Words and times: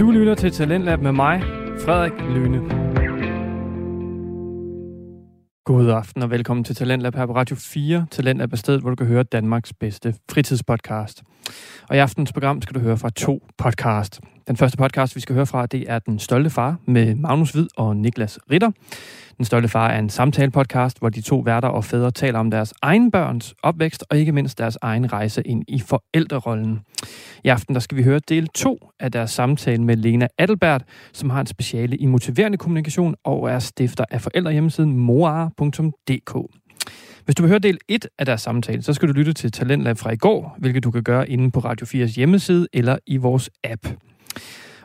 Du 0.00 0.10
lytter 0.10 0.34
til 0.34 0.50
Talentlab 0.52 1.00
med 1.00 1.12
mig, 1.12 1.42
Frederik 1.84 2.12
Lyne. 2.12 2.58
God 5.64 5.90
aften 5.90 6.22
og 6.22 6.30
velkommen 6.30 6.64
til 6.64 6.74
Talentlab 6.74 7.14
her 7.14 7.26
på 7.26 7.34
Radio 7.34 7.56
4. 7.56 8.06
Talentlab 8.10 8.52
er 8.52 8.56
stedet, 8.56 8.80
hvor 8.80 8.90
du 8.90 8.96
kan 8.96 9.06
høre 9.06 9.22
Danmarks 9.22 9.72
bedste 9.72 10.14
fritidspodcast. 10.30 11.22
Og 11.88 11.96
i 11.96 11.98
aftens 11.98 12.32
program 12.32 12.62
skal 12.62 12.74
du 12.74 12.80
høre 12.80 12.96
fra 12.96 13.10
to 13.10 13.46
podcast. 13.58 14.20
Den 14.48 14.56
første 14.56 14.78
podcast, 14.78 15.16
vi 15.16 15.20
skal 15.20 15.34
høre 15.34 15.46
fra, 15.46 15.66
det 15.66 15.84
er 15.88 15.98
Den 15.98 16.18
Stolte 16.18 16.50
Far 16.50 16.76
med 16.86 17.14
Magnus 17.14 17.50
Hvid 17.50 17.66
og 17.76 17.96
Niklas 17.96 18.38
Ritter. 18.50 18.70
Den 19.36 19.44
Stolte 19.44 19.68
Far 19.68 19.88
er 19.88 19.98
en 19.98 20.10
samtale-podcast, 20.10 20.98
hvor 20.98 21.08
de 21.08 21.20
to 21.20 21.38
værter 21.38 21.68
og 21.68 21.84
fædre 21.84 22.10
taler 22.10 22.38
om 22.38 22.50
deres 22.50 22.74
egen 22.82 23.10
børns 23.10 23.54
opvækst 23.62 24.04
og 24.10 24.18
ikke 24.18 24.32
mindst 24.32 24.58
deres 24.58 24.78
egen 24.82 25.12
rejse 25.12 25.42
ind 25.42 25.64
i 25.68 25.80
forældrerollen. 25.80 26.80
I 27.44 27.48
aften 27.48 27.74
der 27.74 27.80
skal 27.80 27.98
vi 27.98 28.02
høre 28.02 28.20
del 28.28 28.48
2 28.48 28.90
af 29.00 29.12
deres 29.12 29.30
samtale 29.30 29.82
med 29.82 29.96
Lena 29.96 30.26
Adelbert, 30.38 30.82
som 31.12 31.30
har 31.30 31.40
en 31.40 31.46
speciale 31.46 31.96
i 31.96 32.06
motiverende 32.06 32.58
kommunikation 32.58 33.14
og 33.24 33.50
er 33.50 33.58
stifter 33.58 34.04
af 34.10 34.20
forældrehjemmesiden 34.20 34.96
moar.dk. 34.96 36.36
Hvis 37.24 37.34
du 37.34 37.42
vil 37.42 37.48
høre 37.48 37.58
del 37.58 37.78
1 37.88 38.06
af 38.18 38.26
deres 38.26 38.40
samtale, 38.40 38.82
så 38.82 38.92
skal 38.92 39.08
du 39.08 39.12
lytte 39.12 39.32
til 39.32 39.52
Talentlab 39.52 39.98
fra 39.98 40.10
i 40.10 40.16
går, 40.16 40.56
hvilket 40.58 40.84
du 40.84 40.90
kan 40.90 41.02
gøre 41.02 41.30
inde 41.30 41.50
på 41.50 41.60
Radio 41.60 41.86
4's 41.86 42.14
hjemmeside 42.14 42.68
eller 42.72 42.98
i 43.06 43.16
vores 43.16 43.50
app. 43.64 43.86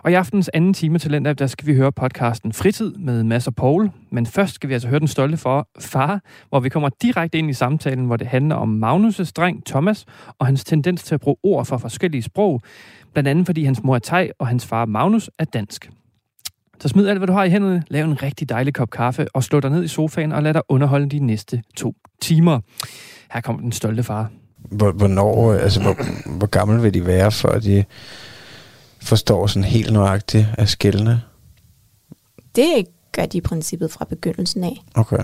Og 0.06 0.12
i 0.12 0.14
aftens 0.14 0.50
anden 0.54 0.74
time 0.74 1.00
Talent 1.00 1.40
der 1.40 1.48
skal 1.48 1.68
vi 1.68 1.76
høre 1.76 1.92
podcasten 1.92 2.54
Fritid 2.54 2.94
med 2.96 3.24
Mads 3.24 3.48
og 3.48 3.56
Paul. 3.56 3.92
Men 4.12 4.26
først 4.26 4.56
skal 4.56 4.70
vi 4.70 4.74
altså 4.74 4.88
høre 4.88 5.00
den 5.00 5.08
stolte 5.08 5.38
for 5.38 5.68
far, 5.80 6.22
hvor 6.50 6.60
vi 6.60 6.70
kommer 6.70 6.90
direkte 7.02 7.38
ind 7.38 7.50
i 7.50 7.54
samtalen, 7.54 8.06
hvor 8.06 8.18
det 8.18 8.28
handler 8.28 8.56
om 8.56 8.84
Magnus' 8.84 9.32
dreng 9.38 9.66
Thomas 9.66 10.06
og 10.40 10.46
hans 10.46 10.64
tendens 10.64 11.04
til 11.04 11.16
at 11.16 11.22
bruge 11.22 11.38
ord 11.44 11.66
fra 11.66 11.78
forskellige 11.78 12.22
sprog. 12.22 12.62
Blandt 13.14 13.28
andet 13.28 13.46
fordi 13.46 13.64
hans 13.64 13.84
mor 13.84 13.96
er 13.96 14.00
thai 14.00 14.30
og 14.40 14.48
hans 14.48 14.66
far 14.66 14.86
Magnus 14.86 15.30
er 15.40 15.46
dansk. 15.46 15.90
Så 16.80 16.88
smid 16.88 17.08
alt, 17.08 17.20
hvad 17.20 17.28
du 17.28 17.34
har 17.34 17.44
i 17.44 17.50
hænderne, 17.50 17.84
lav 17.88 18.06
en 18.06 18.24
rigtig 18.24 18.50
dejlig 18.50 18.74
kop 18.74 18.90
kaffe 18.90 19.28
og 19.34 19.44
slå 19.44 19.60
dig 19.60 19.70
ned 19.70 19.84
i 19.84 19.88
sofaen 19.88 20.32
og 20.32 20.44
lad 20.44 20.54
dig 20.54 20.62
underholde 20.70 21.10
de 21.10 21.20
næste 21.20 21.62
to 21.76 21.96
timer. 22.22 22.60
Her 23.32 23.42
kommer 23.42 23.62
den 23.62 23.72
stolte 23.72 24.04
far. 24.04 24.30
Hvornår, 24.72 25.52
øh, 25.52 25.64
altså 25.64 25.82
hvor, 25.82 25.96
hvor 26.38 26.48
gammel 26.48 26.84
vil 26.84 26.94
de 26.94 27.06
være, 27.06 27.32
for 27.32 27.50
de 27.50 27.84
forstår 29.06 29.48
sådan 29.48 29.64
helt 29.64 29.94
nøjagtigt 29.94 30.48
af 30.58 30.70
skældene? 30.70 31.22
Det 32.56 32.88
gør 33.12 33.26
de 33.26 33.38
i 33.38 33.42
princippet 33.42 33.92
fra 33.92 34.06
begyndelsen 34.06 34.64
af. 34.64 34.84
Okay. 34.96 35.24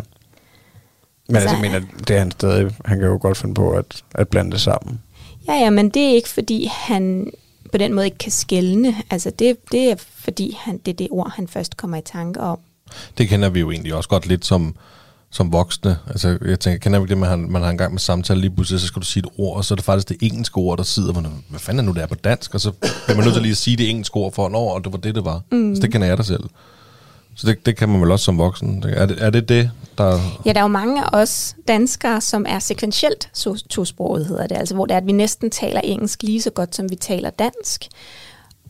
Men 1.27 1.35
altså, 1.35 1.49
jeg 1.49 1.61
mener, 1.61 1.81
det 2.07 2.15
er 2.15 2.19
han 2.19 2.31
stadig, 2.31 2.75
han 2.85 2.99
kan 2.99 3.07
jo 3.07 3.17
godt 3.21 3.37
finde 3.37 3.53
på 3.53 3.71
at, 3.71 4.03
at 4.15 4.27
blande 4.27 4.51
det 4.51 4.61
sammen. 4.61 5.01
Ja, 5.47 5.53
ja, 5.53 5.69
men 5.69 5.89
det 5.89 6.03
er 6.03 6.13
ikke 6.13 6.29
fordi, 6.29 6.69
han 6.71 7.31
på 7.71 7.77
den 7.77 7.93
måde 7.93 8.05
ikke 8.05 8.17
kan 8.17 8.31
skælne. 8.31 8.95
Altså 9.09 9.29
det, 9.29 9.57
det 9.71 9.91
er 9.91 9.95
fordi, 9.97 10.57
han, 10.59 10.77
det 10.77 10.91
er 10.91 10.95
det 10.95 11.07
ord, 11.11 11.31
han 11.35 11.47
først 11.47 11.77
kommer 11.77 11.97
i 11.97 12.01
tanke 12.01 12.39
om. 12.39 12.59
Det 13.17 13.29
kender 13.29 13.49
vi 13.49 13.59
jo 13.59 13.71
egentlig 13.71 13.93
også 13.93 14.09
godt 14.09 14.25
lidt 14.25 14.45
som, 14.45 14.75
som 15.31 15.51
voksne. 15.51 15.97
Altså, 16.07 16.37
jeg 16.45 16.59
tænker, 16.59 16.79
kender 16.79 16.99
vi 16.99 17.07
det, 17.07 17.17
man 17.17 17.39
man 17.39 17.61
har 17.61 17.69
en 17.69 17.77
gang 17.77 17.93
med 17.93 17.99
samtale, 17.99 18.41
lige 18.41 18.51
pludselig, 18.51 18.79
så 18.79 18.87
skal 18.87 19.01
du 19.01 19.05
sige 19.05 19.23
et 19.25 19.31
ord, 19.37 19.57
og 19.57 19.65
så 19.65 19.73
er 19.73 19.75
det 19.75 19.85
faktisk 19.85 20.09
det 20.09 20.17
engelske 20.21 20.57
ord, 20.57 20.77
der 20.77 20.83
sidder, 20.83 21.11
hvor, 21.11 21.21
hvad 21.49 21.59
fanden 21.59 21.79
er 21.79 21.83
nu, 21.83 21.91
det 21.91 22.03
er 22.03 22.07
på 22.07 22.15
dansk? 22.15 22.53
Og 22.53 22.61
så 22.61 22.71
bliver 22.71 23.15
man 23.15 23.25
nødt 23.25 23.33
til 23.33 23.41
lige 23.41 23.51
at 23.51 23.57
sige 23.57 23.77
det 23.77 23.89
engelske 23.89 24.15
ord 24.15 24.33
for, 24.33 24.49
når 24.49 24.73
og 24.73 24.83
det 24.83 24.91
var 24.91 24.97
det, 24.97 25.15
det 25.15 25.25
var. 25.25 25.41
Mm. 25.51 25.75
Så 25.75 25.81
det 25.81 25.91
kender 25.91 26.07
jeg 26.07 26.17
dig 26.17 26.25
selv. 26.25 26.43
Så 27.35 27.47
det, 27.47 27.65
det 27.65 27.77
kan 27.77 27.89
man 27.89 28.01
vel 28.01 28.11
også 28.11 28.25
som 28.25 28.37
voksen. 28.37 28.83
Er 28.87 29.05
det 29.05 29.17
er 29.23 29.29
det, 29.29 29.49
det, 29.49 29.71
der... 29.97 30.19
Ja, 30.45 30.53
der 30.53 30.59
er 30.59 30.63
jo 30.63 30.67
mange 30.67 31.03
af 31.03 31.09
os 31.13 31.55
danskere, 31.67 32.21
som 32.21 32.45
er 32.49 32.59
sekventielt 32.59 33.29
tosproget, 33.69 34.25
hedder 34.25 34.47
det. 34.47 34.57
Altså, 34.57 34.75
hvor 34.75 34.85
det 34.85 34.93
er, 34.93 34.97
at 34.97 35.05
vi 35.05 35.11
næsten 35.11 35.49
taler 35.49 35.81
engelsk 35.81 36.23
lige 36.23 36.41
så 36.41 36.49
godt, 36.49 36.75
som 36.75 36.89
vi 36.89 36.95
taler 36.95 37.29
dansk. 37.29 37.87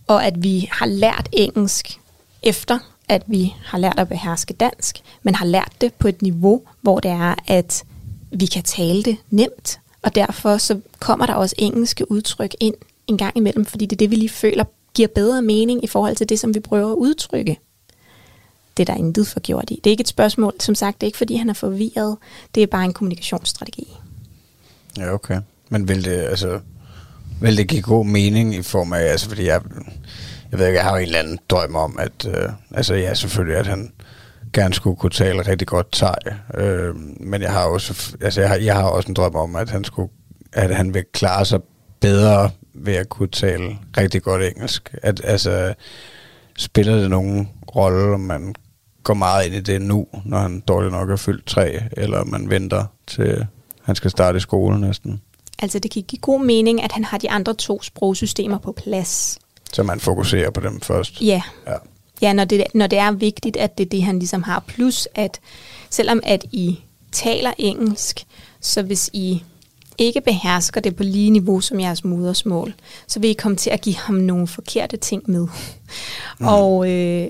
Og 0.07 0.25
at 0.25 0.43
vi 0.43 0.69
har 0.71 0.85
lært 0.85 1.29
engelsk 1.31 1.99
efter 2.43 2.79
at 3.11 3.23
vi 3.27 3.53
har 3.63 3.77
lært 3.77 3.99
at 3.99 4.09
beherske 4.09 4.53
dansk, 4.53 5.01
men 5.23 5.35
har 5.35 5.45
lært 5.45 5.71
det 5.81 5.93
på 5.93 6.07
et 6.07 6.21
niveau, 6.21 6.61
hvor 6.81 6.99
det 6.99 7.11
er, 7.11 7.35
at 7.47 7.83
vi 8.31 8.45
kan 8.45 8.63
tale 8.63 9.03
det 9.03 9.17
nemt, 9.29 9.79
og 10.01 10.15
derfor 10.15 10.57
så 10.57 10.79
kommer 10.99 11.25
der 11.25 11.33
også 11.33 11.55
engelske 11.57 12.11
udtryk 12.11 12.55
ind 12.59 12.75
en 13.07 13.17
gang 13.17 13.37
imellem, 13.37 13.65
fordi 13.65 13.85
det 13.85 13.95
er 13.95 13.97
det, 13.97 14.11
vi 14.11 14.15
lige 14.15 14.29
føler 14.29 14.63
giver 14.93 15.07
bedre 15.07 15.41
mening 15.41 15.83
i 15.83 15.87
forhold 15.87 16.15
til 16.15 16.29
det, 16.29 16.39
som 16.39 16.55
vi 16.55 16.59
prøver 16.59 16.91
at 16.91 16.95
udtrykke. 16.95 17.59
Det 18.77 18.89
er 18.89 18.93
der 18.93 18.99
intet 18.99 19.27
for 19.27 19.39
gjort 19.39 19.69
i. 19.71 19.75
Det 19.83 19.89
er 19.89 19.91
ikke 19.91 20.01
et 20.01 20.07
spørgsmål, 20.07 20.53
som 20.59 20.75
sagt, 20.75 21.01
det 21.01 21.05
er 21.05 21.09
ikke 21.09 21.17
fordi, 21.17 21.35
han 21.35 21.49
er 21.49 21.53
forvirret. 21.53 22.17
Det 22.55 22.63
er 22.63 22.67
bare 22.67 22.85
en 22.85 22.93
kommunikationsstrategi. 22.93 23.87
Ja, 24.97 25.13
okay. 25.13 25.39
Men 25.69 25.87
vil 25.87 26.05
det, 26.05 26.11
altså, 26.11 26.59
vil 27.41 27.57
det 27.57 27.67
give 27.67 27.81
god 27.81 28.05
mening 28.05 28.55
i 28.55 28.61
form 28.61 28.93
af, 28.93 29.01
altså 29.01 29.29
fordi 29.29 29.45
jeg, 29.45 29.61
jeg 30.51 30.59
ved 30.59 30.67
ikke, 30.67 30.77
jeg 30.77 30.85
har 30.85 30.91
jo 30.91 30.97
en 30.97 31.03
eller 31.03 31.19
anden 31.19 31.39
drøm 31.49 31.75
om, 31.75 31.99
at, 31.99 32.27
øh, 32.27 32.49
altså 32.71 32.95
ja, 32.95 33.13
selvfølgelig, 33.13 33.57
at 33.57 33.67
han 33.67 33.91
gerne 34.53 34.73
skulle 34.73 34.95
kunne 34.95 35.09
tale 35.09 35.41
rigtig 35.41 35.67
godt 35.67 35.91
thai, 35.91 36.13
øh, 36.53 36.95
men 37.19 37.41
jeg 37.41 37.51
har 37.51 37.65
også, 37.65 38.15
altså 38.21 38.41
jeg 38.41 38.49
har, 38.49 38.57
jeg 38.57 38.75
har 38.75 38.83
også 38.83 39.09
en 39.09 39.15
drøm 39.15 39.35
om, 39.35 39.55
at 39.55 39.69
han 39.69 39.83
skulle, 39.83 40.09
at 40.53 40.75
han 40.75 40.93
vil 40.93 41.03
klare 41.13 41.45
sig 41.45 41.59
bedre 41.99 42.49
ved 42.73 42.95
at 42.95 43.09
kunne 43.09 43.29
tale 43.29 43.77
rigtig 43.97 44.21
godt 44.21 44.43
engelsk. 44.43 44.95
At, 45.03 45.21
altså, 45.23 45.73
spiller 46.57 46.95
det 46.95 47.09
nogen 47.09 47.49
rolle, 47.75 48.13
om 48.13 48.19
man 48.19 48.55
går 49.03 49.13
meget 49.13 49.45
ind 49.45 49.55
i 49.55 49.59
det 49.59 49.81
nu, 49.81 50.07
når 50.25 50.39
han 50.39 50.59
dårligt 50.59 50.93
nok 50.93 51.09
er 51.09 51.15
fyldt 51.15 51.45
tre, 51.45 51.79
eller 51.91 52.23
man 52.23 52.49
venter 52.49 52.85
til 53.07 53.47
han 53.81 53.95
skal 53.95 54.11
starte 54.11 54.37
i 54.37 54.39
skole 54.39 54.81
næsten? 54.81 55.21
Altså 55.59 55.79
det 55.79 55.91
kan 55.91 56.03
give 56.03 56.19
god 56.19 56.45
mening, 56.45 56.83
at 56.83 56.91
han 56.91 57.03
har 57.03 57.17
de 57.17 57.29
andre 57.29 57.53
to 57.53 57.81
sprogsystemer 57.81 58.57
på 58.57 58.71
plads. 58.71 59.39
Så 59.73 59.83
man 59.83 59.99
fokuserer 59.99 60.49
på 60.49 60.61
dem 60.61 60.81
først? 60.81 61.21
Ja. 61.21 61.41
Ja, 61.67 61.75
ja 62.21 62.33
når, 62.33 62.45
det, 62.45 62.63
når 62.73 62.87
det 62.87 62.99
er 62.99 63.11
vigtigt, 63.11 63.57
at 63.57 63.77
det 63.77 63.85
er 63.85 63.89
det, 63.89 64.03
han 64.03 64.19
ligesom 64.19 64.43
har. 64.43 64.63
Plus, 64.67 65.07
at 65.15 65.39
selvom 65.89 66.19
at 66.23 66.45
I 66.51 66.79
taler 67.11 67.53
engelsk, 67.57 68.25
så 68.61 68.81
hvis 68.81 69.09
I 69.13 69.43
ikke 69.97 70.21
behersker 70.21 70.81
det 70.81 70.95
på 70.95 71.03
lige 71.03 71.29
niveau 71.29 71.61
som 71.61 71.79
jeres 71.79 72.03
modersmål, 72.03 72.73
så 73.07 73.19
vil 73.19 73.29
I 73.29 73.33
komme 73.33 73.57
til 73.57 73.69
at 73.69 73.81
give 73.81 73.95
ham 73.95 74.15
nogle 74.15 74.47
forkerte 74.47 74.97
ting 74.97 75.23
med. 75.25 75.47
Mm. 76.39 76.47
Og 76.47 76.89
øh, 76.89 77.29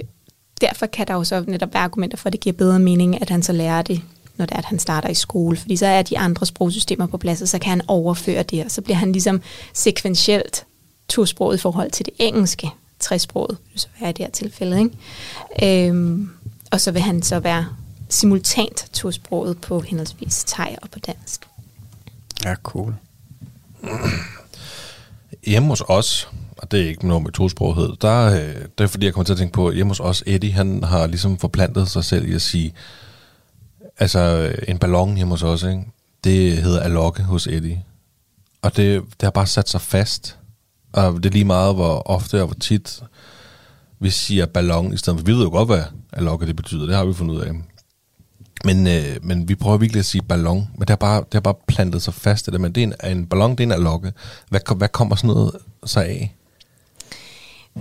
derfor 0.61 0.85
kan 0.85 1.07
der 1.07 1.13
jo 1.13 1.23
så 1.23 1.43
netop 1.47 1.73
være 1.73 1.83
argumenter 1.83 2.17
for, 2.17 2.29
at 2.29 2.33
det 2.33 2.41
giver 2.41 2.53
bedre 2.53 2.79
mening, 2.79 3.21
at 3.21 3.29
han 3.29 3.43
så 3.43 3.53
lærer 3.53 3.81
det, 3.81 4.01
når 4.37 4.45
det 4.45 4.53
er, 4.53 4.57
at 4.57 4.65
han 4.65 4.79
starter 4.79 5.09
i 5.09 5.13
skole. 5.13 5.57
Fordi 5.57 5.75
så 5.75 5.85
er 5.85 6.01
de 6.01 6.17
andre 6.17 6.45
sprogsystemer 6.45 7.07
på 7.07 7.17
plads, 7.17 7.41
og 7.41 7.47
så 7.47 7.59
kan 7.59 7.69
han 7.69 7.81
overføre 7.87 8.43
det, 8.43 8.65
og 8.65 8.71
så 8.71 8.81
bliver 8.81 8.97
han 8.97 9.11
ligesom 9.11 9.41
sekventielt 9.73 10.65
tosproget 11.11 11.57
i 11.57 11.61
forhold 11.61 11.91
til 11.91 12.05
det 12.05 12.13
engelske, 12.19 12.69
træsproget, 12.99 13.57
så 13.75 13.87
være 13.99 14.09
i 14.09 14.13
det 14.13 14.25
her 14.25 14.31
tilfælde. 14.31 14.79
Ikke? 14.79 15.87
Øhm, 15.89 16.29
og 16.71 16.81
så 16.81 16.91
vil 16.91 17.01
han 17.01 17.21
så 17.21 17.39
være 17.39 17.65
simultant 18.09 18.89
tosproget 18.93 19.61
på 19.61 19.79
henholdsvis 19.79 20.43
thai 20.43 20.75
og 20.81 20.89
på 20.89 20.99
dansk. 20.99 21.47
Ja, 22.45 22.55
cool. 22.63 22.95
Hjemme 25.45 25.69
hos 25.69 25.83
os, 25.87 26.29
og 26.57 26.71
det 26.71 26.81
er 26.81 26.87
ikke 26.87 27.07
noget 27.07 27.23
med 27.23 27.31
tosproghed, 27.31 27.89
der, 28.01 28.29
der 28.29 28.53
det 28.77 28.83
er 28.83 28.87
fordi, 28.87 29.05
jeg 29.05 29.13
kommer 29.13 29.25
til 29.25 29.33
at 29.33 29.39
tænke 29.39 29.53
på, 29.53 29.71
hjemme 29.71 29.91
hos 29.91 29.99
os, 29.99 30.23
Eddie, 30.25 30.51
han 30.51 30.83
har 30.83 31.07
ligesom 31.07 31.37
forplantet 31.37 31.89
sig 31.89 32.05
selv 32.05 32.29
i 32.29 32.33
at 32.33 32.41
sige, 32.41 32.73
altså 33.97 34.19
øh, 34.19 34.63
en 34.67 34.77
ballon 34.77 35.15
hjemme 35.15 35.33
hos 35.33 35.43
os, 35.43 35.63
ikke? 35.63 35.85
det 36.23 36.57
hedder 36.57 36.79
alokke 36.79 37.23
hos 37.23 37.47
Eddie. 37.47 37.83
Og 38.61 38.77
det, 38.77 39.01
det 39.03 39.21
har 39.21 39.31
bare 39.31 39.47
sat 39.47 39.69
sig 39.69 39.81
fast. 39.81 40.37
Og 40.93 41.23
det 41.23 41.25
er 41.25 41.33
lige 41.33 41.45
meget, 41.45 41.75
hvor 41.75 42.01
ofte 42.05 42.41
og 42.41 42.45
hvor 42.45 42.55
tit 42.55 43.03
vi 43.99 44.09
siger 44.09 44.45
ballon 44.45 44.93
i 44.93 44.97
stedet 44.97 45.19
for. 45.19 45.25
Vi 45.25 45.31
ved 45.31 45.43
jo 45.43 45.49
godt, 45.49 45.67
hvad 45.67 45.83
alokka 46.13 46.45
det 46.45 46.55
betyder. 46.55 46.85
Det 46.85 46.95
har 46.95 47.05
vi 47.05 47.13
fundet 47.13 47.35
ud 47.35 47.41
af. 47.41 47.51
Men, 48.65 48.87
øh, 48.87 49.17
men 49.21 49.49
vi 49.49 49.55
prøver 49.55 49.77
virkelig 49.77 49.99
at 49.99 50.05
sige 50.05 50.21
ballon. 50.21 50.67
Men 50.73 50.81
det 50.81 50.89
har 50.89 50.95
bare, 50.95 51.17
det 51.19 51.33
har 51.33 51.39
bare 51.39 51.55
plantet 51.67 52.01
sig 52.01 52.13
fast. 52.13 52.45
Det 52.45 52.53
der. 52.53 52.59
Men 52.59 52.71
det 52.75 52.83
er 52.83 53.07
en, 53.07 53.17
en 53.17 53.25
ballon, 53.25 53.51
det 53.51 53.59
er 53.59 53.63
en 53.63 53.71
alokka. 53.71 54.11
Hvad, 54.49 54.75
hvad 54.75 54.87
kommer 54.87 55.15
sådan 55.15 55.27
noget 55.27 55.51
så 55.85 55.99
af? 55.99 56.35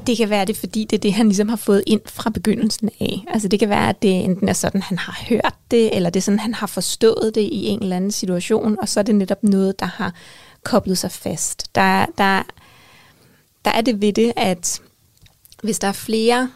Det 0.06 0.16
kan 0.16 0.30
være 0.30 0.44
det, 0.44 0.56
fordi 0.56 0.84
det 0.84 0.96
er 0.96 1.00
det, 1.00 1.12
han 1.12 1.26
ligesom 1.26 1.48
har 1.48 1.56
fået 1.56 1.82
ind 1.86 2.00
fra 2.06 2.30
begyndelsen 2.30 2.90
af. 3.00 3.24
Altså 3.28 3.48
det 3.48 3.58
kan 3.58 3.68
være, 3.68 3.88
at 3.88 4.02
det 4.02 4.24
enten 4.24 4.48
er 4.48 4.52
sådan, 4.52 4.82
han 4.82 4.98
har 4.98 5.24
hørt 5.28 5.54
det, 5.70 5.96
eller 5.96 6.10
det 6.10 6.20
er 6.20 6.22
sådan, 6.22 6.38
han 6.38 6.54
har 6.54 6.66
forstået 6.66 7.32
det 7.34 7.40
i 7.40 7.66
en 7.66 7.82
eller 7.82 7.96
anden 7.96 8.10
situation, 8.10 8.76
og 8.82 8.88
så 8.88 9.00
er 9.00 9.04
det 9.04 9.14
netop 9.14 9.42
noget, 9.42 9.80
der 9.80 9.86
har 9.86 10.14
koblet 10.64 10.98
sig 10.98 11.10
fast. 11.10 11.74
Der, 11.74 12.06
der 12.18 12.42
der 13.64 13.70
er 13.70 13.80
det 13.80 14.00
ved 14.00 14.12
det, 14.12 14.32
at 14.36 14.80
hvis 15.62 15.78
der 15.78 15.88
er 15.88 15.92
flere 15.92 16.50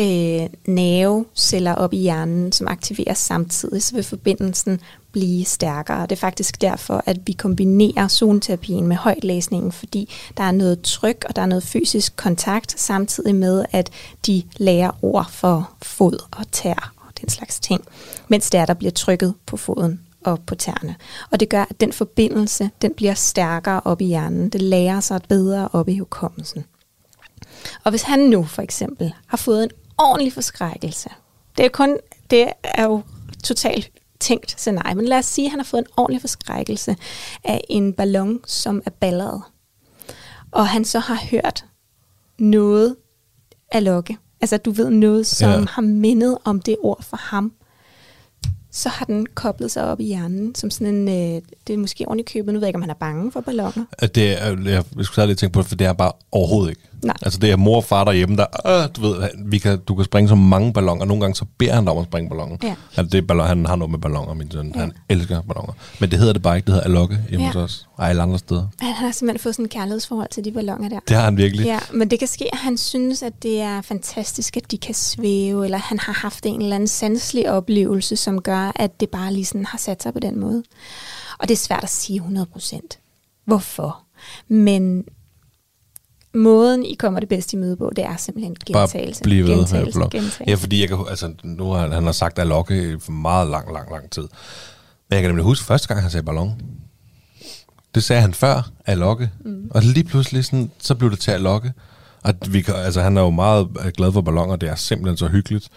øh, 0.00 0.48
nerveceller 0.66 1.74
op 1.74 1.92
i 1.92 1.96
hjernen, 1.96 2.52
som 2.52 2.68
aktiveres 2.68 3.18
samtidig, 3.18 3.82
så 3.82 3.94
vil 3.94 4.04
forbindelsen 4.04 4.80
blive 5.12 5.44
stærkere. 5.44 6.02
Det 6.02 6.12
er 6.12 6.16
faktisk 6.16 6.60
derfor, 6.60 7.02
at 7.06 7.26
vi 7.26 7.32
kombinerer 7.32 8.08
zoneterapien 8.08 8.86
med 8.86 8.96
højtlæsningen, 8.96 9.72
fordi 9.72 10.14
der 10.36 10.42
er 10.42 10.52
noget 10.52 10.82
tryk, 10.82 11.24
og 11.28 11.36
der 11.36 11.42
er 11.42 11.46
noget 11.46 11.62
fysisk 11.62 12.16
kontakt, 12.16 12.80
samtidig 12.80 13.34
med, 13.34 13.64
at 13.72 13.90
de 14.26 14.42
lærer 14.56 14.90
ord 15.02 15.30
for 15.30 15.70
fod 15.82 16.24
og 16.30 16.52
tær 16.52 16.92
og 16.96 17.20
den 17.20 17.28
slags 17.28 17.60
ting, 17.60 17.84
mens 18.28 18.50
det 18.50 18.60
er, 18.60 18.66
der 18.66 18.74
bliver 18.74 18.92
trykket 18.92 19.34
på 19.46 19.56
foden 19.56 20.05
og 20.26 20.40
på 20.46 20.54
tæerne. 20.54 20.96
Og 21.30 21.40
det 21.40 21.48
gør, 21.48 21.62
at 21.70 21.80
den 21.80 21.92
forbindelse, 21.92 22.70
den 22.82 22.94
bliver 22.96 23.14
stærkere 23.14 23.80
op 23.84 24.00
i 24.00 24.04
hjernen. 24.04 24.48
Det 24.48 24.62
lærer 24.62 25.00
sig 25.00 25.20
bedre 25.28 25.68
op 25.72 25.88
i 25.88 25.98
hukommelsen. 25.98 26.64
Og 27.84 27.90
hvis 27.90 28.02
han 28.02 28.18
nu 28.18 28.44
for 28.44 28.62
eksempel 28.62 29.14
har 29.26 29.36
fået 29.36 29.64
en 29.64 29.70
ordentlig 29.98 30.32
forskrækkelse, 30.32 31.08
det 31.56 31.64
er, 31.64 31.68
kun, 31.68 31.96
det 32.30 32.48
er 32.64 32.84
jo 32.84 33.02
totalt 33.44 33.90
tænkt 34.20 34.60
scenarie, 34.60 34.94
men 34.94 35.04
lad 35.04 35.18
os 35.18 35.26
sige, 35.26 35.44
at 35.46 35.50
han 35.50 35.60
har 35.60 35.64
fået 35.64 35.80
en 35.80 35.86
ordentlig 35.96 36.20
forskrækkelse 36.20 36.96
af 37.44 37.64
en 37.68 37.92
ballon, 37.92 38.40
som 38.46 38.82
er 38.86 38.90
balleret, 38.90 39.42
og 40.50 40.68
han 40.68 40.84
så 40.84 40.98
har 40.98 41.20
hørt 41.30 41.64
noget 42.38 42.96
af 43.72 43.84
Lokke, 43.84 44.18
altså 44.40 44.56
du 44.56 44.70
ved 44.70 44.90
noget, 44.90 45.26
som 45.26 45.50
Ja. 45.50 45.66
har 45.70 45.82
mindet 45.82 46.38
om 46.44 46.60
det 46.60 46.76
ord 46.82 47.02
for 47.02 47.16
ham, 47.16 47.52
så 48.76 48.88
har 48.88 49.04
den 49.04 49.26
koblet 49.34 49.70
sig 49.70 49.84
op 49.84 50.00
i 50.00 50.04
hjernen, 50.04 50.54
som 50.54 50.70
sådan 50.70 50.94
en, 50.94 51.08
øh, 51.08 51.42
det 51.66 51.74
er 51.74 51.78
måske 51.78 52.04
ordentligt 52.08 52.28
købet, 52.28 52.54
nu 52.54 52.60
ved 52.60 52.66
jeg 52.66 52.68
ikke, 52.68 52.76
om 52.76 52.82
han 52.82 52.90
er 52.90 52.94
bange 52.94 53.32
for 53.32 53.40
balloner. 53.40 53.84
At 53.98 54.14
Det 54.14 54.42
er, 54.42 54.46
jeg, 54.46 54.66
jeg 54.66 54.84
skulle 54.84 55.14
særligt 55.14 55.38
tænke 55.38 55.52
på 55.52 55.60
det, 55.60 55.68
for 55.68 55.76
det 55.76 55.86
er 55.86 55.92
bare 55.92 56.12
overhovedet 56.32 56.70
ikke. 56.70 56.82
Nej. 57.02 57.16
Altså 57.22 57.38
det 57.38 57.50
er 57.50 57.56
mor 57.56 57.76
og 57.76 57.84
far 57.84 58.04
derhjemme, 58.04 58.36
der, 58.36 58.46
øh, 58.82 58.88
du 58.96 59.00
ved, 59.00 59.28
vi 59.44 59.58
kan, 59.58 59.78
du 59.78 59.94
kan 59.94 60.04
springe 60.04 60.28
så 60.28 60.34
mange 60.34 60.72
balloner, 60.72 61.00
og 61.00 61.06
nogle 61.08 61.20
gange 61.20 61.34
så 61.34 61.44
beder 61.58 61.74
han 61.74 61.84
dig 61.84 61.92
om 61.92 61.98
at 61.98 62.04
springe 62.04 62.28
balloner. 62.30 62.56
Ja. 62.62 62.74
Altså, 62.96 63.10
det 63.12 63.18
er 63.18 63.22
ballon, 63.22 63.46
han 63.46 63.66
har 63.66 63.76
noget 63.76 63.90
med 63.90 63.98
balloner, 63.98 64.34
min 64.34 64.50
søn. 64.50 64.72
Ja. 64.74 64.80
Han 64.80 64.92
elsker 65.08 65.42
balloner. 65.42 65.72
Men 66.00 66.10
det 66.10 66.18
hedder 66.18 66.32
det 66.32 66.42
bare 66.42 66.56
ikke, 66.56 66.66
det 66.66 66.74
hedder 66.74 66.86
alokke 66.88 67.18
hjemme 67.30 67.46
Ja. 67.46 67.52
hos 67.52 67.56
os. 67.56 67.86
Og 67.96 68.08
alle 68.10 68.22
andre 68.22 68.38
steder. 68.38 68.66
Han 68.80 68.92
har 68.92 69.10
simpelthen 69.12 69.42
fået 69.42 69.54
sådan 69.54 69.64
en 69.64 69.68
kærlighedsforhold 69.68 70.28
til 70.30 70.44
de 70.44 70.52
balloner 70.52 70.88
der. 70.88 71.00
Det 71.08 71.16
har 71.16 71.24
han 71.24 71.36
virkelig. 71.36 71.64
Ja, 71.66 71.78
men 71.92 72.10
det 72.10 72.18
kan 72.18 72.28
ske, 72.28 72.44
at 72.52 72.58
han 72.58 72.78
synes, 72.78 73.22
at 73.22 73.42
det 73.42 73.60
er 73.60 73.82
fantastisk, 73.82 74.56
at 74.56 74.70
de 74.70 74.78
kan 74.78 74.94
svæve, 74.94 75.64
eller 75.64 75.78
han 75.78 75.98
har 75.98 76.12
haft 76.12 76.46
en 76.46 76.60
eller 76.62 76.74
anden 76.74 76.88
sanselig 76.88 77.50
oplevelse, 77.50 78.16
som 78.16 78.42
gør, 78.42 78.72
at 78.76 79.00
det 79.00 79.08
bare 79.08 79.32
lige 79.32 79.44
sådan 79.44 79.66
har 79.66 79.78
sat 79.78 80.02
sig 80.02 80.12
på 80.12 80.20
den 80.20 80.40
måde. 80.40 80.62
Og 81.38 81.48
det 81.48 81.54
er 81.54 81.58
svært 81.58 81.82
at 81.82 81.90
sige 81.90 82.20
100%. 82.20 83.42
Hvorfor? 83.46 83.98
Men 84.48 85.04
måden, 86.36 86.84
I 86.84 86.94
kommer 86.94 87.20
det 87.20 87.28
bedste 87.28 87.56
i 87.56 87.60
møde 87.60 87.76
på, 87.76 87.92
det 87.96 88.04
er 88.04 88.16
simpelthen 88.16 88.56
gentagelse. 88.66 89.22
Bare 89.22 89.28
blive 89.28 89.46
ved 89.46 89.54
med 89.54 89.62
at 89.62 89.68
gentagelse, 89.68 89.98
lov. 89.98 90.10
gentagelse. 90.10 90.44
Ja, 90.46 90.54
fordi 90.54 90.80
jeg 90.80 90.88
kan, 90.88 90.98
altså, 91.10 91.32
nu 91.42 91.70
har 91.70 91.88
han 91.88 92.04
har 92.04 92.12
sagt 92.12 92.38
alokke 92.38 92.92
i 92.92 92.96
for 93.00 93.12
meget 93.12 93.50
lang, 93.50 93.72
lang, 93.72 93.90
lang 93.90 94.10
tid. 94.10 94.22
Men 95.08 95.14
jeg 95.14 95.20
kan 95.20 95.30
nemlig 95.30 95.44
huske 95.44 95.64
første 95.64 95.88
gang, 95.88 96.00
han 96.00 96.10
sagde 96.10 96.24
ballon. 96.24 96.60
Det 97.94 98.04
sagde 98.04 98.22
han 98.22 98.34
før, 98.34 98.70
alokke. 98.86 99.30
Mm. 99.44 99.70
Og 99.70 99.82
lige 99.82 100.04
pludselig, 100.04 100.44
sådan, 100.44 100.70
så 100.78 100.94
blev 100.94 101.10
det 101.10 101.18
til 101.18 101.30
alokke. 101.30 101.72
Og 102.22 102.34
vi 102.48 102.62
kan, 102.62 102.74
altså, 102.74 103.00
han 103.00 103.16
er 103.16 103.22
jo 103.22 103.30
meget 103.30 103.68
øh, 103.84 103.92
glad 103.92 104.12
for 104.12 104.20
balloner, 104.20 104.56
det 104.56 104.68
er 104.68 104.74
simpelthen 104.74 105.16
så 105.16 105.28
hyggeligt. 105.28 105.68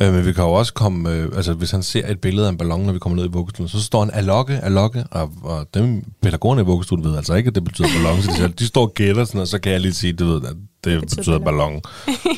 Øh, 0.00 0.12
men 0.14 0.26
vi 0.26 0.32
kan 0.32 0.44
jo 0.44 0.52
også 0.52 0.74
komme, 0.74 1.10
øh, 1.12 1.24
altså 1.36 1.52
hvis 1.54 1.70
han 1.70 1.82
ser 1.82 2.10
et 2.10 2.20
billede 2.20 2.46
af 2.46 2.50
en 2.50 2.56
ballon, 2.58 2.80
når 2.82 2.92
vi 2.92 2.98
kommer 2.98 3.16
ned 3.16 3.24
i 3.24 3.32
vuggestuen, 3.32 3.68
så 3.68 3.82
står 3.82 4.00
han 4.04 4.10
alokke, 4.14 4.52
alokke, 4.62 5.04
og, 5.10 5.30
og 5.42 5.66
dem 5.74 6.04
pædagogerne 6.22 6.62
i 6.62 6.64
vuggestuen 6.64 7.04
ved 7.04 7.16
altså 7.16 7.34
ikke, 7.34 7.48
at 7.48 7.54
det 7.54 7.64
betyder 7.64 7.88
ballon, 7.96 8.22
så 8.22 8.30
de, 8.30 8.36
siger, 8.36 8.48
de 8.48 8.66
står 8.66 8.82
og 8.82 8.94
gætter 8.94 9.24
sådan, 9.24 9.40
og 9.40 9.48
så 9.48 9.58
kan 9.58 9.72
jeg 9.72 9.80
lige 9.80 9.94
sige, 9.94 10.12
det, 10.12 10.26
ved, 10.26 10.36
at 10.36 10.42
det, 10.42 10.56
det 10.84 11.00
betyder, 11.00 11.16
betyder 11.16 11.38
ballon. 11.38 11.80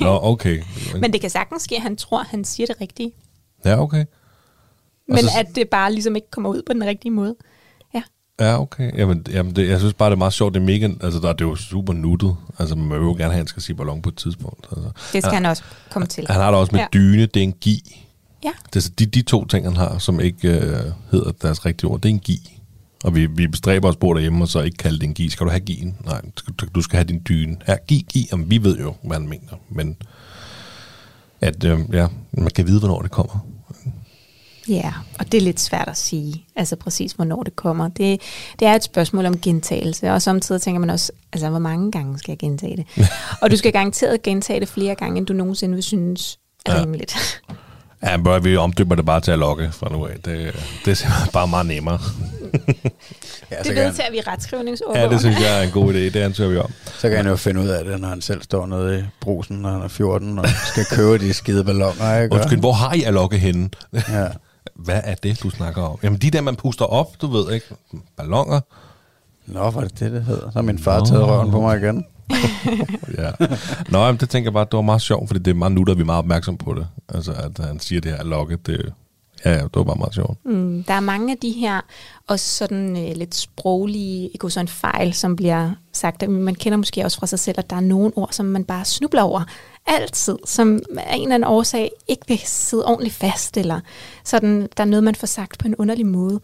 Nå, 0.00 0.19
okay. 0.23 0.62
Men 1.03 1.12
det 1.12 1.20
kan 1.20 1.31
sagtens 1.31 1.62
ske, 1.62 1.76
at 1.76 1.82
han 1.82 1.97
tror, 1.97 2.20
at 2.20 2.26
han 2.26 2.44
siger 2.44 2.67
det 2.67 2.76
rigtige. 2.81 3.12
Ja, 3.64 3.81
okay. 3.82 4.05
Men 5.09 5.19
så- 5.19 5.31
at 5.38 5.47
det 5.55 5.69
bare 5.69 5.93
ligesom 5.93 6.17
ikke 6.17 6.31
kommer 6.31 6.50
ud 6.50 6.62
på 6.67 6.73
den 6.73 6.85
rigtige 6.85 7.12
måde. 7.12 7.35
Ja. 8.41 8.61
Okay. 8.61 8.99
Jamen, 8.99 9.27
jamen 9.31 9.56
det, 9.56 9.69
jeg 9.69 9.79
synes 9.79 9.94
bare, 9.94 10.11
det 10.11 10.15
er 10.15 10.19
meget 10.19 10.33
sjovt. 10.33 10.55
Det 10.55 10.61
er 10.61 10.65
mega, 10.65 10.88
altså 11.00 11.21
der 11.21 11.29
er 11.29 11.33
det 11.33 11.44
jo 11.44 11.56
super 11.56 11.93
nuttet. 11.93 12.37
Altså 12.59 12.75
man 12.77 12.91
vil 13.00 13.06
jo 13.06 13.11
gerne 13.12 13.23
have, 13.23 13.31
at 13.31 13.37
han 13.37 13.47
skal 13.47 13.62
sige 13.62 13.77
ballon 13.77 14.03
på 14.03 14.09
et 14.09 14.17
tidspunkt. 14.17 14.67
Altså, 14.77 14.91
Det 15.12 15.23
skal 15.23 15.35
han 15.35 15.47
også 15.47 15.62
komme 15.91 16.06
til. 16.09 16.27
han 16.31 16.41
har 16.41 16.50
det 16.50 16.61
også 16.61 16.73
med 16.73 16.81
Ja. 16.81 16.87
dyne, 16.94 17.23
det 17.27 17.37
er 17.37 17.44
en 17.44 17.53
gi. 17.53 18.06
Ja. 18.44 18.50
Det 18.75 18.87
er 18.87 18.91
de, 18.99 19.06
de 19.06 19.23
to 19.23 19.44
ting, 19.47 19.67
han 19.67 19.77
har, 19.77 19.99
som 19.99 20.21
ikke 20.21 20.49
øh, 20.49 20.77
hedder 21.11 21.33
deres 21.43 21.67
rigtige 21.67 21.91
ord, 21.91 22.00
det 22.00 22.09
er 22.09 22.12
en 22.15 22.19
gi. 22.21 22.53
Og 23.05 23.15
vi, 23.15 23.27
vi 23.27 23.47
bestræber 23.47 23.88
os 23.88 23.97
på 23.97 24.15
derhjemme, 24.15 24.44
og 24.44 24.49
så 24.49 24.61
ikke 24.62 24.77
kalde 24.77 24.99
det 24.99 25.05
en 25.05 25.15
gi. 25.15 25.29
Skal 25.31 25.47
du 25.47 25.50
have 25.50 25.61
gien? 25.61 25.97
Nej, 26.05 26.21
du- 26.61 26.67
du 26.75 26.83
skal 26.83 26.97
have 26.97 27.05
din 27.05 27.23
dyne. 27.29 27.56
Ja, 27.69 27.75
gi, 27.88 28.06
gi. 28.12 28.29
Jamen, 28.33 28.50
vi 28.50 28.62
ved 28.65 28.79
jo, 28.79 28.94
hvad 29.05 29.17
han 29.17 29.29
mener. 29.29 29.53
Men 29.71 29.97
at, 31.41 31.65
øh, 31.65 31.81
ja, 31.93 32.06
man 32.33 32.50
kan 32.55 32.67
vide, 32.67 32.79
hvornår 32.79 33.03
det 33.03 33.11
kommer. 33.11 33.47
Ja, 34.69 34.93
og 35.19 35.33
det 35.33 35.39
er 35.39 35.43
lidt 35.43 35.61
svært 35.61 35.89
at 35.89 35.97
sige, 35.97 36.45
altså 36.57 36.77
præcis 36.77 37.13
hvornår 37.13 37.43
det 37.43 37.57
kommer. 37.57 37.89
Det, 37.89 38.21
det 38.59 38.69
er 38.69 38.75
et 38.75 38.85
spørgsmål 38.85 39.27
om 39.27 39.41
gentagelse, 39.41 40.13
og 40.13 40.23
samtidig 40.23 40.63
tænker 40.63 40.81
man 40.81 40.91
også, 40.91 41.13
altså 41.33 41.49
hvor 41.49 41.59
mange 41.59 41.93
gange 41.93 42.19
skal 42.19 42.33
jeg 42.33 42.39
gentage 42.39 42.77
det? 42.77 42.87
og 43.43 43.51
du 43.51 43.57
skal 43.57 43.73
garanteret 43.73 44.23
gentage 44.23 44.61
det 44.61 44.69
flere 44.69 44.95
gange, 44.95 45.19
end 45.19 45.27
du 45.27 45.33
nogensinde 45.33 45.75
vil 45.75 45.83
synes 45.85 46.39
er 46.67 46.75
Ja. 46.75 46.81
rimeligt. 46.83 47.17
Ja, 48.03 48.17
men 48.17 48.45
vi 48.45 48.57
omdøber 48.57 48.95
det 48.95 49.07
bare 49.07 49.21
til 49.21 49.31
at 49.31 49.39
lokke 49.39 49.71
fra 49.73 49.89
nu 49.93 50.07
af. 50.07 50.15
Det, 50.15 50.25
det 50.85 50.91
er 50.91 50.95
simpelthen 50.95 51.33
bare 51.33 51.49
meget 51.49 51.67
nemmere. 51.67 51.99
Ja, 53.51 53.57
det 53.62 53.77
vedtager 53.77 54.11
vi 54.11 54.17
i 54.17 54.21
retskrivningsordbogen. 54.21 55.03
Ja, 55.03 55.09
det 55.09 55.21
synes 55.21 55.41
jeg 55.41 55.59
er 55.59 55.62
en 55.62 55.71
god 55.71 55.93
idé. 55.95 55.97
Det 55.99 56.17
ansøger 56.17 56.51
vi 56.51 56.57
om. 56.57 56.71
så 56.99 57.09
kan 57.09 57.17
han 57.17 57.27
jo 57.27 57.37
finde 57.37 57.61
ud 57.61 57.69
af 57.69 57.85
det, 57.85 58.01
når 58.01 58.09
han 58.09 58.21
selv 58.21 58.43
står 58.43 58.67
nede 58.67 58.99
i 58.99 59.03
brusen, 59.21 59.57
når 59.57 59.71
han 59.71 59.83
er 59.83 59.89
14, 59.89 60.39
og 60.39 60.47
skal 60.67 60.85
købe 60.91 61.19
de 61.19 61.33
skide 61.33 61.65
balloner, 61.65 62.19
ikke? 62.23 62.35
Undskyld, 62.35 62.59
hvor 62.59 62.73
har 62.73 62.95
I 62.95 63.03
at 63.03 63.15
lokke 63.15 63.39
henne? 63.39 63.69
Ja. 63.93 64.27
Hvad 64.75 65.01
er 65.05 65.15
det, 65.15 65.43
du 65.43 65.51
snakker 65.51 65.83
om? 65.83 65.99
Jamen, 66.03 66.19
de 66.19 66.31
der, 66.31 66.41
man 66.41 66.57
puster 66.57 66.85
op, 66.85 67.21
du 67.23 67.27
ved 67.27 67.53
ikke. 67.53 67.67
Ballonger. 68.17 68.61
Nå, 69.47 69.71
var 69.71 69.81
det 69.81 70.01
det, 70.01 70.13
det 70.13 70.25
hedder? 70.25 70.51
Så 70.51 70.59
har 70.59 70.63
min 70.63 70.79
far 70.79 71.05
taget 71.05 71.27
røven 71.27 71.51
på 71.51 71.61
mig 71.61 71.79
igen. 71.79 72.05
Ja. 73.19 73.31
Nå, 73.89 73.99
jamen, 73.99 74.21
det 74.21 74.31
tænker 74.31 74.47
jeg 74.49 74.53
bare, 74.53 74.65
det 74.65 74.73
var 74.73 74.83
meget 74.83 75.03
sjovt, 75.03 75.29
fordi 75.29 75.41
det 75.41 75.51
er 75.51 75.55
meget 75.55 75.73
nu, 75.73 75.83
der 75.83 75.95
vi 75.95 76.01
er 76.01 76.05
meget 76.05 76.19
opmærksom 76.19 76.57
på 76.57 76.75
det. 76.75 76.87
Altså, 77.09 77.33
at 77.33 77.67
han 77.67 77.81
siger 77.81 78.01
det 78.01 78.13
her 78.13 78.25
lokke, 78.25 78.57
det, 78.67 78.93
ja, 79.44 79.50
ja, 79.50 79.62
det 79.62 79.75
var 79.75 79.85
bare 79.85 79.97
meget 79.97 80.15
sjovt. 80.15 80.44
Mm, 80.44 80.85
der 80.85 80.94
er 80.94 81.00
mange 81.00 81.33
af 81.33 81.38
de 81.38 81.50
her 81.50 81.81
også 82.27 82.49
sådan 82.49 82.97
øh, 82.97 83.17
lidt 83.17 83.35
sproglige, 83.35 84.29
ikke 84.29 84.50
sådan 84.50 84.69
fejl, 84.69 85.15
som 85.15 85.37
bliver 85.37 85.71
sagt. 85.93 86.23
at 86.23 86.31
Man 86.31 86.55
kender 86.55 86.77
måske 86.77 87.05
også 87.05 87.19
fra 87.19 87.27
sig 87.27 87.38
selv, 87.38 87.59
at 87.59 87.71
der 87.71 87.77
er 87.77 87.81
nogle 87.81 88.12
ord, 88.17 88.29
som 88.33 88.47
man 88.47 88.65
bare 88.65 88.85
snubler 88.85 89.23
over 89.23 89.44
altid, 89.87 90.37
som 90.44 90.81
af 90.97 91.17
en 91.17 91.23
eller 91.23 91.35
anden 91.35 91.49
årsag 91.49 91.91
ikke 92.09 92.23
vil 92.29 92.41
sidde 92.44 92.87
ordentligt 92.87 93.15
fast, 93.15 93.56
eller 93.56 93.81
sådan, 94.25 94.69
der 94.77 94.83
er 94.83 94.88
noget, 94.88 95.05
man 95.05 95.15
får 95.15 95.27
sagt 95.27 95.59
på 95.59 95.69
en 95.69 95.77
underlig 95.77 96.06
måde. 96.06 96.41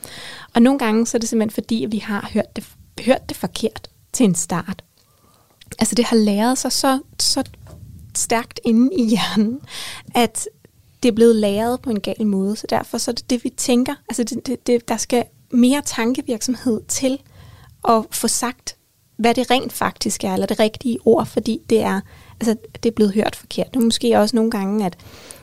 Og 0.54 0.62
nogle 0.62 0.78
gange 0.78 1.06
så 1.06 1.16
er 1.16 1.18
det 1.18 1.28
simpelthen 1.28 1.54
fordi, 1.54 1.84
at 1.84 1.92
vi 1.92 1.98
har 1.98 2.30
hørt 2.32 2.56
det, 2.56 2.64
hørt 3.00 3.28
det 3.28 3.36
forkert 3.36 3.88
til 4.12 4.24
en 4.24 4.34
start. 4.34 4.84
Altså 5.78 5.94
det 5.94 6.04
har 6.04 6.16
læret 6.16 6.58
sig 6.58 6.72
så, 6.72 6.98
så 7.20 7.44
stærkt 8.16 8.60
inde 8.64 8.94
i 8.94 9.08
hjernen, 9.08 9.60
at 10.14 10.48
det 11.02 11.08
er 11.08 11.12
blevet 11.12 11.36
læret 11.36 11.80
på 11.80 11.90
en 11.90 12.00
gal 12.00 12.26
måde. 12.26 12.56
Så 12.56 12.66
derfor 12.70 12.98
så 12.98 13.10
er 13.10 13.14
det 13.14 13.30
det, 13.30 13.44
vi 13.44 13.48
tænker. 13.48 13.94
Altså 14.08 14.24
det, 14.24 14.46
det, 14.46 14.66
det, 14.66 14.88
der 14.88 14.96
skal 14.96 15.24
mere 15.50 15.82
tankevirksomhed 15.84 16.80
til 16.88 17.22
at 17.88 18.04
få 18.10 18.28
sagt, 18.28 18.76
hvad 19.16 19.34
det 19.34 19.50
rent 19.50 19.72
faktisk 19.72 20.24
er, 20.24 20.32
eller 20.32 20.46
det 20.46 20.60
rigtige 20.60 20.98
ord, 21.04 21.26
fordi 21.26 21.60
det 21.70 21.80
er, 21.80 22.00
altså, 22.40 22.56
det 22.82 22.90
er 22.90 22.94
blevet 22.94 23.14
hørt 23.14 23.36
forkert. 23.36 23.74
Nu 23.74 23.80
måske 23.80 24.18
også 24.18 24.36
nogle 24.36 24.50
gange, 24.50 24.86
at 24.86 24.96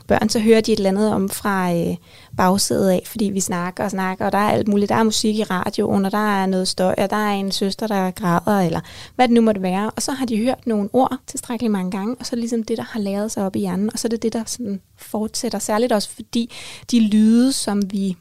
børn, 0.09 0.29
så 0.29 0.39
hører 0.39 0.61
de 0.61 0.73
et 0.73 0.77
eller 0.77 0.89
andet 0.89 1.13
om 1.13 1.29
fra 1.29 1.73
øh, 1.73 1.95
bagsædet 2.37 2.89
af, 2.89 3.03
fordi 3.05 3.25
vi 3.25 3.39
snakker 3.39 3.83
og 3.83 3.91
snakker, 3.91 4.25
og 4.25 4.31
der 4.31 4.37
er 4.37 4.51
alt 4.51 4.67
muligt. 4.67 4.89
Der 4.89 4.95
er 4.95 5.03
musik 5.03 5.35
i 5.35 5.43
radioen, 5.43 6.05
og 6.05 6.11
der 6.11 6.41
er 6.41 6.45
noget 6.45 6.67
støj, 6.67 6.95
og 6.97 7.09
der 7.09 7.15
er 7.15 7.31
en 7.31 7.51
søster, 7.51 7.87
der 7.87 8.11
græder, 8.11 8.59
eller 8.61 8.79
hvad 9.15 9.27
det 9.27 9.33
nu 9.33 9.41
måtte 9.41 9.61
være. 9.61 9.91
Og 9.91 10.01
så 10.01 10.11
har 10.11 10.25
de 10.25 10.37
hørt 10.37 10.67
nogle 10.67 10.89
ord 10.93 11.17
tilstrækkeligt 11.27 11.71
mange 11.71 11.91
gange, 11.91 12.15
og 12.19 12.25
så 12.25 12.29
er 12.29 12.35
det 12.35 12.39
ligesom 12.39 12.63
det, 12.63 12.77
der 12.77 12.83
har 12.83 12.99
lavet 12.99 13.31
sig 13.31 13.45
op 13.45 13.55
i 13.55 13.59
hjernen, 13.59 13.89
og 13.93 13.99
så 13.99 14.07
er 14.07 14.09
det 14.09 14.23
det, 14.23 14.33
der 14.33 14.43
sådan 14.45 14.81
fortsætter. 14.97 15.59
Særligt 15.59 15.91
også 15.91 16.09
fordi 16.09 16.51
de 16.91 16.99
lyde, 16.99 17.53
som 17.53 17.91
vi, 17.91 18.17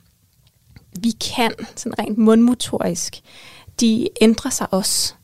vi 1.01 1.11
kan, 1.11 1.53
sådan 1.77 1.99
rent 1.99 2.19
mundmotorisk, 2.19 3.21
de 3.81 4.09
ændrer 4.21 4.51
sig 4.51 4.67
også 4.71 5.15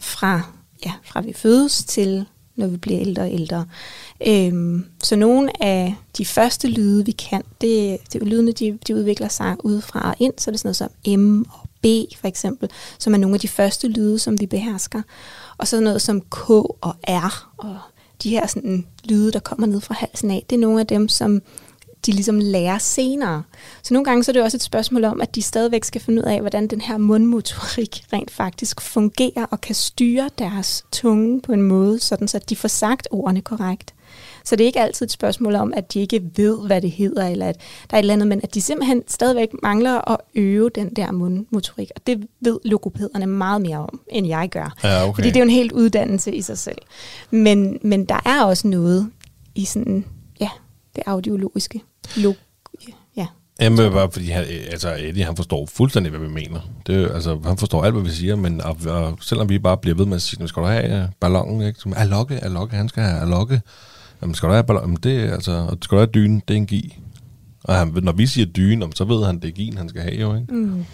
fra, 0.00 0.42
ja, 0.86 0.92
fra 1.04 1.20
vi 1.20 1.32
fødes 1.32 1.84
til 1.84 2.26
når 2.60 2.66
vi 2.66 2.76
bliver 2.76 3.00
ældre 3.00 3.22
og 3.22 3.32
ældre. 3.32 3.64
Øhm, 4.26 4.84
så 5.02 5.16
nogle 5.16 5.62
af 5.62 5.94
de 6.18 6.24
første 6.24 6.68
lyde, 6.68 7.04
vi 7.04 7.12
kan, 7.12 7.42
det, 7.60 7.98
det 8.12 8.22
lydene, 8.22 8.52
de, 8.52 8.78
de 8.86 8.94
udvikler 8.94 9.28
sig 9.28 9.56
udefra 9.64 10.10
og 10.10 10.16
ind, 10.18 10.32
så 10.38 10.50
er 10.50 10.52
det 10.52 10.60
sådan 10.60 10.68
noget 10.68 10.76
som 10.76 11.20
M 11.20 11.40
og 11.40 11.68
B 11.82 11.86
for 12.20 12.28
eksempel, 12.28 12.70
som 12.98 13.14
er 13.14 13.18
nogle 13.18 13.34
af 13.34 13.40
de 13.40 13.48
første 13.48 13.88
lyde, 13.88 14.18
som 14.18 14.40
vi 14.40 14.46
behersker. 14.46 15.02
Og 15.58 15.68
så 15.68 15.80
noget 15.80 16.02
som 16.02 16.20
K 16.20 16.50
og 16.50 16.94
R, 17.08 17.50
og 17.58 17.78
de 18.22 18.30
her 18.30 18.46
sådan, 18.46 18.86
lyde, 19.04 19.32
der 19.32 19.38
kommer 19.38 19.66
ned 19.66 19.80
fra 19.80 19.94
halsen 19.94 20.30
af, 20.30 20.44
det 20.50 20.56
er 20.56 20.60
nogle 20.60 20.80
af 20.80 20.86
dem, 20.86 21.08
som 21.08 21.42
de 22.06 22.12
ligesom 22.12 22.38
lærer 22.38 22.78
senere. 22.78 23.42
Så 23.82 23.94
nogle 23.94 24.04
gange 24.04 24.24
så 24.24 24.30
er 24.30 24.32
det 24.32 24.42
også 24.42 24.56
et 24.56 24.62
spørgsmål 24.62 25.04
om, 25.04 25.20
at 25.20 25.34
de 25.34 25.42
stadigvæk 25.42 25.84
skal 25.84 26.00
finde 26.00 26.22
ud 26.22 26.26
af, 26.26 26.40
hvordan 26.40 26.66
den 26.66 26.80
her 26.80 26.98
mundmotorik 26.98 28.04
rent 28.12 28.30
faktisk 28.30 28.80
fungerer 28.80 29.46
og 29.50 29.60
kan 29.60 29.74
styre 29.74 30.30
deres 30.38 30.84
tunge 30.92 31.40
på 31.40 31.52
en 31.52 31.62
måde, 31.62 31.98
sådan 31.98 32.28
så 32.28 32.36
at 32.36 32.50
de 32.50 32.56
får 32.56 32.68
sagt 32.68 33.08
ordene 33.10 33.40
korrekt. 33.40 33.94
Så 34.44 34.56
det 34.56 34.64
er 34.64 34.66
ikke 34.66 34.80
altid 34.80 35.06
et 35.06 35.12
spørgsmål 35.12 35.54
om, 35.54 35.72
at 35.76 35.92
de 35.92 36.00
ikke 36.00 36.22
ved, 36.36 36.66
hvad 36.66 36.80
det 36.80 36.90
hedder, 36.90 37.28
eller 37.28 37.48
at 37.48 37.56
der 37.90 37.96
er 37.96 37.98
et 37.98 38.02
eller 38.02 38.14
andet, 38.14 38.28
men 38.28 38.40
at 38.42 38.54
de 38.54 38.60
simpelthen 38.60 39.02
stadigvæk 39.08 39.48
mangler 39.62 40.10
at 40.10 40.16
øve 40.34 40.70
den 40.74 40.94
der 40.94 41.12
mundmotorik. 41.12 41.90
Og 41.96 42.06
det 42.06 42.26
ved 42.40 42.58
logopederne 42.64 43.26
meget 43.26 43.62
mere 43.62 43.78
om, 43.78 44.00
end 44.08 44.26
jeg 44.26 44.48
gør. 44.50 44.76
Ja, 44.84 45.04
okay. 45.04 45.14
Fordi 45.14 45.28
det 45.28 45.36
er 45.36 45.40
jo 45.40 45.44
en 45.44 45.50
helt 45.50 45.72
uddannelse 45.72 46.34
i 46.34 46.42
sig 46.42 46.58
selv. 46.58 46.78
Men, 47.30 47.78
men 47.82 48.04
der 48.04 48.20
er 48.24 48.44
også 48.44 48.66
noget 48.66 49.10
i 49.54 49.64
sådan, 49.64 50.04
ja, 50.40 50.48
det 50.96 51.02
audiologiske. 51.06 51.80
Log, 52.16 52.36
ja. 53.16 53.26
Jamen, 53.60 53.92
bare 53.92 54.10
fordi 54.12 54.26
han, 54.26 54.44
altså 54.70 54.96
Eddie, 54.98 55.24
han 55.24 55.36
forstår 55.36 55.66
fuldstændig, 55.66 56.10
hvad 56.10 56.20
vi 56.20 56.34
mener. 56.34 56.60
Det, 56.86 57.10
altså, 57.14 57.40
han 57.44 57.56
forstår 57.56 57.84
alt, 57.84 57.94
hvad 57.94 58.02
vi 58.02 58.10
siger, 58.10 58.36
men 58.36 58.60
og, 58.60 58.76
og, 58.86 59.18
selvom 59.20 59.48
vi 59.48 59.58
bare 59.58 59.76
bliver 59.76 59.96
ved 59.96 60.06
med 60.06 60.14
at 60.16 60.22
sige, 60.22 60.40
"Nu 60.40 60.46
skal 60.46 60.62
du 60.62 60.66
have 60.68 61.02
uh, 61.02 61.08
ballonen, 61.20 61.66
ikke? 61.66 61.80
Som, 61.80 61.92
Alokke, 61.96 62.44
Alokke, 62.44 62.76
han 62.76 62.88
skal 62.88 63.02
have 63.02 63.20
Alokke. 63.20 63.62
Jamen, 64.22 64.34
skal 64.34 64.48
du 64.48 64.52
have 64.52 64.64
ballonen? 64.64 64.96
Det, 65.02 65.22
er, 65.22 65.32
altså, 65.34 65.52
og 65.52 65.78
skal 65.82 65.96
du 65.96 66.00
have 66.00 66.10
dynen, 66.14 66.42
det 66.48 66.54
er 66.54 66.58
en 66.58 66.66
gi. 66.66 66.98
Og 67.64 67.74
han, 67.74 67.92
når 68.02 68.12
vi 68.12 68.26
siger 68.26 68.46
dyne, 68.46 68.80
jamen, 68.80 68.96
så 68.96 69.04
ved 69.04 69.26
han, 69.26 69.40
det 69.40 69.48
er 69.48 69.52
gien, 69.52 69.76
han 69.76 69.88
skal 69.88 70.02
have 70.02 70.14
jo, 70.14 70.34
ikke? 70.34 70.54
Mm. 70.54 70.84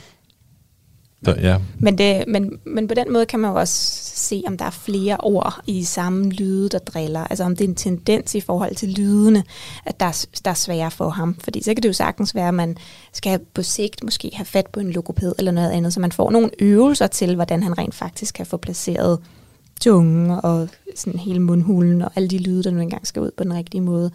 Så, 1.27 1.35
ja, 1.41 1.59
Men, 1.79 1.99
det, 1.99 2.25
men, 2.29 2.59
men 2.67 2.89
på 2.89 2.95
den 2.95 3.13
måde 3.13 3.27
kan 3.27 3.41
man 3.41 3.51
jo 3.51 3.57
også 3.57 3.75
se, 4.15 4.43
om 4.47 4.57
der 4.57 4.65
er 4.65 4.71
flere 4.71 5.17
ord 5.17 5.61
i 5.67 5.73
de 5.73 5.87
samme 5.87 6.31
lyde, 6.31 6.69
der 6.69 6.79
driller. 6.79 7.25
Altså 7.25 7.45
om 7.45 7.57
det 7.57 7.65
er 7.65 7.69
en 7.69 7.75
tendens 7.75 8.35
i 8.35 8.41
forhold 8.41 8.75
til 8.75 8.89
lydene, 8.89 9.45
at 9.87 10.01
der 10.01 10.07
er, 10.07 10.27
der 10.45 10.51
er 10.51 10.55
svære 10.55 10.91
for 10.91 11.09
ham. 11.09 11.37
Fordi 11.45 11.63
så 11.63 11.75
kan 11.75 11.83
det 11.83 11.89
jo 11.89 11.93
sagtens 11.93 12.35
være, 12.35 12.49
at 12.49 12.55
man 12.55 12.77
skal 13.13 13.41
på 13.55 13.63
sigt 13.63 14.05
måske 14.05 14.31
have 14.35 14.45
fat 14.45 14.67
på 14.67 14.81
en 14.81 14.93
logoped 14.93 15.33
eller 15.39 15.53
noget 15.53 15.71
andet, 15.71 15.93
så 15.93 16.01
man 16.01 16.13
får 16.13 16.31
nogle 16.31 16.51
øvelser 16.59 17.07
til, 17.07 17.35
hvordan 17.35 17.63
han 17.63 17.79
rent 17.79 17.95
faktisk 17.95 18.35
kan 18.35 18.47
få 18.47 18.57
placeret 18.57 19.19
tungen 19.81 20.31
og 20.31 20.69
sådan 20.97 21.21
hele 21.21 21.41
mundhulen 21.41 22.03
og 22.03 22.11
alle 22.17 22.29
de 22.29 22.39
lyde, 22.39 22.63
der 22.63 22.71
nu 22.71 22.81
engang 22.81 23.07
skal 23.07 23.23
ud 23.23 23.31
på 23.37 23.45
den 23.45 23.55
rigtige 23.55 23.81
måde. 23.81 24.11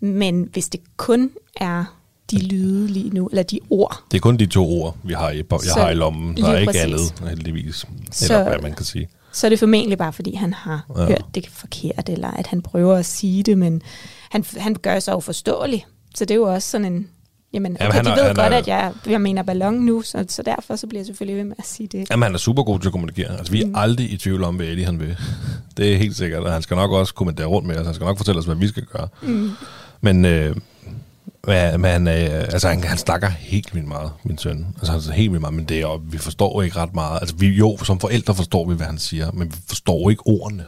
Men 0.00 0.48
hvis 0.52 0.68
det 0.68 0.80
kun 0.96 1.30
er 1.56 1.84
de 2.30 2.38
lyde 2.38 2.86
lige 2.86 3.10
nu, 3.10 3.26
eller 3.26 3.42
de 3.42 3.60
ord, 3.70 4.02
det 4.10 4.16
er 4.16 4.20
kun 4.20 4.36
de 4.36 4.46
to 4.46 4.68
ord, 4.82 4.96
vi 5.04 5.12
har 5.12 5.30
i, 5.30 5.36
jeg 5.36 5.44
Så- 5.60 5.80
har 5.80 5.90
i 5.90 5.94
lommen. 5.94 6.36
Der 6.36 6.48
er 6.48 6.58
ikke 6.58 6.66
præcis. 6.72 6.82
andet, 6.84 7.28
heldigvis. 7.28 7.84
Så- 8.12 8.34
Eller 8.34 8.48
hvad 8.48 8.58
man 8.62 8.72
kan 8.74 8.84
sige. 8.84 9.08
så 9.32 9.46
er 9.46 9.48
det 9.48 9.58
formentlig 9.58 9.98
bare, 9.98 10.12
fordi 10.12 10.34
han 10.34 10.52
har 10.54 10.86
Ja. 10.96 11.04
hørt 11.06 11.24
det 11.34 11.48
forkert, 11.52 12.08
eller 12.08 12.30
at 12.30 12.46
han 12.46 12.62
prøver 12.62 12.96
at 12.96 13.06
sige 13.06 13.42
det, 13.42 13.58
men 13.58 13.82
han, 14.30 14.44
han 14.56 14.74
gør 14.74 14.98
sig 14.98 15.16
uforståelig. 15.16 15.86
Så 16.14 16.24
det 16.24 16.30
er 16.30 16.38
jo 16.38 16.42
også 16.54 16.68
sådan 16.70 16.92
en... 16.92 17.08
Jamen, 17.52 17.72
okay, 17.72 17.84
Jamen, 17.84 17.94
han 17.96 18.04
de 18.04 18.10
er- 18.10 18.14
ved 18.14 18.22
han 18.24 18.34
godt, 18.34 18.52
er- 18.52 18.56
at 18.58 18.68
jeg, 18.68 18.92
jeg 19.06 19.20
mener 19.20 19.42
ballon 19.42 19.74
nu, 19.74 20.02
så, 20.02 20.24
så 20.28 20.42
derfor 20.42 20.76
så 20.76 20.86
bliver 20.86 21.00
jeg 21.00 21.06
selvfølgelig 21.06 21.36
ved 21.36 21.44
med 21.44 21.56
at 21.58 21.66
sige 21.66 21.86
det. 21.86 22.10
Jamen, 22.10 22.22
han 22.22 22.34
er 22.34 22.38
super 22.38 22.62
god 22.62 22.78
til 22.80 22.88
at 22.88 22.92
kommunikere. 22.92 23.38
Altså, 23.38 23.52
vi 23.52 23.62
er 23.62 23.66
mm. 23.66 23.72
aldrig 23.76 24.12
i 24.12 24.16
tvivl 24.16 24.44
om, 24.44 24.56
hvad 24.56 24.66
Eddie 24.66 24.84
han 24.84 25.00
vil. 25.00 25.16
Det 25.76 25.92
er 25.92 25.96
helt 25.96 26.16
sikkert, 26.16 26.42
og 26.42 26.52
han 26.52 26.62
skal 26.62 26.74
nok 26.74 26.90
også 26.92 27.14
kommunikere 27.14 27.46
rundt 27.46 27.68
med 27.68 27.76
os. 27.76 27.86
Han 27.86 27.94
skal 27.94 28.04
nok 28.04 28.16
fortælle 28.16 28.38
os, 28.38 28.44
hvad 28.44 28.56
vi 28.56 28.68
skal 28.68 28.82
gøre. 28.84 29.08
Mm. 29.22 29.50
Men, 30.00 30.24
øh, 30.24 30.56
men 31.46 31.80
men, 31.80 32.08
øh, 32.08 32.40
altså, 32.40 32.68
han, 32.68 32.84
han 32.84 32.98
snakker 32.98 33.28
helt 33.28 33.74
vildt 33.74 33.88
meget, 33.88 34.10
min 34.24 34.38
søn. 34.38 34.66
Altså, 34.76 34.92
han 34.92 35.14
helt 35.14 35.30
vildt 35.30 35.40
meget, 35.40 35.54
men 35.54 35.64
det 35.64 35.80
er, 35.80 36.00
vi 36.10 36.18
forstår 36.18 36.62
ikke 36.62 36.76
ret 36.76 36.94
meget. 36.94 37.18
Altså, 37.20 37.36
vi, 37.36 37.46
jo, 37.46 37.78
som 37.84 38.00
forældre 38.00 38.34
forstår 38.34 38.68
vi, 38.68 38.74
hvad 38.74 38.86
han 38.86 38.98
siger, 38.98 39.30
men 39.32 39.48
vi 39.48 39.56
forstår 39.68 40.10
ikke 40.10 40.22
ordene. 40.26 40.64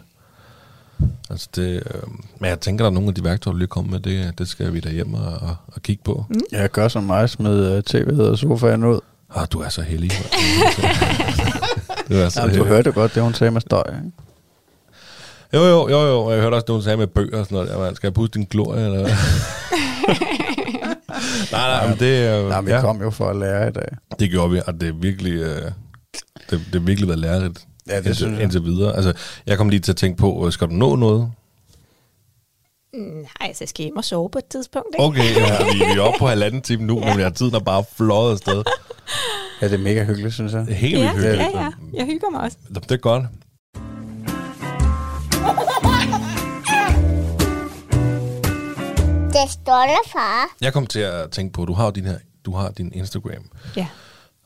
Altså, 1.30 1.48
det, 1.56 1.82
øh, 1.94 2.02
men 2.38 2.50
jeg 2.50 2.60
tænker, 2.60 2.84
der 2.84 2.90
er 2.90 2.94
nogle 2.94 3.08
af 3.08 3.14
de 3.14 3.24
værktøjer, 3.24 3.52
du 3.52 3.58
lige 3.58 3.68
kommer 3.68 3.90
med, 3.90 4.00
det, 4.00 4.38
det 4.38 4.48
skal 4.48 4.74
vi 4.74 4.80
da 4.80 4.90
hjem 4.90 5.14
og, 5.14 5.32
og, 5.32 5.56
og 5.66 5.82
kigge 5.82 6.02
på. 6.04 6.24
Mm. 6.28 6.40
Jeg 6.52 6.70
gør 6.70 6.88
som 6.88 7.02
mig, 7.02 7.30
smed 7.30 7.76
uh, 7.76 7.82
tv'et 7.90 8.22
og 8.22 8.38
sofaen 8.38 8.84
ud. 8.84 9.00
Ah, 9.34 9.46
du 9.52 9.60
er 9.60 9.68
så 9.68 9.82
heldig. 9.82 10.10
du 12.08 12.14
er 12.14 12.28
så 12.28 12.40
Jamen, 12.40 12.56
du 12.56 12.64
hørte 12.64 12.92
godt, 12.92 13.14
det 13.14 13.22
hun 13.22 13.34
sagde 13.34 13.50
med 13.50 13.60
støj. 13.60 13.82
Ikke? 13.86 14.12
Jo, 15.52 15.60
jo, 15.60 15.88
jo, 15.88 16.06
jo. 16.06 16.30
Jeg 16.30 16.40
hørte 16.40 16.54
også, 16.54 16.64
at 16.64 16.72
hun 16.72 16.82
sagde 16.82 16.96
med 16.96 17.06
bøger 17.06 17.38
og 17.38 17.44
sådan 17.44 17.56
noget. 17.56 17.70
Jamen, 17.70 17.96
skal 17.96 18.06
jeg 18.06 18.14
puste 18.14 18.38
din 18.38 18.46
glorie, 18.50 18.84
eller 18.84 19.00
hvad? 19.00 19.10
nej, 21.52 21.68
nej, 21.68 21.88
men 21.88 21.98
det, 21.98 22.28
øh, 22.42 22.48
Nej, 22.48 22.60
vi 22.60 22.70
ja, 22.70 22.80
kom 22.80 23.02
jo 23.02 23.10
for 23.10 23.28
at 23.30 23.36
lære 23.36 23.68
i 23.68 23.72
dag. 23.72 23.88
det 24.18 24.30
gjorde 24.30 24.50
vi, 24.50 24.60
og 24.66 24.80
det 24.80 24.88
er 24.88 24.92
virkelig, 24.92 25.32
øh, 25.32 25.62
det, 26.50 26.60
det 26.72 26.74
er 26.74 26.80
virkelig 26.80 27.08
været 27.08 27.18
lærerigt 27.20 27.66
Ja, 27.88 27.92
det 27.92 27.98
indtil, 27.98 28.14
synes 28.16 28.34
jeg. 28.34 28.42
indtil 28.42 28.64
videre. 28.64 28.96
Altså, 28.96 29.12
jeg 29.46 29.56
kom 29.58 29.68
lige 29.68 29.80
til 29.80 29.92
at 29.92 29.96
tænke 29.96 30.16
på, 30.18 30.46
øh, 30.46 30.52
skal 30.52 30.66
du 30.68 30.72
nå 30.72 30.96
noget? 30.96 31.32
Nej, 33.40 33.52
så 33.52 33.56
jeg 33.60 33.68
skal 33.68 33.82
hjem 33.82 33.96
og 33.96 34.04
sove 34.04 34.30
på 34.30 34.38
et 34.38 34.44
tidspunkt. 34.50 34.88
Ikke? 34.94 35.04
Okay, 35.04 35.36
ja, 35.36 35.64
vi, 35.72 35.78
vi 35.78 35.98
er 35.98 36.00
oppe 36.00 36.18
på 36.18 36.26
halvanden 36.26 36.62
time 36.62 36.84
nu, 36.84 37.00
men 37.00 37.20
jeg 37.20 37.34
tiden 37.34 37.54
er 37.54 37.58
bare 37.60 37.84
fløjet 37.96 38.32
afsted. 38.32 38.62
Ja, 39.62 39.68
det 39.68 39.74
er 39.74 39.78
mega 39.78 40.04
hyggeligt, 40.04 40.34
synes 40.34 40.52
jeg. 40.52 40.60
Det 40.66 40.70
er 40.72 40.76
helt 40.76 40.98
ja, 40.98 41.12
vildt 41.12 41.26
hyggeligt. 41.28 41.54
ja, 41.54 41.60
ja. 41.60 41.70
Jeg 41.94 42.06
hygger 42.06 42.30
mig 42.30 42.40
også. 42.40 42.56
Det 42.74 42.90
er 42.92 42.96
godt. 42.96 43.24
Det 49.48 49.66
der, 49.66 49.96
far. 50.12 50.46
Jeg 50.60 50.72
kom 50.72 50.86
til 50.86 51.00
at 51.00 51.30
tænke 51.30 51.52
på, 51.52 51.64
du 51.64 51.72
har 51.72 51.90
din 51.90 52.04
her, 52.04 52.18
du 52.44 52.54
har 52.54 52.70
din 52.70 52.92
Instagram, 52.94 53.44
Ja. 53.76 53.86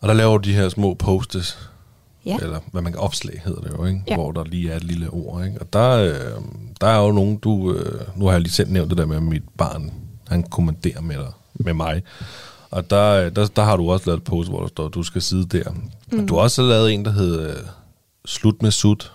og 0.00 0.08
der 0.08 0.14
laver 0.14 0.38
du 0.38 0.48
de 0.50 0.54
her 0.54 0.68
små 0.68 0.94
postes, 0.94 1.58
Ja. 2.26 2.36
eller 2.42 2.60
hvad 2.72 2.82
man 2.82 2.92
kan 2.92 3.00
opslag 3.00 3.42
hedder 3.44 3.60
det 3.60 3.70
jo, 3.78 3.84
ikke? 3.84 4.02
Ja. 4.08 4.14
hvor 4.14 4.32
der 4.32 4.44
lige 4.44 4.72
er 4.72 4.76
et 4.76 4.84
lille 4.84 5.10
ord. 5.10 5.44
Ikke? 5.46 5.60
Og 5.60 5.72
der, 5.72 5.90
øh, 5.90 6.42
der 6.80 6.86
er 6.86 6.98
jo 7.06 7.12
nogen, 7.12 7.36
du, 7.36 7.72
øh, 7.72 8.00
nu 8.16 8.24
har 8.24 8.32
jeg 8.32 8.40
lige 8.40 8.52
selv 8.52 8.70
nævnt 8.70 8.90
det 8.90 8.98
der 8.98 9.06
med 9.06 9.16
at 9.16 9.22
mit 9.22 9.42
barn, 9.58 9.92
han 10.28 10.42
kommanderer 10.42 11.00
med, 11.00 11.16
dig, 11.16 11.32
med 11.54 11.74
mig. 11.74 12.02
Og 12.70 12.90
der, 12.90 13.10
øh, 13.26 13.36
der, 13.36 13.46
der 13.46 13.62
har 13.62 13.76
du 13.76 13.90
også 13.92 14.06
lavet 14.06 14.18
et 14.18 14.24
post, 14.24 14.48
hvor 14.48 14.60
der 14.60 14.66
står, 14.68 14.86
at 14.86 14.94
du 14.94 15.02
skal 15.02 15.22
sidde 15.22 15.58
der. 15.58 15.70
Mm. 16.12 16.18
Og 16.18 16.28
du 16.28 16.34
har 16.34 16.42
også 16.42 16.62
lavet 16.62 16.92
en, 16.94 17.04
der 17.04 17.10
hedder 17.12 17.48
øh, 17.50 17.56
Slut 18.26 18.62
med 18.62 18.70
sut. 18.70 19.12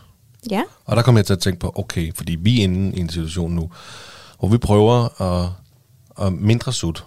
Ja. 0.52 0.64
Og 0.86 0.96
der 0.96 1.02
kom 1.02 1.18
jeg 1.18 1.26
til 1.26 1.34
at 1.34 1.40
tænke 1.40 1.60
på, 1.60 1.72
okay, 1.76 2.16
fordi 2.16 2.36
vi 2.36 2.60
er 2.60 2.64
inde 2.64 2.96
i 2.98 3.00
en 3.00 3.10
situation 3.10 3.52
nu, 3.52 3.70
hvor 4.40 4.48
vi 4.48 4.58
prøver 4.58 5.22
at, 5.22 5.50
og 6.20 6.34
mindre 6.34 6.74
sut. 6.74 7.06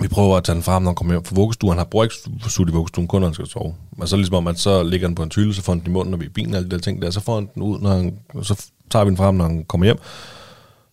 Vi 0.00 0.08
prøver 0.08 0.36
at 0.36 0.44
tage 0.44 0.54
den 0.54 0.62
frem, 0.62 0.82
når 0.82 0.90
han 0.90 0.94
kommer 0.94 1.14
hjem 1.14 1.24
fra 1.24 1.34
vuggestuen. 1.34 1.70
Han 1.70 1.78
har 1.78 1.84
brugt 1.84 2.04
ikke 2.04 2.50
sut 2.50 2.68
i 2.68 2.72
vuggestuen, 2.72 3.08
kun 3.08 3.20
når 3.20 3.28
han 3.28 3.34
skal 3.34 3.46
sove. 3.46 3.74
Men 3.96 4.06
så 4.06 4.16
ligesom 4.16 4.34
om, 4.34 4.46
at 4.46 4.58
så 4.58 4.82
ligger 4.82 5.08
den 5.08 5.14
på 5.14 5.22
en 5.22 5.30
tyle, 5.30 5.54
så 5.54 5.62
får 5.62 5.72
han 5.72 5.80
den 5.80 5.88
i 5.88 5.92
munden, 5.92 6.10
når 6.10 6.18
vi 6.18 6.24
er 6.24 6.28
i 6.28 6.32
bilen 6.32 6.52
og 6.52 6.56
alle 6.56 6.70
de 6.70 6.74
der 6.74 6.80
ting 6.80 7.02
der. 7.02 7.10
Så 7.10 7.20
får 7.20 7.34
han 7.34 7.48
den 7.54 7.62
ud, 7.62 7.80
når 7.80 7.90
han, 7.90 8.18
så 8.42 8.66
tager 8.90 9.04
vi 9.04 9.08
den 9.08 9.16
frem, 9.16 9.34
når 9.34 9.44
han 9.44 9.64
kommer 9.64 9.84
hjem. 9.84 9.98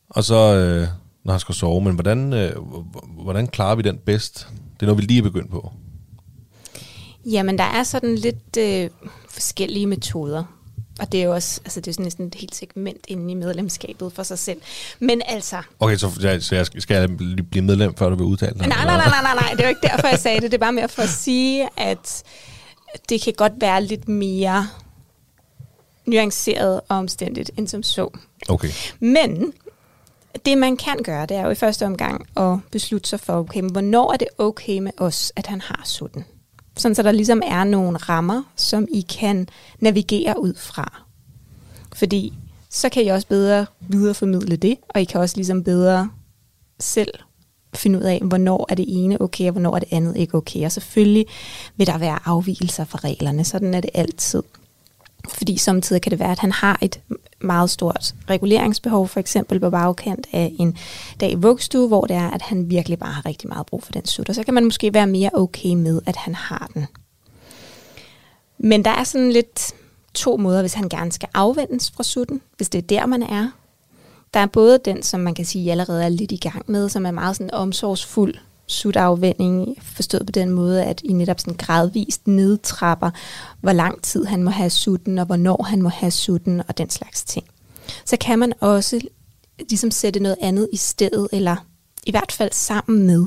Og 0.09 0.23
så, 0.23 0.35
øh, 0.35 0.87
når 1.23 1.33
han 1.33 1.39
skal 1.39 1.55
sove. 1.55 1.81
Men 1.81 1.93
hvordan, 1.93 2.33
øh, 2.33 2.51
hvordan 3.23 3.47
klarer 3.47 3.75
vi 3.75 3.81
den 3.81 3.97
bedst? 3.97 4.47
Det 4.73 4.81
er 4.81 4.85
noget, 4.85 5.01
vi 5.01 5.03
lige 5.03 5.17
er 5.17 5.23
begyndt 5.23 5.51
på. 5.51 5.71
Jamen, 7.25 7.57
der 7.57 7.63
er 7.63 7.83
sådan 7.83 8.15
lidt 8.15 8.57
øh, 8.59 8.89
forskellige 9.29 9.87
metoder. 9.87 10.43
Og 11.01 11.11
det 11.11 11.19
er 11.19 11.23
jo 11.23 11.33
også, 11.33 11.61
altså 11.65 11.79
det 11.79 11.87
er 11.87 11.93
sådan 11.93 12.03
næsten 12.03 12.27
et 12.27 12.35
helt 12.35 12.55
segment 12.55 13.05
inde 13.07 13.31
i 13.31 13.35
medlemskabet 13.35 14.13
for 14.13 14.23
sig 14.23 14.39
selv. 14.39 14.61
Men 14.99 15.21
altså, 15.25 15.61
Okay, 15.79 15.97
så, 15.97 16.19
jeg, 16.21 16.43
så 16.43 16.55
jeg 16.55 16.65
skal, 16.65 16.81
skal 16.81 16.95
jeg 16.95 17.17
blive 17.51 17.65
medlem, 17.65 17.95
før 17.95 18.09
du 18.09 18.15
vil 18.15 18.25
udtale 18.25 18.53
dig? 18.59 18.67
nej, 18.67 18.85
nej, 18.85 18.97
nej, 18.97 19.09
nej, 19.09 19.21
nej, 19.21 19.33
nej, 19.33 19.51
det 19.51 19.59
er 19.59 19.63
jo 19.63 19.69
ikke 19.69 19.87
derfor, 19.87 20.07
jeg 20.07 20.19
sagde 20.19 20.41
det. 20.41 20.51
Det 20.51 20.57
er 20.57 20.59
bare 20.59 20.73
mere 20.73 20.89
for 20.89 21.01
at 21.01 21.09
sige, 21.09 21.69
at 21.77 22.23
det 23.09 23.21
kan 23.21 23.33
godt 23.37 23.53
være 23.59 23.83
lidt 23.83 24.07
mere 24.07 24.67
nuanceret 26.05 26.81
og 26.89 26.97
omstændigt 26.97 27.51
end 27.57 27.67
som 27.67 27.83
så. 27.83 28.09
Okay. 28.49 28.69
Men 28.99 29.53
det, 30.45 30.57
man 30.57 30.77
kan 30.77 30.97
gøre, 31.03 31.25
det 31.25 31.37
er 31.37 31.41
jo 31.41 31.49
i 31.49 31.55
første 31.55 31.85
omgang 31.85 32.27
at 32.37 32.57
beslutte 32.71 33.09
sig 33.09 33.19
for, 33.19 33.33
okay, 33.33 33.59
men 33.59 33.71
hvornår 33.71 34.13
er 34.13 34.17
det 34.17 34.27
okay 34.37 34.79
med 34.79 34.91
os, 34.97 35.33
at 35.35 35.47
han 35.47 35.61
har 35.61 35.81
sutten? 35.85 36.25
Sådan, 36.77 36.95
så 36.95 37.03
der 37.03 37.11
ligesom 37.11 37.41
er 37.45 37.63
nogle 37.63 37.97
rammer, 37.97 38.43
som 38.55 38.87
I 38.91 39.01
kan 39.01 39.47
navigere 39.79 40.39
ud 40.41 40.53
fra. 40.53 41.01
Fordi 41.93 42.33
så 42.69 42.89
kan 42.89 43.03
I 43.03 43.07
også 43.07 43.27
bedre 43.27 43.65
videreformidle 43.79 44.55
det, 44.55 44.77
og 44.89 45.01
I 45.01 45.03
kan 45.03 45.21
også 45.21 45.35
ligesom 45.35 45.63
bedre 45.63 46.09
selv 46.79 47.11
finde 47.73 47.99
ud 47.99 48.03
af, 48.03 48.21
hvornår 48.23 48.65
er 48.69 48.75
det 48.75 48.85
ene 48.87 49.21
okay, 49.21 49.45
og 49.45 49.51
hvornår 49.51 49.75
er 49.75 49.79
det 49.79 49.89
andet 49.91 50.17
ikke 50.17 50.35
okay. 50.35 50.65
Og 50.65 50.71
selvfølgelig 50.71 51.25
vil 51.75 51.87
der 51.87 51.97
være 51.97 52.19
afvielser 52.25 52.85
fra 52.85 52.99
reglerne, 53.03 53.45
sådan 53.45 53.73
er 53.73 53.81
det 53.81 53.89
altid. 53.93 54.43
Fordi 55.29 55.57
samtidig 55.57 56.01
kan 56.01 56.11
det 56.11 56.19
være, 56.19 56.31
at 56.31 56.39
han 56.39 56.51
har 56.51 56.79
et 56.81 57.01
meget 57.43 57.69
stort 57.69 58.13
reguleringsbehov, 58.29 59.07
for 59.07 59.19
eksempel 59.19 59.59
på 59.59 59.69
bagkant 59.69 60.27
af 60.31 60.53
en 60.59 60.77
dag 61.19 61.31
i 61.31 61.35
vuggestue, 61.35 61.87
hvor 61.87 62.05
det 62.05 62.15
er, 62.15 62.29
at 62.29 62.41
han 62.41 62.69
virkelig 62.69 62.99
bare 62.99 63.11
har 63.11 63.25
rigtig 63.25 63.49
meget 63.49 63.65
brug 63.65 63.83
for 63.83 63.91
den 63.91 64.05
sut. 64.05 64.29
Og 64.29 64.35
så 64.35 64.43
kan 64.43 64.53
man 64.53 64.63
måske 64.63 64.93
være 64.93 65.07
mere 65.07 65.29
okay 65.33 65.73
med, 65.73 66.01
at 66.05 66.15
han 66.15 66.35
har 66.35 66.69
den. 66.73 66.87
Men 68.57 68.85
der 68.85 68.91
er 68.91 69.03
sådan 69.03 69.31
lidt 69.31 69.73
to 70.13 70.37
måder, 70.37 70.61
hvis 70.61 70.73
han 70.73 70.89
gerne 70.89 71.11
skal 71.11 71.29
afvendes 71.33 71.91
fra 71.91 72.03
sutten, 72.03 72.41
hvis 72.57 72.69
det 72.69 72.77
er 72.77 72.87
der, 72.87 73.05
man 73.05 73.23
er. 73.23 73.49
Der 74.33 74.39
er 74.39 74.45
både 74.45 74.79
den, 74.85 75.03
som 75.03 75.19
man 75.19 75.33
kan 75.33 75.45
sige 75.45 75.71
allerede 75.71 76.03
er 76.03 76.09
lidt 76.09 76.31
i 76.31 76.37
gang 76.37 76.63
med, 76.67 76.89
som 76.89 77.05
er 77.05 77.11
meget 77.11 77.35
sådan 77.35 77.53
omsorgsfuld 77.53 78.35
sutafvænding 78.71 79.77
forstået 79.83 80.25
på 80.25 80.31
den 80.31 80.49
måde, 80.49 80.83
at 80.83 81.01
I 81.03 81.13
netop 81.13 81.39
sådan 81.39 81.57
gradvist 81.57 82.27
nedtrapper, 82.27 83.11
hvor 83.61 83.73
lang 83.73 84.01
tid 84.01 84.25
han 84.25 84.43
må 84.43 84.49
have 84.49 84.69
sutten, 84.69 85.17
og 85.17 85.25
hvornår 85.25 85.63
han 85.63 85.81
må 85.81 85.89
have 85.89 86.11
sutten, 86.11 86.61
og 86.67 86.77
den 86.77 86.89
slags 86.89 87.23
ting. 87.23 87.45
Så 88.05 88.17
kan 88.17 88.39
man 88.39 88.53
også 88.59 89.01
ligesom 89.59 89.91
sætte 89.91 90.19
noget 90.19 90.37
andet 90.41 90.69
i 90.73 90.77
stedet, 90.77 91.27
eller 91.31 91.55
i 92.05 92.11
hvert 92.11 92.31
fald 92.31 92.51
sammen 92.51 93.07
med, 93.07 93.25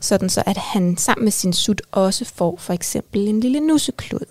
sådan 0.00 0.28
så 0.28 0.42
at 0.46 0.56
han 0.56 0.96
sammen 0.96 1.24
med 1.24 1.32
sin 1.32 1.52
sut 1.52 1.82
også 1.92 2.24
får 2.24 2.56
for 2.56 2.72
eksempel 2.72 3.28
en 3.28 3.40
lille 3.40 3.60
nusseklud. 3.60 4.26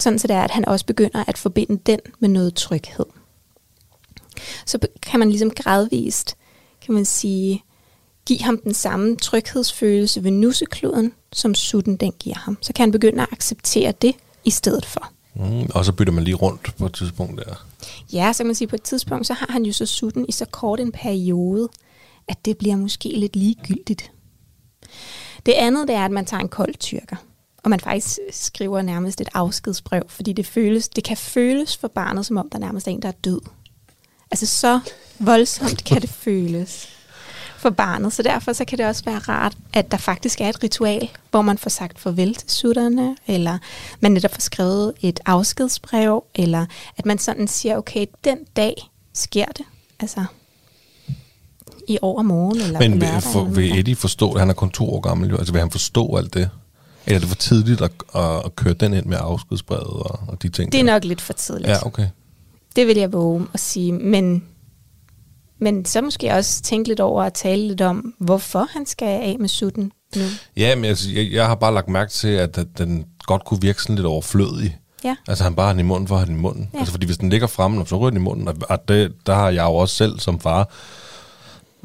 Sådan 0.00 0.18
så 0.18 0.26
det 0.26 0.36
er, 0.36 0.42
at 0.42 0.50
han 0.50 0.68
også 0.68 0.86
begynder 0.86 1.24
at 1.26 1.38
forbinde 1.38 1.80
den 1.86 2.00
med 2.20 2.28
noget 2.28 2.54
tryghed. 2.54 3.06
Så 4.66 4.78
kan 5.02 5.20
man 5.20 5.28
ligesom 5.28 5.50
gradvist, 5.50 6.36
kan 6.80 6.94
man 6.94 7.04
sige, 7.04 7.64
give 8.26 8.42
ham 8.42 8.58
den 8.58 8.74
samme 8.74 9.16
tryghedsfølelse 9.16 10.24
ved 10.24 10.30
nussekluden, 10.30 11.12
som 11.32 11.54
sutten 11.54 11.96
den 11.96 12.12
giver 12.18 12.36
ham. 12.36 12.58
Så 12.60 12.72
kan 12.72 12.82
han 12.82 12.92
begynde 12.92 13.22
at 13.22 13.28
acceptere 13.32 13.92
det 14.02 14.14
i 14.44 14.50
stedet 14.50 14.86
for. 14.86 15.10
Mm, 15.34 15.70
og 15.74 15.84
så 15.84 15.92
bytter 15.92 16.12
man 16.12 16.24
lige 16.24 16.34
rundt 16.34 16.76
på 16.78 16.86
et 16.86 16.94
tidspunkt 16.94 17.40
der. 17.46 17.66
Ja, 18.12 18.32
så 18.32 18.38
kan 18.38 18.46
man 18.46 18.54
sige, 18.54 18.68
på 18.68 18.76
et 18.76 18.82
tidspunkt, 18.82 19.26
så 19.26 19.34
har 19.34 19.46
han 19.50 19.64
jo 19.64 19.72
så 19.72 19.86
sutten 19.86 20.26
i 20.28 20.32
så 20.32 20.44
kort 20.44 20.80
en 20.80 20.92
periode, 20.92 21.68
at 22.28 22.44
det 22.44 22.58
bliver 22.58 22.76
måske 22.76 23.08
lidt 23.08 23.36
ligegyldigt. 23.36 24.12
Det 25.46 25.52
andet, 25.52 25.88
det 25.88 25.96
er, 25.96 26.04
at 26.04 26.10
man 26.10 26.26
tager 26.26 26.40
en 26.40 26.48
kold 26.48 26.74
tyrker. 26.74 27.16
Og 27.64 27.70
man 27.70 27.80
faktisk 27.80 28.18
skriver 28.30 28.82
nærmest 28.82 29.20
et 29.20 29.28
afskedsbrev, 29.34 30.02
fordi 30.08 30.32
det, 30.32 30.46
føles, 30.46 30.88
det 30.88 31.04
kan 31.04 31.16
føles 31.16 31.76
for 31.76 31.88
barnet, 31.88 32.26
som 32.26 32.36
om 32.36 32.48
der 32.50 32.58
nærmest 32.58 32.86
er 32.86 32.90
en, 32.90 33.02
der 33.02 33.08
er 33.08 33.12
død. 33.12 33.40
Altså 34.30 34.46
så 34.46 34.80
voldsomt 35.18 35.84
kan 35.84 36.02
det 36.02 36.10
føles 36.10 36.95
for 37.66 37.70
barnet. 37.70 38.12
Så 38.12 38.22
derfor 38.22 38.52
så 38.52 38.64
kan 38.64 38.78
det 38.78 38.86
også 38.86 39.04
være 39.04 39.18
rart, 39.18 39.56
at 39.72 39.90
der 39.90 39.96
faktisk 39.96 40.40
er 40.40 40.48
et 40.48 40.62
ritual, 40.62 41.08
hvor 41.30 41.42
man 41.42 41.58
får 41.58 41.70
sagt 41.70 41.98
farvel 41.98 42.34
til 42.34 42.50
sutterne, 42.50 43.16
eller 43.26 43.58
man 44.00 44.12
netop 44.12 44.30
får 44.30 44.40
skrevet 44.40 44.92
et 45.00 45.20
afskedsbrev, 45.26 46.24
eller 46.34 46.66
at 46.96 47.06
man 47.06 47.18
sådan 47.18 47.48
siger, 47.48 47.76
okay, 47.76 48.06
den 48.24 48.38
dag 48.56 48.74
sker 49.14 49.44
det. 49.44 49.64
Altså 50.00 50.24
i 51.88 51.98
overmorgen 52.02 52.60
eller 52.60 52.78
Men 52.78 53.00
vil, 53.00 53.08
for, 53.20 53.44
vil. 53.44 53.78
Eddie 53.78 53.96
forstå 53.96 54.32
det? 54.32 54.40
Han 54.40 54.50
er 54.50 54.54
kun 54.54 54.70
to 54.70 54.90
år 54.94 55.00
gammel, 55.00 55.30
jo. 55.30 55.36
Altså 55.36 55.52
vil 55.52 55.60
han 55.60 55.70
forstå 55.70 56.16
alt 56.16 56.34
det? 56.34 56.50
Eller 57.06 57.16
er 57.16 57.20
det 57.20 57.28
for 57.28 57.36
tidligt 57.36 57.80
at, 57.80 57.90
at, 58.14 58.44
at 58.44 58.56
køre 58.56 58.74
den 58.74 58.94
ind 58.94 59.06
med 59.06 59.18
afskedsbrevet 59.20 59.86
og, 59.86 60.20
og 60.28 60.42
de 60.42 60.48
ting? 60.48 60.72
Det 60.72 60.80
er 60.80 60.84
der? 60.84 60.92
nok 60.92 61.04
lidt 61.04 61.20
for 61.20 61.32
tidligt. 61.32 61.68
Ja, 61.68 61.86
okay. 61.86 62.08
Det 62.76 62.86
vil 62.86 62.96
jeg 62.96 63.12
våge 63.12 63.46
at 63.54 63.60
sige, 63.60 63.92
men, 63.92 64.44
men 65.58 65.84
så 65.84 66.00
måske 66.02 66.32
også 66.32 66.62
tænke 66.62 66.88
lidt 66.88 67.00
over 67.00 67.22
at 67.22 67.32
tale 67.32 67.68
lidt 67.68 67.80
om, 67.80 68.14
hvorfor 68.18 68.66
han 68.72 68.86
skal 68.86 69.06
af 69.08 69.36
med 69.40 69.48
sutten 69.48 69.92
nu. 70.16 70.22
Ja, 70.56 70.74
men 70.76 70.84
altså, 70.84 71.10
jeg, 71.10 71.32
jeg 71.32 71.46
har 71.46 71.54
bare 71.54 71.74
lagt 71.74 71.88
mærke 71.88 72.12
til, 72.12 72.28
at, 72.28 72.58
at 72.58 72.66
den 72.78 73.04
godt 73.26 73.44
kunne 73.44 73.60
virke 73.60 73.82
sådan 73.82 73.96
lidt 73.96 74.06
overflødig. 74.06 74.78
Ja. 75.04 75.16
Altså 75.28 75.44
han 75.44 75.54
bare 75.54 75.66
har 75.66 75.72
den 75.72 75.80
i 75.80 75.82
munden 75.82 76.08
for 76.08 76.14
at 76.14 76.20
have 76.20 76.26
den 76.26 76.36
i 76.36 76.40
munden. 76.42 76.70
Ja. 76.74 76.78
Altså 76.78 76.92
fordi 76.92 77.06
hvis 77.06 77.18
den 77.18 77.30
ligger 77.30 77.46
fremme, 77.46 77.86
så 77.86 77.96
ryger 77.96 78.10
den 78.10 78.20
i 78.20 78.22
munden. 78.22 78.48
Og- 78.68 78.88
det, 78.88 79.12
der 79.26 79.34
har 79.34 79.50
jeg 79.50 79.64
jo 79.64 79.74
også 79.74 79.94
selv 79.96 80.18
som 80.18 80.40
far 80.40 80.68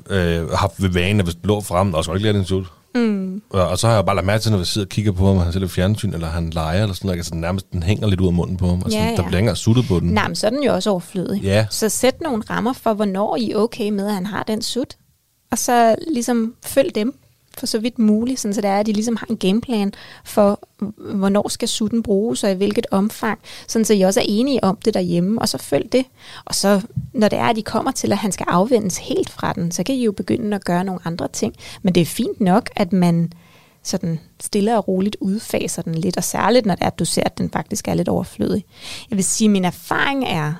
øh, 0.09 0.49
haft 0.49 0.81
ved 0.81 0.89
vane, 0.89 1.19
at 1.19 1.25
hvis 1.25 1.35
den 1.35 1.47
lå 1.47 1.61
fremme, 1.61 1.97
og 1.97 2.03
så 2.05 2.13
ikke 2.13 2.23
lade 2.23 2.37
den 2.37 2.45
se 2.45 2.55
ud. 2.55 2.65
Mm. 2.95 3.41
Og, 3.49 3.67
og 3.67 3.77
så 3.77 3.87
har 3.87 3.95
jeg 3.95 4.05
bare 4.05 4.15
lagt 4.15 4.25
mærke 4.25 4.41
til, 4.41 4.51
når 4.51 4.57
jeg 4.57 4.67
sidder 4.67 4.85
og 4.85 4.89
kigger 4.89 5.11
på 5.11 5.27
ham, 5.27 5.37
og 5.37 5.43
han 5.43 5.53
ser 5.53 5.59
lidt 5.59 5.71
fjernsyn, 5.71 6.13
eller 6.13 6.27
han 6.27 6.49
leger, 6.49 6.81
eller 6.81 6.93
sådan 6.95 7.07
noget, 7.07 7.19
altså 7.19 7.35
nærmest 7.35 7.71
den 7.71 7.83
hænger 7.83 8.07
lidt 8.07 8.21
ud 8.21 8.27
af 8.27 8.33
munden 8.33 8.57
på 8.57 8.67
ham. 8.67 8.81
Altså, 8.85 8.99
Ja, 8.99 9.05
Der 9.05 9.11
ja. 9.23 9.27
bliver 9.27 9.39
ikke 9.39 9.55
suttet 9.55 9.85
på 9.87 9.99
den. 9.99 10.09
Nej, 10.09 10.27
men 10.27 10.35
så 10.35 10.47
er 10.47 10.51
den 10.51 10.63
jo 10.63 10.73
også 10.73 10.89
overflødig. 10.89 11.41
Ja. 11.41 11.67
Så 11.69 11.89
sæt 11.89 12.21
nogle 12.21 12.43
rammer 12.49 12.73
for, 12.73 12.93
hvornår 12.93 13.35
I 13.35 13.51
er 13.51 13.55
okay 13.57 13.89
med, 13.89 14.07
at 14.07 14.13
han 14.13 14.25
har 14.25 14.43
den 14.43 14.61
sut. 14.61 14.95
Og 15.51 15.57
så 15.57 15.95
ligesom 16.13 16.53
følg 16.65 16.95
dem 16.95 17.13
for 17.57 17.65
så 17.65 17.79
vidt 17.79 17.99
muligt, 17.99 18.39
sådan 18.39 18.53
så 18.53 18.61
det 18.61 18.69
er, 18.69 18.79
at 18.79 18.85
de 18.85 18.93
ligesom 18.93 19.15
har 19.15 19.27
en 19.29 19.37
gameplan 19.37 19.93
for, 20.25 20.59
hvornår 21.15 21.49
skal 21.49 21.67
sutten 21.67 22.03
bruges, 22.03 22.43
og 22.43 22.51
i 22.51 22.55
hvilket 22.55 22.85
omfang, 22.91 23.39
sådan 23.67 23.85
så 23.85 23.93
I 23.93 24.01
også 24.01 24.19
er 24.19 24.25
enige 24.27 24.63
om 24.63 24.77
det 24.85 24.93
derhjemme, 24.93 25.41
og 25.41 25.49
så 25.49 25.57
følg 25.57 25.91
det. 25.91 26.05
Og 26.45 26.55
så, 26.55 26.81
når 27.13 27.27
det 27.27 27.39
er, 27.39 27.45
at 27.45 27.55
de 27.55 27.63
kommer 27.63 27.91
til, 27.91 28.11
at 28.11 28.17
han 28.17 28.31
skal 28.31 28.45
afvendes 28.49 28.97
helt 28.97 29.29
fra 29.29 29.53
den, 29.53 29.71
så 29.71 29.83
kan 29.83 29.95
I 29.95 30.03
jo 30.03 30.11
begynde 30.11 30.55
at 30.55 30.65
gøre 30.65 30.83
nogle 30.83 31.01
andre 31.05 31.27
ting. 31.27 31.55
Men 31.81 31.95
det 31.95 32.01
er 32.01 32.05
fint 32.05 32.41
nok, 32.41 32.69
at 32.75 32.93
man 32.93 33.33
sådan 33.83 34.19
stille 34.41 34.77
og 34.77 34.87
roligt 34.87 35.17
udfaser 35.19 35.81
den 35.81 35.95
lidt, 35.95 36.17
og 36.17 36.23
særligt 36.23 36.65
når 36.65 36.75
det 36.75 36.83
er, 36.83 36.87
at 36.87 36.99
du 36.99 37.05
ser, 37.05 37.23
at 37.25 37.37
den 37.37 37.49
faktisk 37.49 37.87
er 37.87 37.93
lidt 37.93 38.09
overflødig. 38.09 38.65
Jeg 39.09 39.17
vil 39.17 39.25
sige, 39.25 39.45
at 39.45 39.51
min 39.51 39.65
erfaring 39.65 40.23
er, 40.27 40.53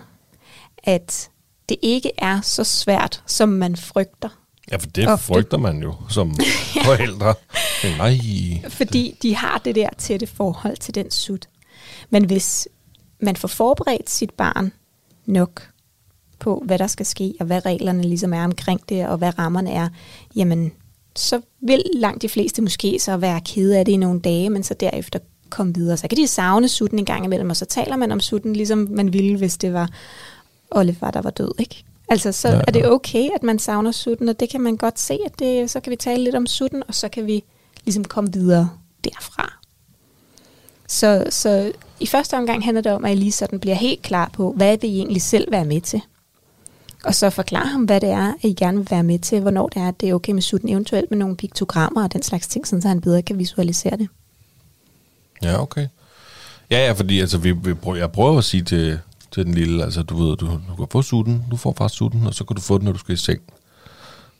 at 0.83 1.29
det 1.69 1.77
ikke 1.81 2.11
er 2.17 2.41
så 2.41 2.63
svært, 2.63 3.23
som 3.27 3.49
man 3.49 3.75
frygter. 3.75 4.29
Ja, 4.71 4.75
for 4.77 4.87
det 4.87 5.07
Ofte. 5.07 5.25
frygter 5.25 5.57
man 5.57 5.81
jo 5.81 5.93
som 6.09 6.35
forældre. 6.85 7.33
Nej. 7.97 8.17
Fordi 8.69 9.17
de 9.21 9.35
har 9.35 9.61
det 9.65 9.75
der 9.75 9.89
tætte 9.97 10.27
forhold 10.27 10.77
til 10.77 10.95
den 10.95 11.11
sut. 11.11 11.49
Men 12.09 12.25
hvis 12.25 12.67
man 13.21 13.35
får 13.35 13.47
forberedt 13.47 14.09
sit 14.09 14.31
barn 14.31 14.71
nok 15.25 15.67
på, 16.39 16.63
hvad 16.65 16.79
der 16.79 16.87
skal 16.87 17.05
ske, 17.05 17.33
og 17.39 17.45
hvad 17.45 17.65
reglerne 17.65 18.03
ligesom 18.03 18.33
er 18.33 18.43
omkring 18.43 18.81
det, 18.89 19.07
og 19.07 19.17
hvad 19.17 19.39
rammerne 19.39 19.71
er, 19.71 19.89
jamen, 20.35 20.71
så 21.15 21.41
vil 21.61 21.83
langt 21.93 22.21
de 22.21 22.29
fleste 22.29 22.61
måske 22.61 22.99
så 22.99 23.17
være 23.17 23.41
kede 23.45 23.77
af 23.77 23.85
det 23.85 23.91
i 23.91 23.97
nogle 23.97 24.19
dage, 24.19 24.49
men 24.49 24.63
så 24.63 24.73
derefter 24.73 25.19
komme 25.49 25.73
videre. 25.73 25.97
Så 25.97 26.07
kan 26.07 26.17
de 26.17 26.27
savne 26.27 26.67
sutten 26.67 26.99
en 26.99 27.05
gang 27.05 27.25
imellem, 27.25 27.49
og 27.49 27.55
så 27.55 27.65
taler 27.65 27.95
man 27.95 28.11
om 28.11 28.19
sutten, 28.19 28.55
ligesom 28.55 28.87
man 28.91 29.13
ville, 29.13 29.37
hvis 29.37 29.57
det 29.57 29.73
var 29.73 29.89
Oliver, 30.71 31.11
der 31.11 31.21
var 31.21 31.29
død, 31.29 31.51
ikke? 31.59 31.83
Altså, 32.09 32.31
så 32.31 32.49
Ja, 32.49 32.61
er 32.67 32.71
det 32.71 32.91
okay, 32.91 33.29
at 33.35 33.43
man 33.43 33.59
savner 33.59 33.91
sutten, 33.91 34.29
og 34.29 34.39
det 34.39 34.49
kan 34.49 34.61
man 34.61 34.77
godt 34.77 34.99
se, 34.99 35.17
at 35.25 35.39
det, 35.39 35.69
så 35.69 35.79
kan 35.79 35.91
vi 35.91 35.95
tale 35.95 36.23
lidt 36.23 36.35
om 36.35 36.47
sutten, 36.47 36.83
og 36.87 36.95
så 36.95 37.09
kan 37.09 37.25
vi 37.25 37.43
ligesom 37.85 38.05
komme 38.05 38.33
videre 38.33 38.69
derfra. 39.03 39.53
Så, 40.87 41.25
så 41.29 41.71
i 41.99 42.07
første 42.07 42.37
omgang 42.37 42.63
handler 42.63 42.81
det 42.81 42.91
om, 42.91 43.05
at 43.05 43.11
I 43.11 43.15
lige 43.15 43.31
sådan 43.31 43.59
bliver 43.59 43.75
helt 43.75 44.01
klar 44.01 44.29
på, 44.33 44.53
hvad 44.57 44.77
vil 44.77 44.89
I 44.89 44.97
egentlig 44.97 45.21
selv 45.21 45.51
være 45.51 45.65
med 45.65 45.81
til? 45.81 46.01
Og 47.03 47.15
så 47.15 47.29
forklare 47.29 47.67
ham, 47.67 47.83
hvad 47.83 48.01
det 48.01 48.09
er, 48.09 48.27
at 48.27 48.43
I 48.49 48.53
gerne 48.53 48.77
vil 48.77 48.87
være 48.91 49.03
med 49.03 49.19
til, 49.19 49.39
hvornår 49.39 49.67
det 49.67 49.81
er, 49.81 49.87
at 49.87 50.01
det 50.01 50.09
er 50.09 50.13
okay 50.13 50.33
med 50.33 50.41
sutten, 50.41 50.69
eventuelt 50.69 51.11
med 51.11 51.19
nogle 51.19 51.35
piktogrammer 51.35 52.03
og 52.03 52.13
den 52.13 52.23
slags 52.23 52.47
ting, 52.47 52.67
sådan 52.67 52.81
så 52.81 52.87
han 52.87 53.01
bedre 53.01 53.21
kan 53.21 53.37
visualisere 53.37 53.97
det. 53.97 54.07
Ja, 55.43 55.61
okay. 55.61 55.87
Ja, 56.71 56.85
ja, 56.85 56.91
fordi 56.91 57.19
altså, 57.19 57.37
vi, 57.37 57.51
vi 57.51 57.73
prøver, 57.73 57.97
jeg 57.97 58.11
prøver 58.11 58.37
at 58.37 58.43
sige 58.43 58.63
til, 58.63 58.99
til 59.31 59.45
den 59.45 59.53
lille, 59.53 59.83
altså 59.83 60.03
du 60.03 60.23
ved, 60.23 60.37
du, 60.37 60.45
du 60.45 60.75
kan 60.77 60.87
få 60.91 61.01
sutten, 61.01 61.45
du 61.51 61.57
får 61.57 61.73
faktisk 61.77 61.97
sutten, 61.97 62.27
og 62.27 62.33
så 62.33 62.43
kan 62.43 62.55
du 62.55 62.61
få 62.61 62.77
den, 62.77 62.85
når 62.85 62.91
du 62.91 62.97
skal 62.99 63.13
i 63.13 63.17
seng. 63.17 63.41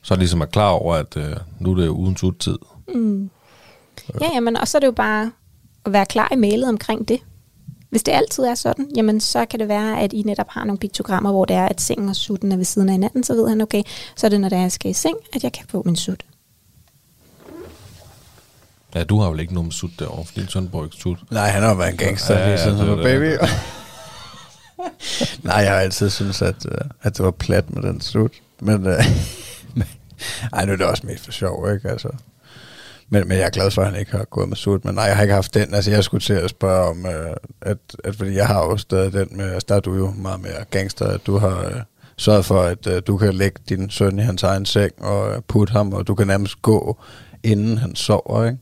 Så 0.02 0.14
er 0.14 0.18
ligesom 0.18 0.42
er 0.42 0.46
klar 0.46 0.70
over, 0.70 0.96
at 0.96 1.18
øh, 1.18 1.36
nu 1.60 1.72
er 1.72 1.76
det 1.76 1.88
uden 1.88 2.18
suttid. 2.18 2.58
Mm. 2.96 3.30
Ja, 4.22 4.28
jamen, 4.34 4.58
og 4.58 4.68
så 4.68 4.78
er 4.78 4.80
det 4.80 4.88
jo 4.88 4.92
bare 4.92 5.32
at 5.86 5.94
være 5.94 6.06
klar 6.06 6.30
i 6.34 6.36
mailet 6.36 6.70
omkring 6.70 7.08
det. 7.08 7.20
Hvis 7.90 8.04
det 8.04 8.12
altid 8.12 8.44
er 8.44 8.56
sådan, 8.56 8.90
jamen 8.96 9.22
så 9.22 9.46
kan 9.46 9.60
det 9.60 9.68
være, 9.68 10.00
at 10.02 10.14
I 10.14 10.22
netop 10.22 10.46
har 10.50 10.64
nogle 10.66 10.80
piktogrammer, 10.80 11.32
hvor 11.32 11.46
det 11.46 11.56
er, 11.56 11.66
at 11.66 11.82
sengen 11.82 12.10
og 12.10 12.16
sutten 12.16 12.52
er 12.52 12.58
ved 12.58 12.66
siden 12.66 12.90
af 12.90 12.94
hinanden, 12.94 13.24
så 13.24 13.34
ved 13.34 13.50
han, 13.50 13.62
okay, 13.62 13.84
så 14.16 14.28
er 14.28 14.30
det, 14.30 14.42
når 14.42 14.50
det 14.50 14.58
er, 14.58 14.62
jeg 14.62 14.72
skal 14.72 14.92
i 14.92 14.94
seng, 14.94 15.16
at 15.34 15.44
jeg 15.44 15.52
kan 15.54 15.66
få 15.70 15.82
min 15.86 15.96
sut. 15.96 16.24
Ja, 18.96 19.04
du 19.04 19.20
har 19.20 19.30
vel 19.30 19.40
ikke 19.40 19.54
nogen 19.54 19.72
sut 19.72 19.92
derovre, 20.00 20.26
for 20.26 20.34
din 20.34 20.48
søn 20.48 20.70
bruger 20.70 20.86
ikke 20.86 20.98
sut. 20.98 21.18
Nej, 21.32 21.48
han 21.50 21.64
har 21.64 21.74
været 21.74 21.92
en 21.92 21.98
gangster 21.98 22.34
Ja, 22.38 22.46
lige 22.46 22.52
ja, 22.52 22.64
siden 22.64 22.78
han 22.78 22.88
var 22.90 22.96
baby. 22.96 23.32
det. 23.32 23.40
Nej, 25.44 25.56
jeg 25.56 25.72
har 25.72 25.80
altid 25.80 26.10
syntes, 26.10 26.42
at, 26.42 26.66
øh, 26.66 26.78
at 27.02 27.18
det 27.18 27.26
var 27.26 27.32
plat 27.32 27.76
med 27.76 27.84
den 27.84 28.02
slut. 28.02 28.32
Men, 28.62 28.88
øh, 28.88 29.04
ej, 30.54 30.66
nu 30.66 30.72
er 30.72 30.76
det 30.76 30.86
også 30.86 31.08
mest 31.08 31.26
for 31.26 31.32
sjov, 31.32 31.74
ikke? 31.74 31.90
Altså. 31.90 32.10
Men, 33.10 33.28
men 33.28 33.38
jeg 33.38 33.46
er 33.46 33.50
glad 33.50 33.72
for, 33.72 33.82
at 33.82 33.92
han 33.92 34.00
ikke 34.00 34.12
har 34.12 34.26
gået 34.26 34.50
med 34.50 34.58
sut. 34.58 34.86
Men 34.86 34.96
nej, 34.96 35.04
jeg 35.04 35.16
har 35.16 35.24
ikke 35.24 35.34
haft 35.34 35.54
den. 35.54 35.74
Altså, 35.74 35.92
jeg 35.92 36.04
skulle 36.04 36.22
til 36.22 36.34
at 36.34 36.50
spørge 36.50 36.90
om, 36.90 37.06
øh, 37.06 37.36
at, 37.62 37.78
at 38.04 38.16
fordi 38.16 38.36
jeg 38.36 38.48
har 38.48 38.64
jo 38.64 38.78
stadig 38.78 39.14
den 39.14 39.28
med, 39.38 39.54
altså, 39.54 39.66
der 39.70 39.76
er 39.76 39.80
du 39.80 39.96
jo 39.96 40.12
meget 40.12 40.42
mere 40.42 40.66
gangster, 40.70 41.06
at 41.06 41.28
du 41.28 41.38
har 41.38 41.66
øh, 41.66 41.82
sørget 42.18 42.46
for, 42.46 42.62
at 42.62 42.88
øh, 42.88 43.02
du 43.08 43.18
kan 43.18 43.34
lægge 43.34 43.60
din 43.70 43.90
søn 43.90 44.20
i 44.20 44.22
hans 44.22 44.44
egen 44.44 44.66
seng 44.66 44.92
og 44.98 45.36
øh, 45.36 45.42
putte 45.48 45.72
ham, 45.72 45.94
og 45.94 46.08
du 46.08 46.16
kan 46.16 46.28
nærmest 46.28 46.62
gå, 46.62 46.98
inden 47.44 47.78
han 47.78 47.96
sover, 47.96 48.46
ikke? 48.46 48.58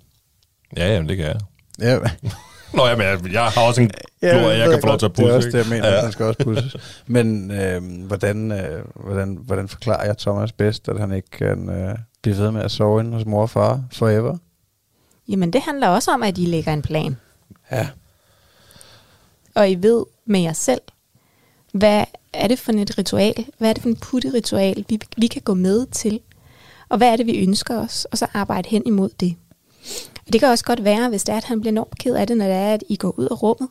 Ja, 0.78 0.94
jamen 0.94 1.10
det 1.10 1.18
kan 1.18 1.26
jeg. 1.26 1.40
Ja, 1.82 2.00
Nå, 2.74 2.88
jamen, 2.88 3.08
jeg, 3.08 3.34
jeg 3.34 3.46
har 3.46 3.62
også 3.62 3.82
en 3.82 3.92
Ja, 4.22 4.28
glor, 4.40 4.50
jeg 4.50 4.66
ved 4.68 4.74
kan 4.74 4.82
få 4.82 4.88
lov 4.88 4.98
til 5.00 5.06
at 5.06 5.18
Det 5.18 5.24
er 5.24 5.28
pusse. 5.28 5.36
også 5.36 5.48
det, 5.58 5.58
jeg 5.58 5.66
mener, 5.70 5.88
Ja. 5.88 5.98
at 5.98 6.04
den 6.04 6.12
skal 6.12 6.26
også 6.26 6.40
pusses. 6.44 6.76
Men 7.08 7.52
øh, 7.52 8.06
hvordan, 8.08 8.52
øh, 8.52 8.84
hvordan, 8.96 9.38
hvordan 9.42 9.68
forklarer 9.68 10.06
jeg 10.06 10.18
Thomas 10.18 10.52
bedst, 10.52 10.90
at 10.90 11.00
han 11.00 11.12
ikke 11.14 11.30
kan 11.30 11.70
øh, 11.70 11.96
blive 12.22 12.38
ved 12.38 12.52
med 12.52 12.62
at 12.62 12.72
sove 12.72 13.00
inde 13.02 13.14
hos 13.18 13.26
mor 13.26 13.42
og 13.42 13.50
far 13.50 13.84
forever? 13.94 14.38
Jamen 15.28 15.54
det 15.54 15.62
handler 15.62 15.88
også 15.88 16.12
om, 16.12 16.24
at 16.24 16.38
I 16.38 16.46
lægger 16.46 16.74
en 16.74 16.82
plan. 16.82 17.18
Ja. 17.72 17.88
Og 19.56 19.70
I 19.72 19.76
ved 19.76 20.06
med 20.26 20.40
jer 20.40 20.54
selv, 20.54 20.82
hvad 21.74 22.04
er 22.34 22.48
det 22.48 22.60
for 22.60 22.72
et 22.72 22.98
ritual? 22.98 23.46
Hvad 23.58 23.70
er 23.70 23.74
det 23.74 23.82
for 23.82 23.90
en 23.90 23.96
putteritual, 23.96 24.86
vi, 24.90 25.00
vi 25.18 25.28
kan 25.28 25.42
gå 25.42 25.54
med 25.54 25.86
til? 25.86 26.20
Og 26.90 26.98
hvad 26.98 27.08
er 27.08 27.16
det, 27.16 27.26
vi 27.26 27.38
ønsker 27.44 27.78
os? 27.80 28.06
Og 28.06 28.18
så 28.18 28.28
arbejde 28.34 28.70
hen 28.70 28.84
imod 28.86 29.10
det. 29.20 29.36
Og 30.30 30.34
det 30.34 30.42
kan 30.42 30.50
også 30.50 30.65
godt 30.65 30.84
være, 30.84 31.10
hvis 31.10 31.24
det 31.24 31.34
er, 31.34 31.38
at 31.38 31.44
han 31.44 31.60
bliver 31.60 31.72
enormt 31.72 31.98
ked 31.98 32.15
af 32.15 32.28
det, 32.28 32.38
når 32.38 32.46
det 32.46 32.56
er, 32.56 32.74
at 32.74 32.84
I 32.89 32.96
går 32.96 33.20
ud 33.20 33.26
af 33.32 33.44
rummet, 33.44 33.70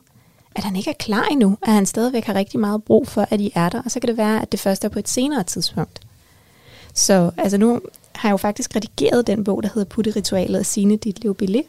at 0.55 0.63
han 0.63 0.75
ikke 0.75 0.89
er 0.89 0.95
klar 0.99 1.23
endnu, 1.31 1.57
at 1.61 1.73
han 1.73 1.85
stadigvæk 1.85 2.25
har 2.25 2.33
rigtig 2.33 2.59
meget 2.59 2.83
brug 2.83 3.07
for, 3.07 3.27
at 3.29 3.41
I 3.41 3.51
er 3.55 3.69
der. 3.69 3.81
Og 3.85 3.91
så 3.91 3.99
kan 3.99 4.07
det 4.07 4.17
være, 4.17 4.41
at 4.41 4.51
det 4.51 4.59
først 4.59 4.85
er 4.85 4.89
på 4.89 4.99
et 4.99 5.09
senere 5.09 5.43
tidspunkt. 5.43 5.99
Så 6.93 7.31
altså 7.37 7.57
nu 7.57 7.81
har 8.15 8.29
jeg 8.29 8.31
jo 8.31 8.37
faktisk 8.37 8.75
redigeret 8.75 9.27
den 9.27 9.43
bog, 9.43 9.63
der 9.63 9.69
hedder 9.73 9.89
Putteritualet 9.89 10.59
af 10.59 10.65
Signe 10.65 10.97
Ditlev 10.97 11.35
Billet, 11.35 11.63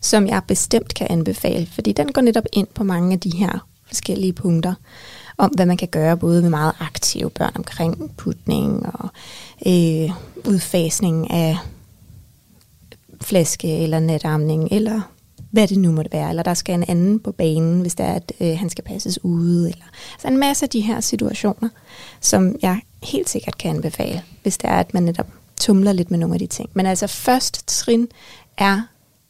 som 0.00 0.26
jeg 0.26 0.42
bestemt 0.46 0.94
kan 0.94 1.06
anbefale, 1.10 1.66
fordi 1.66 1.92
den 1.92 2.12
går 2.12 2.20
netop 2.20 2.46
ind 2.52 2.66
på 2.74 2.84
mange 2.84 3.12
af 3.12 3.20
de 3.20 3.36
her 3.36 3.66
forskellige 3.86 4.32
punkter, 4.32 4.74
om 5.38 5.50
hvad 5.50 5.66
man 5.66 5.76
kan 5.76 5.88
gøre 5.88 6.16
både 6.16 6.42
med 6.42 6.50
meget 6.50 6.72
aktive 6.80 7.30
børn 7.30 7.52
omkring 7.54 8.16
putning 8.16 8.86
og 8.94 9.08
øh, 9.66 10.10
udfasning 10.44 11.30
af 11.30 11.58
flaske 13.22 13.82
eller 13.82 14.00
netarmning, 14.00 14.68
eller 14.72 15.00
hvad 15.50 15.68
det 15.68 15.78
nu 15.78 15.92
måtte 15.92 16.12
være, 16.12 16.30
eller 16.30 16.42
der 16.42 16.54
skal 16.54 16.74
en 16.74 16.84
anden 16.88 17.20
på 17.20 17.32
banen, 17.32 17.80
hvis 17.80 17.94
det 17.94 18.06
er, 18.06 18.12
at 18.12 18.32
øh, 18.40 18.58
han 18.58 18.70
skal 18.70 18.84
passes 18.84 19.24
ude, 19.24 19.70
eller 19.70 19.84
så 20.18 20.28
en 20.28 20.38
masse 20.38 20.64
af 20.64 20.70
de 20.70 20.80
her 20.80 21.00
situationer, 21.00 21.68
som 22.20 22.56
jeg 22.62 22.80
helt 23.02 23.28
sikkert 23.28 23.58
kan 23.58 23.76
anbefale, 23.76 24.22
hvis 24.42 24.58
det 24.58 24.70
er, 24.70 24.74
at 24.74 24.94
man 24.94 25.02
netop 25.02 25.26
tumler 25.60 25.92
lidt 25.92 26.10
med 26.10 26.18
nogle 26.18 26.34
af 26.34 26.38
de 26.38 26.46
ting. 26.46 26.70
Men 26.74 26.86
altså 26.86 27.06
først 27.06 27.68
trin 27.68 28.08
er 28.58 28.82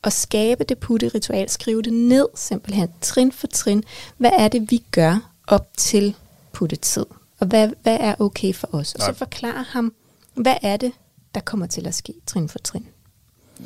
at 0.05 0.13
skabe 0.13 0.65
det 0.65 0.79
putteritual, 0.79 1.49
skrive 1.49 1.83
det 1.83 1.93
ned 1.93 2.29
simpelthen, 2.35 2.89
trin 3.01 3.33
for 3.33 3.47
trin. 3.47 3.85
Hvad 4.17 4.31
er 4.39 4.49
det, 4.49 4.71
vi 4.71 4.83
gør 4.91 5.33
op 5.47 5.69
til 5.77 6.15
puttetid? 6.53 7.07
Og 7.41 7.47
hvad, 7.47 7.71
hvad 7.83 7.97
er 8.01 8.15
okay 8.19 8.55
for 8.55 8.69
os? 8.75 8.95
Og 8.95 9.01
så 9.01 9.13
forklare 9.13 9.65
ham, 9.69 9.93
hvad 10.35 10.55
er 10.63 10.77
det, 10.77 10.93
der 11.35 11.41
kommer 11.41 11.67
til 11.67 11.87
at 11.87 11.95
ske 11.95 12.15
trin 12.27 12.49
for 12.49 12.59
trin. 12.59 12.87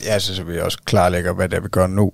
Ja, 0.02 0.18
så, 0.18 0.34
så 0.34 0.44
vi 0.44 0.60
også 0.60 0.78
klarlægger, 0.84 1.32
hvad 1.32 1.48
det 1.48 1.56
er, 1.56 1.60
vi 1.60 1.68
gør 1.68 1.86
nu. 1.86 2.12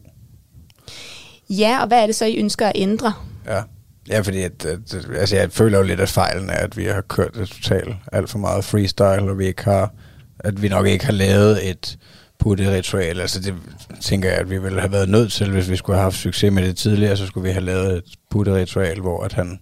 Ja, 1.50 1.80
og 1.80 1.86
hvad 1.86 2.02
er 2.02 2.06
det 2.06 2.14
så, 2.14 2.24
I 2.24 2.36
ønsker 2.36 2.66
at 2.66 2.72
ændre? 2.74 3.12
Ja. 3.46 3.62
Ja, 4.08 4.20
fordi 4.20 4.42
at, 4.42 4.64
at, 4.64 5.08
altså 5.16 5.36
jeg 5.36 5.52
føler 5.52 5.78
jo 5.78 5.84
lidt, 5.84 6.00
at 6.00 6.08
fejlen 6.08 6.50
er, 6.50 6.54
at 6.54 6.76
vi 6.76 6.84
har 6.84 7.00
kørt 7.00 7.34
det 7.34 7.48
totalt 7.48 7.96
alt 8.12 8.30
for 8.30 8.38
meget 8.38 8.64
freestyle, 8.64 9.30
og 9.30 9.38
vi 9.38 9.46
ikke 9.46 9.64
har, 9.64 9.94
at 10.38 10.62
vi 10.62 10.68
nok 10.68 10.86
ikke 10.86 11.04
har 11.04 11.12
lavet 11.12 11.70
et 11.70 11.98
putte-ritual. 12.38 13.20
Altså 13.20 13.40
det 13.40 13.54
tænker 14.00 14.28
jeg, 14.28 14.38
at 14.38 14.50
vi 14.50 14.58
ville 14.58 14.80
have 14.80 14.92
været 14.92 15.08
nødt 15.08 15.32
til, 15.32 15.50
hvis 15.50 15.70
vi 15.70 15.76
skulle 15.76 15.96
have 15.96 16.02
haft 16.02 16.16
succes 16.16 16.52
med 16.52 16.62
det 16.62 16.76
tidligere, 16.76 17.16
så 17.16 17.26
skulle 17.26 17.48
vi 17.48 17.52
have 17.52 17.64
lavet 17.64 17.96
et 17.96 18.04
putte-ritual, 18.30 19.00
hvor 19.00 19.24
at 19.24 19.32
han 19.32 19.58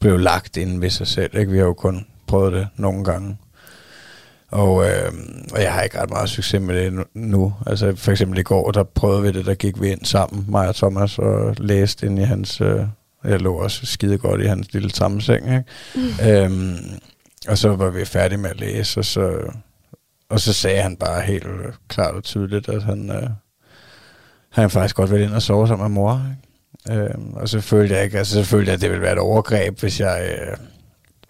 blev 0.00 0.18
lagt 0.18 0.56
ind 0.56 0.80
ved 0.80 0.90
sig 0.90 1.06
selv. 1.06 1.38
Ikke? 1.38 1.52
Vi 1.52 1.58
har 1.58 1.64
jo 1.64 1.74
kun 1.74 2.06
prøvet 2.26 2.52
det 2.52 2.68
nogle 2.76 3.04
gange. 3.04 3.36
Og, 4.50 4.84
øh, 4.84 5.12
og 5.52 5.62
jeg 5.62 5.72
har 5.72 5.82
ikke 5.82 6.00
ret 6.00 6.10
meget 6.10 6.28
succes 6.28 6.60
med 6.60 6.84
det 6.84 7.04
nu. 7.14 7.54
Altså 7.66 7.96
for 7.96 8.10
eksempel 8.10 8.38
i 8.38 8.42
går, 8.42 8.70
der 8.70 8.82
prøvede 8.82 9.22
vi 9.22 9.32
det, 9.32 9.46
der 9.46 9.54
gik 9.54 9.80
vi 9.80 9.88
ind 9.88 10.04
sammen, 10.04 10.44
mig 10.48 10.68
og 10.68 10.74
Thomas, 10.74 11.18
og 11.18 11.54
læste 11.58 12.06
ind 12.06 12.18
i 12.18 12.22
hans... 12.22 12.60
Øh, 12.60 12.80
jeg 13.24 13.40
lå 13.40 13.54
også 13.54 13.86
skide 13.86 14.18
godt 14.18 14.40
i 14.40 14.46
hans 14.46 14.72
lille 14.72 14.90
sammenseng. 14.90 15.46
Ikke? 15.46 15.64
Mm. 15.94 16.28
Øhm, 16.28 16.76
og 17.48 17.58
så 17.58 17.76
var 17.76 17.90
vi 17.90 18.04
færdige 18.04 18.38
med 18.38 18.50
at 18.50 18.60
læse, 18.60 19.00
og 19.00 19.04
så, 19.04 19.52
og 20.30 20.40
så 20.40 20.52
sagde 20.52 20.82
han 20.82 20.96
bare 20.96 21.22
helt 21.22 21.46
klart 21.88 22.14
og 22.14 22.22
tydeligt, 22.22 22.68
at 22.68 22.82
han, 22.82 23.10
øh, 23.10 23.30
han 24.50 24.70
faktisk 24.70 24.96
godt 24.96 25.10
ville 25.10 25.26
ind 25.26 25.34
og 25.34 25.42
sove 25.42 25.68
sammen 25.68 25.84
med 25.84 25.94
mor. 25.94 26.22
Ikke? 26.30 27.02
Øhm, 27.02 27.34
og 27.34 27.48
så 27.48 27.60
følte 27.60 27.94
jeg 27.94 28.04
ikke, 28.04 28.18
altså 28.18 28.34
så 28.34 28.44
følte 28.50 28.68
jeg, 28.68 28.74
at 28.74 28.80
det 28.80 28.90
ville 28.90 29.02
være 29.02 29.12
et 29.12 29.18
overgreb, 29.18 29.80
hvis 29.80 30.00
jeg 30.00 30.38
øh, 30.40 30.56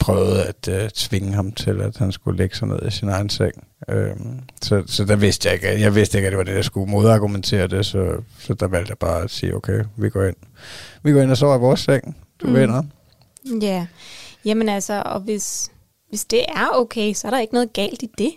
prøvede 0.00 0.44
at 0.44 0.68
øh, 0.68 0.90
tvinge 0.90 1.32
ham 1.32 1.52
til, 1.52 1.80
at 1.80 1.96
han 1.96 2.12
skulle 2.12 2.38
lægge 2.38 2.56
sig 2.56 2.68
ned 2.68 2.78
i 2.86 2.90
sin 2.90 3.08
egen 3.08 3.28
seng. 3.28 3.66
Øhm, 3.88 4.40
så, 4.62 4.82
så 4.86 5.04
der 5.04 5.16
vidste 5.16 5.48
jeg 5.48 5.54
ikke, 5.54 5.80
jeg 5.80 5.94
vidste 5.94 6.18
ikke, 6.18 6.26
at 6.26 6.32
det 6.32 6.38
var 6.38 6.44
det, 6.44 6.54
der 6.54 6.62
skulle 6.62 6.90
modargumentere 6.90 7.66
det, 7.66 7.86
så, 7.86 8.16
så 8.38 8.54
der 8.54 8.66
valgte 8.66 8.90
jeg 8.90 8.98
bare 8.98 9.22
at 9.22 9.30
sige, 9.30 9.56
okay, 9.56 9.84
vi 9.96 10.10
går 10.10 10.24
ind. 10.24 10.36
Vi 11.02 11.12
går 11.12 11.20
ind 11.20 11.30
og 11.30 11.36
sover 11.36 11.56
i 11.56 11.60
vores 11.60 11.80
seng, 11.80 12.16
du 12.42 12.46
mm. 12.46 12.54
vinder. 12.54 12.82
Ja, 13.62 13.86
jamen 14.44 14.68
altså, 14.68 15.02
og 15.06 15.20
hvis, 15.20 15.70
hvis 16.08 16.24
det 16.24 16.44
er 16.48 16.68
okay, 16.74 17.12
så 17.14 17.26
er 17.26 17.30
der 17.30 17.38
ikke 17.40 17.54
noget 17.54 17.72
galt 17.72 18.02
i 18.02 18.10
det. 18.18 18.32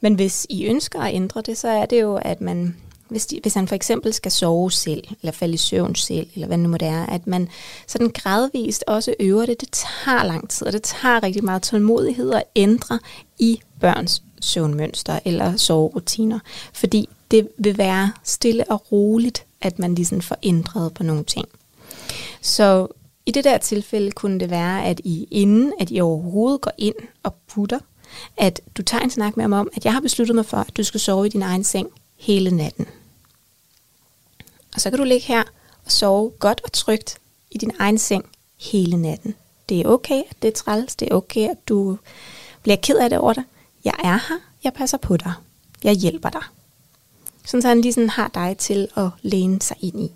Men 0.00 0.14
hvis 0.14 0.46
I 0.50 0.66
ønsker 0.66 1.00
at 1.00 1.14
ændre 1.14 1.42
det, 1.42 1.58
så 1.58 1.68
er 1.68 1.86
det 1.86 2.00
jo, 2.00 2.16
at 2.16 2.40
man, 2.40 2.76
hvis, 3.12 3.26
de, 3.26 3.38
hvis 3.42 3.54
han 3.54 3.68
for 3.68 3.74
eksempel 3.74 4.12
skal 4.12 4.32
sove 4.32 4.72
selv, 4.72 5.04
eller 5.22 5.32
falde 5.32 5.54
i 5.54 5.56
søvn 5.56 5.94
selv, 5.94 6.26
eller 6.34 6.46
hvad 6.46 6.56
nu 6.56 6.68
må 6.68 6.76
det 6.76 6.88
er, 6.88 7.06
at 7.06 7.26
man 7.26 7.48
sådan 7.86 8.10
gradvist 8.10 8.84
også 8.86 9.14
øver 9.20 9.46
det. 9.46 9.60
Det 9.60 9.68
tager 9.72 10.24
lang 10.24 10.50
tid, 10.50 10.66
og 10.66 10.72
det 10.72 10.82
tager 10.82 11.22
rigtig 11.22 11.44
meget 11.44 11.62
tålmodighed 11.62 12.32
at 12.32 12.42
ændre 12.56 12.98
i 13.38 13.60
børns 13.80 14.22
søvnmønster 14.40 15.18
eller 15.24 15.56
soverutiner. 15.56 16.38
Fordi 16.72 17.08
det 17.30 17.48
vil 17.58 17.78
være 17.78 18.12
stille 18.24 18.64
og 18.70 18.92
roligt, 18.92 19.44
at 19.60 19.78
man 19.78 19.94
ligesom 19.94 20.20
får 20.20 20.36
ændret 20.42 20.94
på 20.94 21.02
nogle 21.02 21.24
ting. 21.24 21.48
Så 22.40 22.86
i 23.26 23.30
det 23.30 23.44
der 23.44 23.58
tilfælde 23.58 24.10
kunne 24.10 24.40
det 24.40 24.50
være, 24.50 24.84
at 24.84 25.00
I 25.04 25.28
inden 25.30 25.72
at 25.80 25.90
I 25.90 26.00
overhovedet 26.00 26.60
går 26.60 26.72
ind 26.78 26.94
og 27.22 27.34
putter, 27.48 27.78
at 28.36 28.60
du 28.76 28.82
tager 28.82 29.04
en 29.04 29.10
snak 29.10 29.36
med 29.36 29.44
ham 29.44 29.52
om, 29.52 29.68
at 29.76 29.84
jeg 29.84 29.92
har 29.92 30.00
besluttet 30.00 30.36
mig 30.36 30.46
for, 30.46 30.56
at 30.56 30.76
du 30.76 30.84
skal 30.84 31.00
sove 31.00 31.26
i 31.26 31.28
din 31.28 31.42
egen 31.42 31.64
seng 31.64 31.88
hele 32.16 32.50
natten. 32.50 32.86
Og 34.74 34.80
så 34.80 34.90
kan 34.90 34.98
du 34.98 35.04
ligge 35.04 35.26
her 35.26 35.42
og 35.84 35.92
sove 35.92 36.30
godt 36.30 36.60
og 36.64 36.72
trygt 36.72 37.18
i 37.50 37.58
din 37.58 37.72
egen 37.78 37.98
seng 37.98 38.24
hele 38.60 38.96
natten. 38.96 39.34
Det 39.68 39.80
er 39.80 39.88
okay, 39.88 40.22
at 40.30 40.36
det 40.42 40.48
er 40.48 40.52
træls. 40.52 40.96
Det 40.96 41.08
er 41.10 41.14
okay, 41.14 41.48
at 41.48 41.68
du 41.68 41.98
bliver 42.62 42.76
ked 42.76 42.96
af 42.96 43.10
det 43.10 43.18
over 43.18 43.32
det. 43.32 43.44
Jeg 43.84 43.94
er 44.04 44.28
her. 44.28 44.38
Jeg 44.64 44.72
passer 44.72 44.98
på 44.98 45.16
dig. 45.16 45.32
Jeg 45.84 45.94
hjælper 45.94 46.30
dig. 46.30 46.42
Sådan 47.46 47.62
så 47.62 47.68
han 47.68 47.80
lige 47.80 47.92
sådan 47.92 48.10
har 48.10 48.30
dig 48.34 48.56
til 48.58 48.88
at 48.96 49.08
læne 49.22 49.62
sig 49.62 49.76
ind 49.80 50.00
i. 50.00 50.12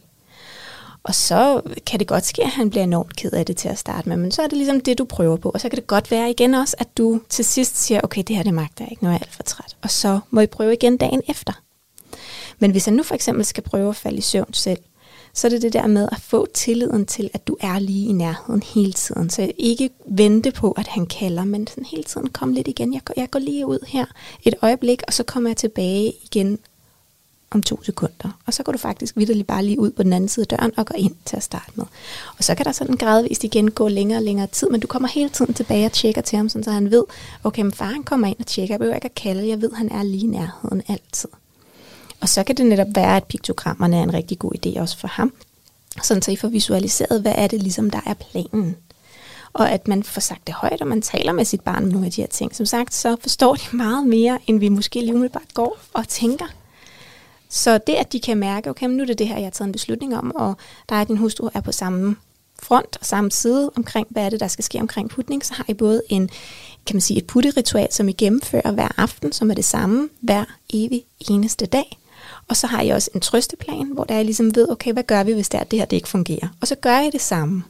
Og 1.03 1.15
så 1.15 1.63
kan 1.87 1.99
det 1.99 2.09
godt 2.09 2.27
ske, 2.27 2.43
at 2.43 2.51
han 2.51 2.71
bliver 2.71 2.85
enormt 2.85 3.17
ked 3.17 3.33
af 3.33 3.47
det 3.47 3.57
til 3.57 3.69
at 3.69 3.79
starte 3.79 4.09
med, 4.09 4.17
men 4.17 4.33
så 4.33 4.43
er 4.43 4.47
det 4.47 4.59
ligesom 4.59 4.81
det, 4.81 4.99
du 4.99 5.05
prøver 5.05 5.37
på. 5.37 5.51
Og 5.51 5.61
så 5.61 5.69
kan 5.69 5.77
det 5.77 5.87
godt 5.87 6.11
være 6.11 6.31
igen 6.31 6.55
også, 6.55 6.77
at 6.79 6.97
du 6.99 7.21
til 7.29 7.45
sidst 7.45 7.77
siger, 7.77 8.01
okay, 8.05 8.23
det 8.23 8.37
her 8.37 8.43
det 8.43 8.55
magter 8.55 8.85
jeg 8.85 8.91
ikke, 8.91 9.05
nu 9.05 9.09
er 9.09 9.13
jeg 9.13 9.21
alt 9.23 9.35
for 9.35 9.43
træt. 9.43 9.77
Og 9.83 9.91
så 9.91 10.21
må 10.31 10.41
I 10.41 10.47
prøve 10.47 10.73
igen 10.73 10.97
dagen 10.97 11.23
efter. 11.29 11.53
Men 12.59 12.71
hvis 12.71 12.87
jeg 12.87 12.95
nu 12.95 13.03
for 13.03 13.15
eksempel 13.15 13.45
skal 13.45 13.63
prøve 13.63 13.89
at 13.89 13.97
falde 13.97 14.19
i 14.19 14.21
søvn 14.21 14.53
selv, 14.53 14.79
så 15.33 15.47
er 15.47 15.49
det 15.49 15.63
det 15.63 15.73
der 15.73 15.87
med 15.87 16.09
at 16.13 16.21
få 16.21 16.47
tilliden 16.55 17.07
til, 17.07 17.31
at 17.35 17.47
du 17.47 17.57
er 17.61 17.79
lige 17.79 18.09
i 18.09 18.13
nærheden 18.13 18.63
hele 18.63 18.93
tiden. 18.93 19.31
Så 19.31 19.53
ikke 19.59 19.91
vente 20.07 20.51
på, 20.51 20.73
at 20.73 20.87
han 20.87 21.07
kalder, 21.07 21.45
men 21.45 21.67
sådan 21.67 21.85
hele 21.85 22.05
tiden 22.05 22.29
kom 22.29 22.53
lidt 22.53 22.69
igen. 22.69 22.95
Jeg 22.95 23.01
går, 23.05 23.15
jeg 23.17 23.31
går 23.31 23.39
lige 23.39 23.67
ud 23.67 23.79
her 23.87 24.05
et 24.43 24.55
øjeblik, 24.63 25.03
og 25.07 25.13
så 25.13 25.23
kommer 25.23 25.51
jeg 25.51 25.57
tilbage 25.57 26.13
igen 26.25 26.59
om 27.51 27.63
to 27.63 27.83
sekunder. 27.83 28.39
Og 28.47 28.55
så 28.55 28.63
går 28.63 28.73
du 28.73 28.79
faktisk 28.79 29.17
vidderligt 29.17 29.47
bare 29.47 29.65
lige 29.65 29.79
ud 29.79 29.91
på 29.91 30.03
den 30.03 30.13
anden 30.13 30.29
side 30.29 30.47
af 30.51 30.59
døren 30.59 30.73
og 30.77 30.87
går 30.87 30.95
ind 30.99 31.15
til 31.25 31.37
at 31.37 31.43
starte 31.43 31.73
med. 31.75 31.85
Og 32.39 32.45
så 32.45 32.55
kan 32.55 32.67
der 32.67 32.73
sådan 32.73 32.97
gradvist 32.97 33.45
igen 33.45 33.71
gå 33.71 33.89
længere 33.89 34.19
og 34.19 34.23
længere 34.23 34.47
tid, 34.47 34.69
men 34.71 34.81
du 34.81 34.87
kommer 34.87 35.09
hele 35.09 35.29
tiden 35.29 35.55
tilbage 35.55 35.87
og 35.87 35.93
tjekker 35.93 36.21
til 36.21 36.37
ham, 36.37 36.49
sådan 36.49 36.65
så 36.65 36.71
han 36.71 36.91
ved, 36.91 37.05
okay, 37.45 37.63
men 37.63 37.73
far 37.73 37.87
han 37.87 38.03
kommer 38.03 38.27
ind 38.27 38.37
og 38.39 38.47
tjekker, 38.47 38.73
jeg 38.75 38.79
behøver 38.79 38.95
ikke 38.95 39.05
at 39.05 39.15
kalde, 39.15 39.49
jeg 39.49 39.63
ved, 39.63 39.73
han 39.73 39.93
er 39.93 40.03
lige 40.03 40.25
i 40.25 40.27
nærheden 40.27 40.83
altid. 40.89 41.29
Og 42.21 42.29
så 42.29 42.45
kan 42.45 42.57
det 42.57 42.67
netop 42.67 42.87
være, 42.95 43.17
at 43.17 43.25
piktogrammerne 43.25 43.97
er 43.97 44.03
en 44.03 44.15
rigtig 44.15 44.39
god 44.39 44.53
idé 44.67 44.81
også 44.81 44.99
for 44.99 45.09
ham, 45.09 45.33
sådan 46.03 46.23
så 46.23 46.31
I 46.31 46.37
får 46.37 46.49
visualiseret, 46.49 47.21
hvad 47.21 47.33
er 47.37 47.47
det 47.47 47.63
ligesom, 47.63 47.91
der 47.91 48.01
er 48.07 48.15
planen. 48.15 48.77
Og 49.53 49.71
at 49.71 49.89
man 49.89 50.03
får 50.03 50.21
sagt 50.21 50.47
det 50.47 50.55
højt, 50.55 50.81
og 50.81 50.87
man 50.87 51.03
taler 51.03 51.33
med 51.33 51.45
sit 51.45 51.61
barn 51.61 51.85
om 51.85 51.89
nogle 51.89 52.07
af 52.07 52.13
de 52.13 52.21
her 52.21 52.29
ting. 52.29 52.57
Som 52.57 52.67
sagt, 52.67 52.95
så 52.95 53.17
forstår 53.21 53.55
de 53.55 53.77
meget 53.77 54.07
mere, 54.07 54.39
end 54.47 54.59
vi 54.59 54.69
måske 54.69 55.01
lige 55.01 55.15
umiddelbart 55.15 55.55
går 55.55 55.79
og 55.93 56.09
tænker. 56.09 56.47
Så 57.49 57.79
det, 57.87 57.95
at 57.95 58.13
de 58.13 58.21
kan 58.21 58.39
mærke, 58.39 58.71
okay, 58.71 58.87
nu 58.87 59.03
er 59.03 59.07
det 59.07 59.19
det 59.19 59.29
her, 59.29 59.37
jeg 59.37 59.45
har 59.45 59.51
taget 59.51 59.67
en 59.67 59.73
beslutning 59.73 60.17
om, 60.17 60.33
og 60.35 60.57
der 60.89 60.97
er 60.97 61.05
din 61.05 61.17
hustru 61.17 61.49
er 61.55 61.61
på 61.61 61.73
samme 61.73 62.17
front 62.63 62.97
og 63.01 63.07
samme 63.07 63.31
side 63.31 63.71
omkring, 63.77 64.07
hvad 64.11 64.25
er 64.25 64.31
det, 64.31 64.41
der 64.41 64.49
skal 64.49 64.65
ske 64.65 64.81
omkring 64.81 65.11
putning, 65.11 65.45
så 65.45 65.55
har 65.55 65.65
I 65.69 65.75
både 65.75 66.03
en, 66.09 66.29
kan 66.87 66.97
man 66.97 67.01
sige, 67.01 67.19
et 67.19 67.27
putteritual, 67.27 67.89
som 67.91 68.09
I 68.09 68.13
gennemfører 68.13 68.73
hver 68.73 68.89
aften, 68.97 69.33
som 69.33 69.51
er 69.51 69.55
det 69.55 69.65
samme 69.65 70.09
hver 70.21 70.45
evig 70.71 71.05
eneste 71.29 71.67
dag. 71.67 71.99
Og 72.49 72.57
så 72.57 72.67
har 72.67 72.83
I 72.83 72.89
også 72.89 73.11
en 73.15 73.21
trøsteplan, 73.21 73.91
hvor 73.95 74.05
der 74.05 74.15
er 74.15 74.23
ligesom 74.23 74.55
ved, 74.55 74.71
okay, 74.71 74.93
hvad 74.93 75.03
gør 75.03 75.23
vi, 75.23 75.33
hvis 75.33 75.49
det, 75.49 75.61
er, 75.61 75.65
det 75.65 75.79
her 75.79 75.87
det 75.87 75.97
ikke 75.97 76.09
fungerer? 76.09 76.49
Og 76.61 76.69
så 76.69 76.75
gør 76.75 77.01
I 77.01 77.11
det 77.11 77.21
samme. 77.21 77.65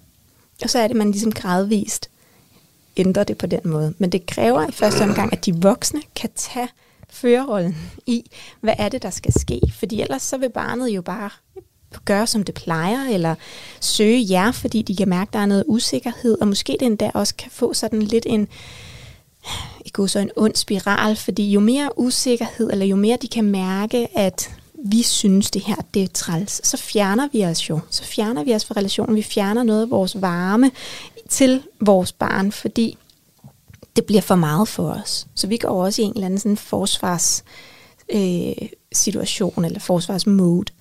Og 0.63 0.71
så 0.71 0.79
er 0.79 0.89
det, 0.89 0.97
man 0.97 1.11
ligesom 1.11 1.33
gradvist 1.33 2.11
ændrer 2.97 3.25
det 3.25 3.39
på 3.39 3.47
den 3.47 3.61
måde. 3.65 3.95
Men 3.99 4.13
det 4.13 4.27
kræver 4.27 4.69
i 4.69 4.73
første 4.73 5.03
omgang, 5.03 5.33
at 5.33 5.47
de 5.47 5.55
voksne 5.55 6.03
kan 6.17 6.31
tage 6.35 6.69
førerrollen 7.11 7.77
i, 8.07 8.31
hvad 8.61 8.75
er 8.79 8.89
det, 8.89 9.03
der 9.03 9.11
skal 9.11 9.33
ske? 9.41 9.61
Fordi 9.79 10.01
ellers 10.01 10.23
så 10.23 10.37
vil 10.39 10.51
barnet 10.51 10.89
jo 10.89 11.03
bare 11.03 11.31
gøre, 12.05 12.27
som 12.27 12.43
det 12.43 12.55
plejer, 12.55 13.09
eller 13.09 13.35
søge 13.81 14.27
jer, 14.31 14.53
fordi 14.53 14.83
de 14.83 14.97
kan 14.97 15.09
mærke, 15.09 15.29
at 15.29 15.33
der 15.33 15.39
er 15.39 15.47
noget 15.47 15.65
usikkerhed, 15.67 16.39
og 16.41 16.49
måske 16.49 16.77
det 16.81 16.87
endda 16.87 17.11
også 17.15 17.35
kan 17.35 17.51
få 17.51 17.75
sådan 17.75 18.03
lidt 18.03 18.27
en, 18.29 18.49
i 19.85 19.91
så 20.07 20.19
en 20.19 20.31
ond 20.37 20.55
spiral, 20.55 21.17
fordi 21.17 21.51
jo 21.51 21.61
mere 21.61 21.99
usikkerhed, 21.99 22.71
eller 22.71 22.87
jo 22.87 22.97
mere 22.97 23.19
de 23.23 23.29
kan 23.29 23.45
mærke, 23.45 24.19
at 24.19 24.51
vi 24.91 25.03
synes, 25.03 25.51
det 25.51 25.63
her 25.63 25.77
det 25.95 26.03
er 26.03 26.09
træls, 26.09 26.69
så 26.69 26.77
fjerner 26.77 27.29
vi 27.33 27.45
os 27.45 27.71
jo. 27.71 27.81
Så 27.91 28.05
fjerner 28.05 28.45
vi 28.45 28.55
os 28.55 28.65
fra 28.65 28.75
relationen. 28.77 29.17
Vi 29.17 29.23
fjerner 29.23 29.63
noget 29.63 29.83
af 29.83 29.91
vores 29.91 30.21
varme 30.21 30.71
til 31.29 31.63
vores 31.81 32.13
barn, 32.13 32.53
fordi 32.53 32.99
det 33.97 34.05
bliver 34.05 34.23
for 34.23 34.35
meget 34.35 34.69
for 34.69 34.91
os. 34.91 35.27
Så 35.35 35.47
vi 35.47 35.57
går 35.57 35.85
også 35.85 36.03
i 36.03 36.05
en 36.05 36.13
eller 36.15 36.27
anden 36.27 36.41
sådan 36.41 36.57
forsvars 36.57 37.45
øh, 38.13 38.69
situation 38.93 39.65
eller 39.65 39.81
forsvarsmode. 39.81 40.73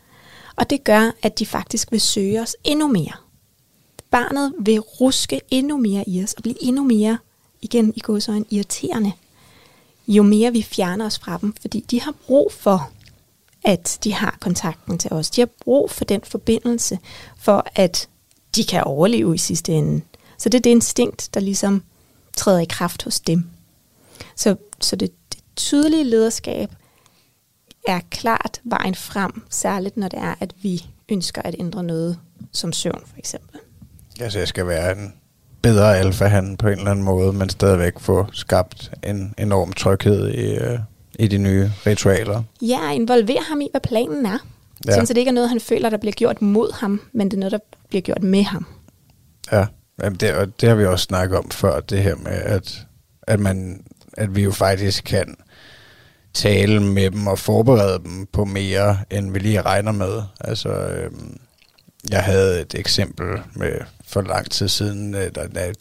Og 0.55 0.69
det 0.69 0.83
gør, 0.83 1.11
at 1.21 1.39
de 1.39 1.45
faktisk 1.45 1.91
vil 1.91 2.01
søge 2.01 2.41
os 2.41 2.55
endnu 2.63 2.87
mere. 2.87 3.13
Barnet 4.11 4.53
vil 4.59 4.79
ruske 4.79 5.41
endnu 5.51 5.77
mere 5.77 6.09
i 6.09 6.23
os 6.23 6.33
og 6.33 6.43
blive 6.43 6.63
endnu 6.63 6.83
mere, 6.83 7.17
igen 7.61 7.93
i 7.95 7.99
går 7.99 8.19
så 8.19 8.31
en 8.31 8.45
irriterende, 8.49 9.11
jo 10.07 10.23
mere 10.23 10.51
vi 10.51 10.61
fjerner 10.61 11.05
os 11.05 11.19
fra 11.19 11.37
dem, 11.41 11.53
fordi 11.61 11.85
de 11.91 12.01
har 12.01 12.13
brug 12.27 12.51
for, 12.53 12.91
at 13.65 13.99
de 14.03 14.13
har 14.13 14.37
kontakten 14.41 14.97
til 14.97 15.13
os. 15.13 15.29
De 15.29 15.41
har 15.41 15.49
brug 15.63 15.91
for 15.91 16.05
den 16.05 16.21
forbindelse, 16.23 16.99
for 17.37 17.67
at 17.75 18.09
de 18.55 18.63
kan 18.63 18.83
overleve 18.83 19.35
i 19.35 19.37
sidste 19.37 19.71
ende. 19.71 20.01
Så 20.37 20.49
det 20.49 20.57
er 20.57 20.61
det 20.61 20.69
instinkt, 20.69 21.29
der 21.33 21.39
ligesom 21.39 21.83
træder 22.37 22.59
i 22.59 22.65
kraft 22.65 23.03
hos 23.03 23.19
dem. 23.19 23.49
Så, 24.35 24.55
så 24.81 24.95
det, 24.95 25.11
det 25.33 25.43
tydelige 25.55 26.03
lederskab 26.03 26.69
er 27.87 27.99
klart 28.09 28.61
vejen 28.63 28.95
frem, 28.95 29.43
særligt 29.49 29.97
når 29.97 30.07
det 30.07 30.19
er, 30.19 30.35
at 30.39 30.53
vi 30.61 30.85
ønsker 31.09 31.41
at 31.41 31.55
ændre 31.59 31.83
noget 31.83 32.19
som 32.51 32.73
søvn 32.73 33.01
for 33.05 33.17
eksempel. 33.17 33.59
Altså 34.19 34.39
jeg 34.39 34.47
skal 34.47 34.67
være 34.67 34.97
en 34.97 35.13
bedre 35.61 35.97
alfa 35.97 36.41
på 36.59 36.67
en 36.67 36.77
eller 36.77 36.91
anden 36.91 37.05
måde, 37.05 37.33
men 37.33 37.49
stadigvæk 37.49 37.99
få 37.99 38.27
skabt 38.31 38.91
en 39.03 39.33
enorm 39.37 39.73
tryghed 39.73 40.29
i, 40.29 40.55
øh, 40.55 40.79
i 41.19 41.27
de 41.27 41.37
nye 41.37 41.71
ritualer. 41.85 42.43
Ja, 42.61 42.91
involver 42.91 43.41
ham 43.41 43.61
i, 43.61 43.67
hvad 43.71 43.81
planen 43.81 44.25
er. 44.25 44.37
Ja. 44.85 44.91
Sådan, 44.91 45.07
så 45.07 45.13
det 45.13 45.19
ikke 45.19 45.29
er 45.29 45.33
noget, 45.33 45.49
han 45.49 45.59
føler, 45.59 45.89
der 45.89 45.97
bliver 45.97 46.13
gjort 46.13 46.41
mod 46.41 46.73
ham, 46.73 47.01
men 47.13 47.31
det 47.31 47.37
er 47.37 47.39
noget, 47.39 47.51
der 47.51 47.59
bliver 47.89 48.01
gjort 48.01 48.23
med 48.23 48.43
ham. 48.43 48.65
Ja. 49.51 49.65
Jamen 50.03 50.19
det, 50.19 50.33
og 50.33 50.61
det 50.61 50.69
har 50.69 50.75
vi 50.75 50.85
også 50.85 51.03
snakket 51.03 51.37
om 51.37 51.51
før, 51.51 51.79
det 51.79 52.03
her 52.03 52.15
med, 52.15 52.31
at, 52.31 52.85
at, 53.21 53.39
man, 53.39 53.83
at 54.17 54.35
vi 54.35 54.43
jo 54.43 54.51
faktisk 54.51 55.03
kan 55.03 55.35
tale 56.33 56.83
med 56.83 57.11
dem 57.11 57.27
og 57.27 57.39
forberede 57.39 57.99
dem 58.03 58.27
på 58.33 58.45
mere, 58.45 58.97
end 59.11 59.31
vi 59.31 59.39
lige 59.39 59.61
regner 59.61 59.91
med. 59.91 60.21
Altså, 60.41 60.69
øh, 60.69 61.11
jeg 62.11 62.23
havde 62.23 62.61
et 62.61 62.75
eksempel 62.75 63.27
med 63.53 63.71
for 64.07 64.21
lang 64.21 64.51
tid 64.51 64.67
siden, 64.67 65.15
øh, 65.15 65.31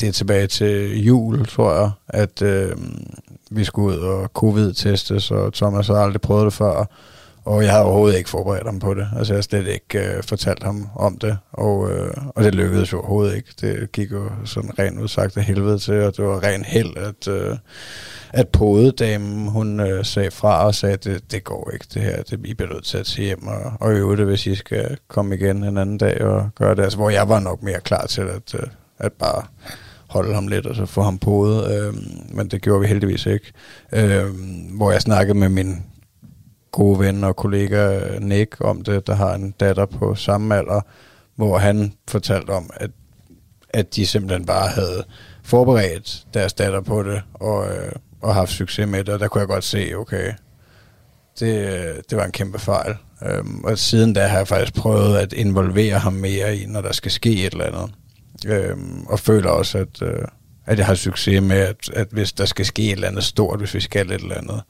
det 0.00 0.08
er 0.08 0.12
tilbage 0.12 0.46
til 0.46 1.04
jul, 1.04 1.46
tror 1.46 1.74
jeg, 1.74 1.90
at 2.08 2.42
øh, 2.42 2.76
vi 3.56 3.64
skulle 3.64 3.98
ud 3.98 4.02
og 4.02 4.30
covid-testes, 4.34 5.30
og 5.30 5.52
Thomas 5.52 5.86
havde 5.86 6.00
aldrig 6.00 6.20
prøvet 6.20 6.44
det 6.44 6.52
før, 6.52 6.86
og 7.44 7.62
jeg 7.62 7.70
havde 7.70 7.84
overhovedet 7.84 8.18
ikke 8.18 8.30
forberedt 8.30 8.66
ham 8.66 8.78
på 8.78 8.94
det. 8.94 9.08
Altså 9.16 9.32
jeg 9.32 9.36
har 9.36 9.42
slet 9.42 9.66
ikke 9.66 10.16
øh, 10.16 10.22
fortalt 10.22 10.62
ham 10.62 10.88
om 10.96 11.18
det, 11.18 11.38
og, 11.52 11.90
øh, 11.90 12.14
og 12.28 12.44
det 12.44 12.54
lykkedes 12.54 12.92
jo 12.92 12.98
overhovedet 12.98 13.36
ikke. 13.36 13.48
Det 13.60 13.92
gik 13.92 14.12
jo 14.12 14.30
sådan 14.44 14.78
rent 14.78 15.00
udsagt 15.00 15.36
af 15.36 15.44
helvede 15.44 15.78
til, 15.78 16.02
og 16.02 16.16
det 16.16 16.24
var 16.24 16.42
ren 16.42 16.64
held, 16.64 16.96
at, 16.96 17.28
øh, 17.28 17.56
at 18.32 18.48
podedamen, 18.48 19.48
hun 19.48 19.80
øh, 19.80 20.04
sagde 20.04 20.30
fra 20.30 20.66
og 20.66 20.74
sagde, 20.74 20.92
at 20.92 21.04
det, 21.04 21.32
det 21.32 21.44
går 21.44 21.70
ikke 21.72 21.86
det 21.94 22.02
her, 22.02 22.22
det, 22.22 22.40
I 22.44 22.54
bliver 22.54 22.72
nødt 22.72 22.84
til 22.84 22.98
at 22.98 23.06
tage 23.06 23.26
hjem 23.26 23.46
og, 23.46 23.72
og 23.80 23.92
øve 23.92 24.16
det, 24.16 24.26
hvis 24.26 24.46
I 24.46 24.54
skal 24.54 24.96
komme 25.08 25.34
igen 25.34 25.64
en 25.64 25.78
anden 25.78 25.98
dag 25.98 26.22
og 26.22 26.48
gøre 26.54 26.74
det. 26.74 26.82
Altså, 26.82 26.98
hvor 26.98 27.10
jeg 27.10 27.28
var 27.28 27.40
nok 27.40 27.62
mere 27.62 27.80
klar 27.80 28.06
til 28.06 28.22
at, 28.22 28.54
øh, 28.54 28.66
at 28.98 29.12
bare 29.12 29.42
holde 30.14 30.34
ham 30.34 30.48
lidt 30.48 30.66
og 30.66 30.76
så 30.76 30.86
få 30.86 31.02
ham 31.02 31.18
podet, 31.18 31.70
øh, 31.72 31.94
men 32.36 32.48
det 32.48 32.62
gjorde 32.62 32.80
vi 32.80 32.86
heldigvis 32.86 33.26
ikke. 33.26 33.52
Øh, 33.92 34.24
hvor 34.76 34.92
jeg 34.92 35.00
snakkede 35.00 35.38
med 35.38 35.48
min 35.48 35.82
gode 36.72 36.98
ven 36.98 37.24
og 37.24 37.36
kollega 37.36 37.98
øh, 37.98 38.22
Nick 38.22 38.56
om 38.60 38.82
det, 38.82 39.06
der 39.06 39.14
har 39.14 39.34
en 39.34 39.54
datter 39.60 39.86
på 39.86 40.14
samme 40.14 40.56
alder, 40.56 40.80
hvor 41.36 41.58
han 41.58 41.92
fortalte 42.08 42.50
om, 42.50 42.70
at, 42.76 42.90
at 43.70 43.96
de 43.96 44.06
simpelthen 44.06 44.46
bare 44.46 44.68
havde 44.68 45.04
forberedt 45.42 46.26
deres 46.34 46.52
datter 46.52 46.80
på 46.80 47.02
det, 47.02 47.22
og, 47.34 47.66
øh, 47.66 47.92
og 48.20 48.34
haft 48.34 48.50
succes 48.50 48.88
med 48.88 49.04
det, 49.04 49.14
og 49.14 49.20
der 49.20 49.28
kunne 49.28 49.40
jeg 49.40 49.48
godt 49.48 49.64
se, 49.64 49.92
okay, 49.96 50.32
det, 51.40 51.68
øh, 51.68 51.94
det 52.10 52.18
var 52.18 52.24
en 52.24 52.32
kæmpe 52.32 52.58
fejl. 52.58 52.94
Øhm, 53.26 53.64
og 53.64 53.78
siden 53.78 54.12
da 54.12 54.26
har 54.26 54.38
jeg 54.38 54.48
faktisk 54.48 54.74
prøvet 54.74 55.16
at 55.16 55.32
involvere 55.32 55.98
ham 55.98 56.12
mere 56.12 56.56
i, 56.56 56.66
når 56.66 56.80
der 56.80 56.92
skal 56.92 57.10
ske 57.10 57.46
et 57.46 57.52
eller 57.52 57.64
andet. 57.64 57.94
Øhm, 58.46 59.06
og 59.06 59.18
føler 59.18 59.50
også, 59.50 59.78
at, 59.78 60.02
øh, 60.02 60.24
at 60.66 60.78
jeg 60.78 60.86
har 60.86 60.94
succes 60.94 61.42
med, 61.42 61.56
at, 61.56 61.90
at 61.92 62.08
hvis 62.10 62.32
der 62.32 62.44
skal 62.44 62.66
ske 62.66 62.82
et 62.82 62.92
eller 62.92 63.08
andet 63.08 63.24
stort, 63.24 63.58
hvis 63.58 63.74
vi 63.74 63.80
skal 63.80 64.10
et 64.10 64.20
eller 64.20 64.34
andet, 64.34 64.62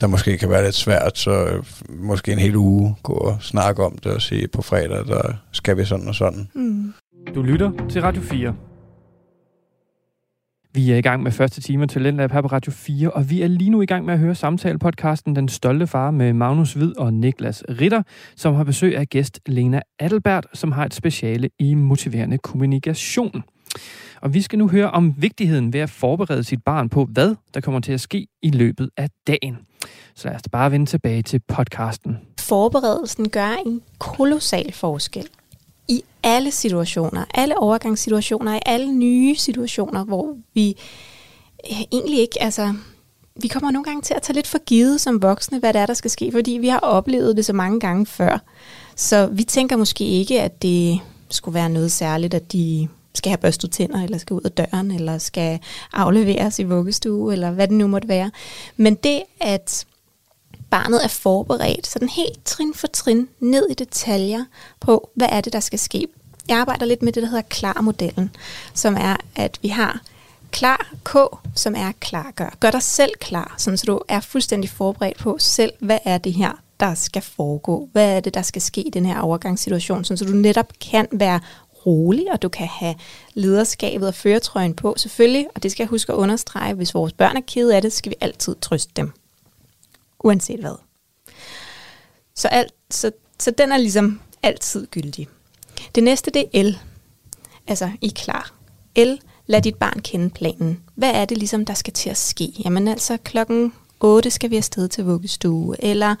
der 0.00 0.06
måske 0.06 0.38
kan 0.38 0.50
være 0.50 0.64
lidt 0.64 0.74
svært, 0.74 1.18
så 1.18 1.30
øh, 1.30 1.64
måske 1.88 2.32
en 2.32 2.38
hel 2.38 2.56
uge 2.56 2.96
gå 3.02 3.12
og 3.12 3.36
snakke 3.40 3.84
om 3.84 3.98
det 3.98 4.12
og 4.12 4.22
sige, 4.22 4.48
på 4.48 4.62
fredag, 4.62 5.06
der 5.06 5.32
skal 5.52 5.76
vi 5.76 5.84
sådan 5.84 6.08
og 6.08 6.14
sådan. 6.14 6.48
Mm. 6.54 6.94
Du 7.34 7.42
lytter 7.42 7.70
til 7.90 8.02
Radio 8.02 8.22
4. 8.22 8.54
Vi 10.72 10.90
er 10.90 10.96
i 10.96 11.00
gang 11.00 11.22
med 11.22 11.32
første 11.32 11.60
time 11.60 11.86
til 11.86 11.94
Talentlab 11.94 12.32
her 12.32 12.42
på 12.42 12.48
Radio 12.48 12.72
4, 12.72 13.10
og 13.10 13.30
vi 13.30 13.42
er 13.42 13.48
lige 13.48 13.70
nu 13.70 13.82
i 13.82 13.86
gang 13.86 14.04
med 14.04 14.14
at 14.14 14.20
høre 14.20 14.34
samtale-podcasten 14.34 15.36
Den 15.36 15.48
Stolte 15.48 15.86
Far 15.86 16.10
med 16.10 16.32
Magnus 16.32 16.72
Hvid 16.72 16.98
og 16.98 17.14
Niklas 17.14 17.64
Ritter, 17.68 18.02
som 18.36 18.54
har 18.54 18.64
besøg 18.64 18.96
af 18.96 19.08
gæst 19.08 19.40
Lena 19.46 19.80
Adelbert, 19.98 20.46
som 20.54 20.72
har 20.72 20.84
et 20.84 20.94
speciale 20.94 21.50
i 21.58 21.74
motiverende 21.74 22.38
kommunikation. 22.38 23.42
Og 24.22 24.34
vi 24.34 24.42
skal 24.42 24.58
nu 24.58 24.68
høre 24.68 24.90
om 24.90 25.14
vigtigheden 25.18 25.72
ved 25.72 25.80
at 25.80 25.90
forberede 25.90 26.44
sit 26.44 26.62
barn 26.64 26.88
på, 26.88 27.04
hvad 27.04 27.34
der 27.54 27.60
kommer 27.60 27.80
til 27.80 27.92
at 27.92 28.00
ske 28.00 28.26
i 28.42 28.50
løbet 28.50 28.90
af 28.96 29.08
dagen. 29.26 29.56
Så 30.14 30.28
lad 30.28 30.36
os 30.36 30.42
bare 30.52 30.70
vende 30.70 30.86
tilbage 30.86 31.22
til 31.22 31.40
podcasten. 31.48 32.18
Forberedelsen 32.40 33.28
gør 33.28 33.56
en 33.66 33.80
kolossal 33.98 34.72
forskel 34.72 35.28
i 35.88 36.02
alle 36.22 36.50
situationer, 36.50 37.24
alle 37.34 37.58
overgangssituationer, 37.58 38.56
i 38.56 38.60
alle 38.66 38.92
nye 38.92 39.36
situationer, 39.36 40.04
hvor 40.04 40.36
vi 40.54 40.76
eh, 41.70 41.82
egentlig 41.92 42.18
ikke, 42.20 42.42
altså, 42.42 42.74
vi 43.36 43.48
kommer 43.48 43.70
nogle 43.70 43.84
gange 43.84 44.02
til 44.02 44.14
at 44.14 44.22
tage 44.22 44.34
lidt 44.34 44.46
for 44.46 44.58
givet 44.58 45.00
som 45.00 45.22
voksne, 45.22 45.58
hvad 45.58 45.72
det 45.72 45.80
er, 45.80 45.86
der 45.86 45.94
skal 45.94 46.10
ske, 46.10 46.32
fordi 46.32 46.50
vi 46.50 46.68
har 46.68 46.78
oplevet 46.78 47.36
det 47.36 47.44
så 47.44 47.52
mange 47.52 47.80
gange 47.80 48.06
før. 48.06 48.38
Så 48.96 49.26
vi 49.26 49.44
tænker 49.44 49.76
måske 49.76 50.04
ikke, 50.04 50.42
at 50.42 50.62
det 50.62 51.00
skulle 51.30 51.54
være 51.54 51.70
noget 51.70 51.92
særligt, 51.92 52.34
at 52.34 52.52
de 52.52 52.88
skal 53.14 53.30
have 53.30 53.38
børstet 53.38 53.70
tænder, 53.70 54.04
eller 54.04 54.18
skal 54.18 54.34
ud 54.34 54.40
af 54.40 54.52
døren, 54.52 54.90
eller 54.90 55.18
skal 55.18 55.58
afleveres 55.92 56.58
i 56.58 56.62
vuggestue, 56.62 57.32
eller 57.32 57.50
hvad 57.50 57.68
det 57.68 57.76
nu 57.76 57.86
måtte 57.86 58.08
være. 58.08 58.30
Men 58.76 58.94
det, 58.94 59.22
at 59.40 59.86
barnet 60.70 61.04
er 61.04 61.08
forberedt, 61.08 61.86
sådan 61.86 62.08
helt 62.08 62.44
trin 62.44 62.74
for 62.74 62.86
trin, 62.86 63.28
ned 63.40 63.66
i 63.70 63.74
detaljer 63.74 64.44
på, 64.80 65.10
hvad 65.14 65.28
er 65.30 65.40
det, 65.40 65.52
der 65.52 65.60
skal 65.60 65.78
ske. 65.78 66.06
Jeg 66.48 66.58
arbejder 66.58 66.86
lidt 66.86 67.02
med 67.02 67.12
det, 67.12 67.22
der 67.22 67.28
hedder 67.28 67.42
klar-modellen, 67.42 68.30
som 68.74 68.96
er, 68.96 69.16
at 69.36 69.58
vi 69.62 69.68
har 69.68 70.00
klar 70.50 70.90
K, 71.04 71.16
som 71.54 71.74
er 71.76 71.92
klar 72.00 72.32
gør. 72.36 72.56
Gør 72.60 72.70
dig 72.70 72.82
selv 72.82 73.12
klar, 73.20 73.54
sådan 73.58 73.78
så 73.78 73.84
du 73.86 74.00
er 74.08 74.20
fuldstændig 74.20 74.70
forberedt 74.70 75.18
på 75.18 75.36
selv, 75.38 75.72
hvad 75.80 75.98
er 76.04 76.18
det 76.18 76.32
her, 76.32 76.52
der 76.80 76.94
skal 76.94 77.22
foregå? 77.22 77.88
Hvad 77.92 78.16
er 78.16 78.20
det, 78.20 78.34
der 78.34 78.42
skal 78.42 78.62
ske 78.62 78.82
i 78.82 78.90
den 78.90 79.06
her 79.06 79.20
overgangssituation, 79.20 80.04
sådan 80.04 80.18
så 80.18 80.24
du 80.24 80.32
netop 80.32 80.72
kan 80.90 81.06
være 81.12 81.40
rolig, 81.86 82.32
og 82.32 82.42
du 82.42 82.48
kan 82.48 82.66
have 82.66 82.94
lederskabet 83.34 84.08
og 84.08 84.14
føretrøjen 84.14 84.74
på, 84.74 84.94
selvfølgelig, 84.96 85.46
og 85.54 85.62
det 85.62 85.72
skal 85.72 85.82
jeg 85.82 85.88
huske 85.88 86.12
at 86.12 86.16
understrege, 86.16 86.74
hvis 86.74 86.94
vores 86.94 87.12
børn 87.12 87.36
er 87.36 87.40
kede 87.46 87.76
af 87.76 87.82
det, 87.82 87.92
så 87.92 87.98
skal 87.98 88.10
vi 88.10 88.16
altid 88.20 88.56
trøste 88.60 88.92
dem 88.96 89.12
uanset 90.20 90.60
hvad. 90.60 90.74
Så, 92.34 92.48
alt, 92.48 92.72
så, 92.90 93.10
så 93.38 93.50
den 93.50 93.72
er 93.72 93.76
ligesom 93.76 94.20
altid 94.42 94.86
gyldig. 94.86 95.28
Det 95.94 96.02
næste, 96.02 96.30
det 96.30 96.44
er 96.54 96.62
L. 96.62 96.78
Altså, 97.66 97.90
I 98.00 98.06
er 98.06 98.12
klar. 98.14 98.52
L, 98.98 99.14
lad 99.46 99.62
dit 99.62 99.74
barn 99.74 100.00
kende 100.00 100.30
planen. 100.30 100.80
Hvad 100.94 101.10
er 101.10 101.24
det 101.24 101.38
ligesom, 101.38 101.64
der 101.64 101.74
skal 101.74 101.92
til 101.92 102.10
at 102.10 102.16
ske? 102.16 102.52
Jamen 102.64 102.88
altså, 102.88 103.16
klokken 103.24 103.72
8 104.00 104.30
skal 104.30 104.50
vi 104.50 104.56
afsted 104.56 104.88
til 104.88 105.04
vuggestue, 105.04 105.84
eller 105.84 106.14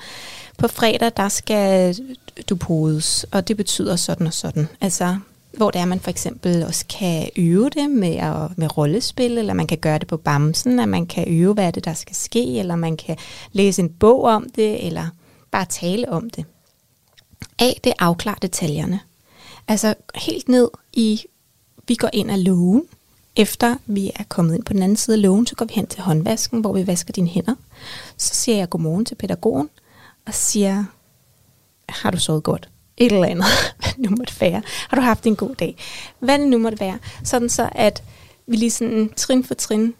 på 0.58 0.68
fredag, 0.68 1.12
der 1.16 1.28
skal 1.28 1.96
du 2.50 2.56
podes, 2.56 3.26
og 3.32 3.48
det 3.48 3.56
betyder 3.56 3.96
sådan 3.96 4.26
og 4.26 4.34
sådan. 4.34 4.68
Altså, 4.80 5.18
hvor 5.56 5.70
det 5.70 5.80
er, 5.80 5.84
man 5.84 6.00
for 6.00 6.10
eksempel 6.10 6.64
også 6.64 6.84
kan 6.98 7.28
øve 7.36 7.70
det 7.70 7.90
med, 7.90 8.16
at, 8.16 8.58
med 8.58 8.78
rollespil, 8.78 9.38
eller 9.38 9.54
man 9.54 9.66
kan 9.66 9.78
gøre 9.78 9.98
det 9.98 10.08
på 10.08 10.16
bamsen, 10.16 10.80
at 10.80 10.88
man 10.88 11.06
kan 11.06 11.28
øve, 11.28 11.54
hvad 11.54 11.72
det, 11.72 11.84
der 11.84 11.94
skal 11.94 12.16
ske, 12.16 12.58
eller 12.58 12.76
man 12.76 12.96
kan 12.96 13.16
læse 13.52 13.82
en 13.82 13.90
bog 13.90 14.22
om 14.22 14.46
det, 14.56 14.86
eller 14.86 15.06
bare 15.50 15.64
tale 15.64 16.08
om 16.08 16.30
det. 16.30 16.44
A, 17.58 17.70
det 17.84 17.92
afklarer 17.98 18.38
detaljerne. 18.38 19.00
Altså 19.68 19.94
helt 20.14 20.48
ned 20.48 20.68
i, 20.92 21.22
vi 21.88 21.94
går 21.94 22.10
ind 22.12 22.30
af 22.30 22.44
lågen, 22.44 22.82
efter 23.36 23.76
vi 23.86 24.10
er 24.16 24.24
kommet 24.28 24.54
ind 24.54 24.64
på 24.64 24.72
den 24.72 24.82
anden 24.82 24.96
side 24.96 25.16
af 25.16 25.22
lågen, 25.22 25.46
så 25.46 25.54
går 25.54 25.64
vi 25.64 25.72
hen 25.74 25.86
til 25.86 26.02
håndvasken, 26.02 26.60
hvor 26.60 26.72
vi 26.72 26.86
vasker 26.86 27.12
dine 27.12 27.28
hænder. 27.28 27.54
Så 28.16 28.34
siger 28.34 28.58
jeg 28.58 28.70
godmorgen 28.70 29.04
til 29.04 29.14
pædagogen, 29.14 29.70
og 30.26 30.34
siger, 30.34 30.84
har 31.88 32.10
du 32.10 32.18
sovet 32.18 32.42
godt? 32.42 32.68
Et 32.98 33.12
eller 33.12 33.26
andet, 33.26 33.46
hvad 33.78 33.90
det 33.96 34.10
nu 34.10 34.16
måtte 34.18 34.40
være. 34.40 34.62
Har 34.88 34.96
du 34.96 35.02
haft 35.02 35.26
en 35.26 35.36
god 35.36 35.54
dag? 35.54 35.76
Hvad 36.18 36.38
det 36.38 36.48
nu 36.48 36.58
måtte 36.58 36.80
være. 36.80 36.98
Sådan 37.24 37.48
så, 37.48 37.68
at 37.72 38.02
vi 38.46 38.56
lige 38.56 38.70
sådan 38.70 39.10
trin 39.16 39.44
for 39.44 39.54
trin 39.54 39.94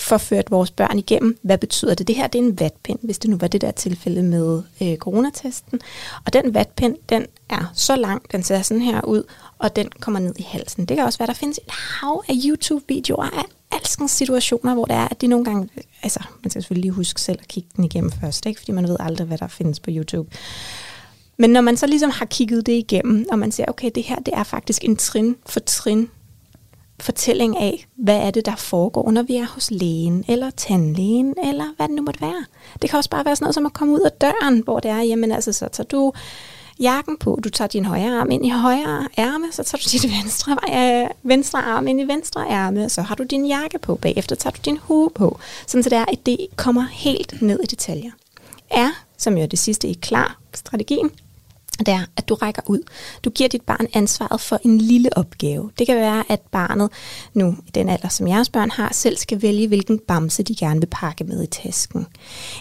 forført 0.00 0.50
vores 0.50 0.70
børn 0.70 0.98
igennem. 0.98 1.38
Hvad 1.42 1.58
betyder 1.58 1.94
det? 1.94 2.08
Det 2.08 2.16
her 2.16 2.26
det 2.26 2.38
er 2.38 2.42
en 2.42 2.60
vatpind, 2.60 2.98
hvis 3.02 3.18
det 3.18 3.30
nu 3.30 3.36
var 3.36 3.48
det 3.48 3.60
der 3.60 3.70
tilfælde 3.70 4.22
med 4.22 4.62
øh, 4.82 4.96
coronatesten. 4.96 5.80
Og 6.26 6.32
den 6.32 6.54
vatpind, 6.54 6.96
den 7.08 7.26
er 7.48 7.72
så 7.74 7.96
lang, 7.96 8.32
den 8.32 8.42
ser 8.42 8.62
sådan 8.62 8.82
her 8.82 9.04
ud, 9.04 9.22
og 9.58 9.76
den 9.76 9.88
kommer 10.00 10.20
ned 10.20 10.34
i 10.38 10.42
halsen. 10.42 10.84
Det 10.84 10.96
kan 10.96 11.06
også 11.06 11.18
være, 11.18 11.26
der 11.26 11.34
findes 11.34 11.58
et 11.58 11.70
hav 11.70 12.24
af 12.28 12.34
YouTube-videoer 12.46 13.24
af 13.24 13.44
alskens 13.70 14.10
situationer, 14.10 14.74
hvor 14.74 14.84
det 14.84 14.96
er, 14.96 15.08
at 15.08 15.20
de 15.20 15.26
nogle 15.26 15.44
gange, 15.44 15.68
altså 16.02 16.20
man 16.42 16.50
skal 16.50 16.62
selvfølgelig 16.62 16.82
lige 16.82 16.92
huske 16.92 17.20
selv 17.20 17.38
at 17.40 17.48
kigge 17.48 17.68
den 17.76 17.84
igennem 17.84 18.12
først, 18.12 18.46
ikke? 18.46 18.60
fordi 18.60 18.72
man 18.72 18.88
ved 18.88 18.96
aldrig, 19.00 19.26
hvad 19.26 19.38
der 19.38 19.48
findes 19.48 19.80
på 19.80 19.90
YouTube. 19.92 20.30
Men 21.40 21.50
når 21.50 21.60
man 21.60 21.76
så 21.76 21.86
ligesom 21.86 22.10
har 22.10 22.24
kigget 22.24 22.66
det 22.66 22.72
igennem, 22.72 23.26
og 23.30 23.38
man 23.38 23.52
ser, 23.52 23.64
okay, 23.68 23.90
det 23.94 24.02
her 24.02 24.16
det 24.16 24.34
er 24.34 24.42
faktisk 24.42 24.84
en 24.84 24.96
trin 24.96 25.36
for 25.46 25.60
trin 25.60 26.10
fortælling 27.00 27.58
af, 27.58 27.86
hvad 27.96 28.16
er 28.16 28.30
det, 28.30 28.46
der 28.46 28.56
foregår, 28.56 29.10
når 29.10 29.22
vi 29.22 29.36
er 29.36 29.46
hos 29.46 29.70
lægen, 29.70 30.24
eller 30.28 30.50
tandlægen, 30.50 31.34
eller 31.44 31.64
hvad 31.76 31.88
det 31.88 31.96
nu 31.96 32.02
måtte 32.02 32.20
være. 32.20 32.44
Det 32.82 32.90
kan 32.90 32.96
også 32.96 33.10
bare 33.10 33.24
være 33.24 33.36
sådan 33.36 33.44
noget 33.44 33.54
som 33.54 33.66
at 33.66 33.72
komme 33.72 33.94
ud 33.94 34.00
af 34.00 34.12
døren, 34.12 34.60
hvor 34.60 34.80
det 34.80 34.90
er, 34.90 35.00
jamen 35.00 35.32
altså, 35.32 35.52
så 35.52 35.68
tager 35.72 35.86
du 35.86 36.12
jakken 36.80 37.16
på, 37.16 37.38
du 37.44 37.48
tager 37.48 37.68
din 37.68 37.84
højre 37.84 38.20
arm 38.20 38.30
ind 38.30 38.46
i 38.46 38.48
højre 38.48 39.08
ærme, 39.18 39.46
så 39.52 39.62
tager 39.62 39.82
du 39.82 39.88
dit 39.92 40.12
venstre, 40.22 40.56
øh, 40.74 41.10
venstre 41.22 41.62
arm 41.62 41.86
ind 41.86 42.00
i 42.00 42.04
venstre 42.04 42.50
ærme, 42.50 42.88
så 42.88 43.02
har 43.02 43.14
du 43.14 43.22
din 43.22 43.46
jakke 43.46 43.78
på, 43.78 43.94
bagefter 43.94 44.36
tager 44.36 44.52
du 44.52 44.60
din 44.64 44.78
hue 44.82 45.10
på, 45.10 45.38
sådan 45.66 45.82
så 45.82 45.90
det 45.90 45.98
er, 45.98 46.04
at 46.12 46.26
det 46.26 46.46
kommer 46.56 46.82
helt 46.82 47.42
ned 47.42 47.60
i 47.62 47.66
detaljer. 47.66 48.10
Er, 48.70 48.90
som 49.16 49.36
jo 49.36 49.42
er 49.42 49.46
det 49.46 49.58
sidste 49.58 49.88
i 49.88 49.92
klar 49.92 50.38
strategien, 50.54 51.10
det 51.86 51.94
er, 51.94 52.04
at 52.16 52.28
du 52.28 52.34
rækker 52.34 52.62
ud. 52.66 52.80
Du 53.24 53.30
giver 53.30 53.48
dit 53.48 53.62
barn 53.62 53.86
ansvaret 53.92 54.40
for 54.40 54.60
en 54.64 54.78
lille 54.78 55.16
opgave. 55.16 55.70
Det 55.78 55.86
kan 55.86 55.96
være, 55.96 56.24
at 56.28 56.40
barnet 56.40 56.90
nu, 57.34 57.56
i 57.66 57.70
den 57.70 57.88
alder, 57.88 58.08
som 58.08 58.28
jeres 58.28 58.48
børn 58.48 58.70
har, 58.70 58.92
selv 58.92 59.16
skal 59.16 59.42
vælge, 59.42 59.68
hvilken 59.68 59.98
bamse 59.98 60.42
de 60.42 60.56
gerne 60.56 60.80
vil 60.80 60.88
pakke 60.90 61.24
med 61.24 61.42
i 61.42 61.46
tasken. 61.46 62.06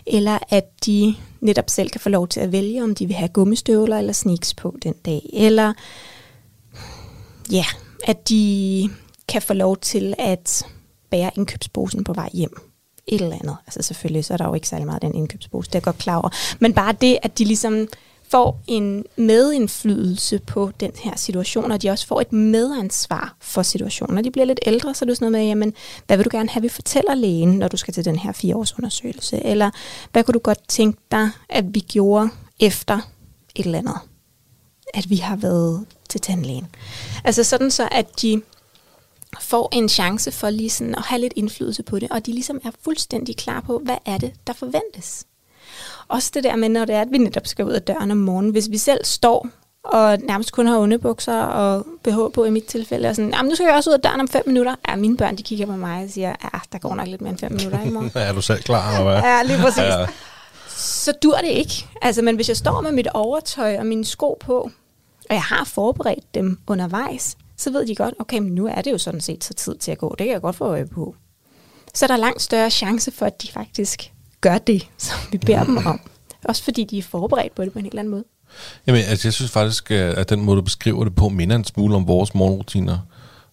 Eller 0.07 0.39
at 0.49 0.85
de 0.85 1.15
netop 1.41 1.69
selv 1.69 1.89
kan 1.89 2.01
få 2.01 2.09
lov 2.09 2.27
til 2.27 2.39
at 2.39 2.51
vælge, 2.51 2.83
om 2.83 2.95
de 2.95 3.05
vil 3.05 3.15
have 3.15 3.29
gummistøvler 3.29 3.97
eller 3.97 4.13
sneaks 4.13 4.53
på 4.53 4.77
den 4.83 4.93
dag. 5.05 5.29
Eller 5.33 5.73
ja, 7.51 7.65
at 8.07 8.29
de 8.29 8.89
kan 9.27 9.41
få 9.41 9.53
lov 9.53 9.77
til 9.77 10.13
at 10.17 10.65
bære 11.09 11.31
indkøbsposen 11.35 12.03
på 12.03 12.13
vej 12.13 12.29
hjem 12.33 12.69
et 13.07 13.21
eller 13.21 13.37
andet. 13.41 13.57
Altså 13.67 13.81
selvfølgelig, 13.81 14.25
så 14.25 14.33
er 14.33 14.37
der 14.37 14.47
jo 14.47 14.53
ikke 14.53 14.67
særlig 14.67 14.85
meget 14.85 15.01
den 15.01 15.15
indkøbspose, 15.15 15.69
det 15.69 15.75
er 15.75 15.79
jeg 15.79 15.83
godt 15.83 15.97
klar 15.97 16.15
over. 16.15 16.29
Men 16.59 16.73
bare 16.73 16.95
det, 17.01 17.17
at 17.23 17.37
de 17.37 17.45
ligesom 17.45 17.87
får 18.31 18.61
en 18.67 19.05
medindflydelse 19.15 20.39
på 20.39 20.71
den 20.79 20.91
her 20.95 21.15
situation, 21.15 21.71
og 21.71 21.81
de 21.81 21.89
også 21.89 22.07
får 22.07 22.21
et 22.21 22.33
medansvar 22.33 23.35
for 23.39 23.61
situationen. 23.61 24.15
Når 24.15 24.21
de 24.21 24.31
bliver 24.31 24.45
lidt 24.45 24.59
ældre, 24.65 24.95
så 24.95 25.05
er 25.05 25.07
det 25.07 25.17
sådan 25.17 25.31
noget 25.31 25.43
med, 25.43 25.49
jamen, 25.49 25.73
hvad 26.07 26.17
vil 26.17 26.25
du 26.25 26.29
gerne 26.37 26.49
have, 26.49 26.61
vi 26.61 26.69
fortæller 26.69 27.15
lægen, 27.15 27.49
når 27.49 27.67
du 27.67 27.77
skal 27.77 27.93
til 27.93 28.05
den 28.05 28.15
her 28.15 28.31
fireårsundersøgelse? 28.31 29.45
Eller 29.45 29.71
hvad 30.11 30.23
kunne 30.23 30.33
du 30.33 30.39
godt 30.39 30.67
tænke 30.67 30.99
dig, 31.11 31.29
at 31.49 31.65
vi 31.75 31.79
gjorde 31.79 32.29
efter 32.59 32.99
et 33.55 33.65
eller 33.65 33.79
andet? 33.79 33.97
At 34.93 35.09
vi 35.09 35.15
har 35.15 35.35
været 35.35 35.85
til 36.09 36.21
tandlægen. 36.21 36.67
Altså 37.23 37.43
sådan 37.43 37.71
så, 37.71 37.87
at 37.91 38.21
de 38.21 38.41
får 39.41 39.69
en 39.71 39.89
chance 39.89 40.31
for 40.31 40.49
lige 40.49 40.69
sådan 40.69 40.95
at 40.95 41.01
have 41.01 41.21
lidt 41.21 41.33
indflydelse 41.35 41.83
på 41.83 41.99
det, 41.99 42.11
og 42.11 42.25
de 42.25 42.31
ligesom 42.31 42.61
er 42.63 42.71
fuldstændig 42.81 43.37
klar 43.37 43.61
på, 43.61 43.81
hvad 43.83 43.97
er 44.05 44.17
det, 44.17 44.33
der 44.47 44.53
forventes. 44.53 45.25
Også 46.09 46.31
det 46.33 46.43
der 46.43 46.55
med, 46.55 46.69
når 46.69 46.85
det 46.85 46.95
er, 46.95 47.01
at 47.01 47.07
vi 47.11 47.17
netop 47.17 47.47
skal 47.47 47.65
ud 47.65 47.71
af 47.71 47.81
døren 47.81 48.11
om 48.11 48.17
morgenen. 48.17 48.51
Hvis 48.51 48.69
vi 48.69 48.77
selv 48.77 49.05
står 49.05 49.47
og 49.83 50.17
nærmest 50.17 50.51
kun 50.51 50.67
har 50.67 50.77
underbukser 50.77 51.41
og 51.41 51.85
BH 52.03 52.33
på 52.33 52.45
i 52.45 52.49
mit 52.49 52.65
tilfælde, 52.65 53.09
og 53.09 53.15
sådan, 53.15 53.45
nu 53.45 53.55
skal 53.55 53.65
jeg 53.65 53.75
også 53.75 53.89
ud 53.89 53.93
af 53.93 54.01
døren 54.01 54.21
om 54.21 54.27
fem 54.27 54.43
minutter. 54.45 54.75
Ja, 54.89 54.95
mine 54.95 55.17
børn, 55.17 55.37
de 55.37 55.43
kigger 55.43 55.65
på 55.65 55.71
mig 55.71 56.03
og 56.03 56.09
siger, 56.09 56.29
ja, 56.29 56.59
der 56.71 56.77
går 56.77 56.95
nok 56.95 57.07
lidt 57.07 57.21
mere 57.21 57.29
end 57.29 57.39
fem 57.39 57.51
minutter 57.51 57.81
i 57.81 57.89
morgen. 57.89 58.11
er 58.29 58.33
du 58.33 58.41
selv 58.41 58.61
klar, 58.61 58.91
eller 58.91 59.11
hvad? 59.11 59.21
Ja, 59.21 59.43
lige 59.43 59.57
præcis. 59.61 59.83
Ja. 59.83 60.05
Så 60.69 61.11
dur 61.23 61.35
det 61.35 61.49
ikke. 61.49 61.87
Altså, 62.01 62.21
men 62.21 62.35
hvis 62.35 62.47
jeg 62.47 62.57
står 62.57 62.81
med 62.81 62.91
mit 62.91 63.07
overtøj 63.07 63.77
og 63.77 63.85
mine 63.85 64.05
sko 64.05 64.37
på, 64.39 64.71
og 65.29 65.35
jeg 65.35 65.43
har 65.43 65.63
forberedt 65.63 66.35
dem 66.35 66.59
undervejs, 66.67 67.37
så 67.57 67.71
ved 67.71 67.87
de 67.87 67.95
godt, 67.95 68.13
okay, 68.19 68.37
men 68.37 68.55
nu 68.55 68.67
er 68.67 68.81
det 68.81 68.91
jo 68.91 68.97
sådan 68.97 69.21
set 69.21 69.43
så 69.43 69.53
tid 69.53 69.75
til 69.75 69.91
at 69.91 69.97
gå. 69.97 70.09
Det 70.09 70.25
kan 70.25 70.33
jeg 70.33 70.41
godt 70.41 70.55
få 70.55 70.65
øje 70.65 70.85
på. 70.85 71.15
Så 71.93 72.05
er 72.05 72.07
der 72.07 72.17
langt 72.17 72.41
større 72.41 72.69
chance 72.69 73.11
for, 73.11 73.25
at 73.25 73.41
de 73.41 73.51
faktisk 73.51 74.11
gør 74.41 74.57
det, 74.57 74.87
som 74.97 75.19
vi 75.31 75.37
beder 75.37 75.63
dem 75.63 75.77
om. 75.77 75.99
Også 76.43 76.63
fordi 76.63 76.83
de 76.83 76.97
er 76.97 77.03
forberedt 77.03 77.55
på 77.55 77.63
det 77.63 77.73
på 77.73 77.79
en 77.79 77.85
helt 77.85 77.99
anden 77.99 78.11
måde. 78.11 78.23
Jamen, 78.87 79.01
altså, 79.01 79.27
jeg 79.27 79.33
synes 79.33 79.51
faktisk, 79.51 79.91
at 79.91 80.29
den 80.29 80.41
måde, 80.41 80.57
du 80.57 80.61
beskriver 80.61 81.03
det 81.03 81.15
på, 81.15 81.29
minder 81.29 81.55
en 81.55 81.65
smule 81.65 81.95
om 81.95 82.07
vores 82.07 82.35
morgenrutiner, 82.35 82.97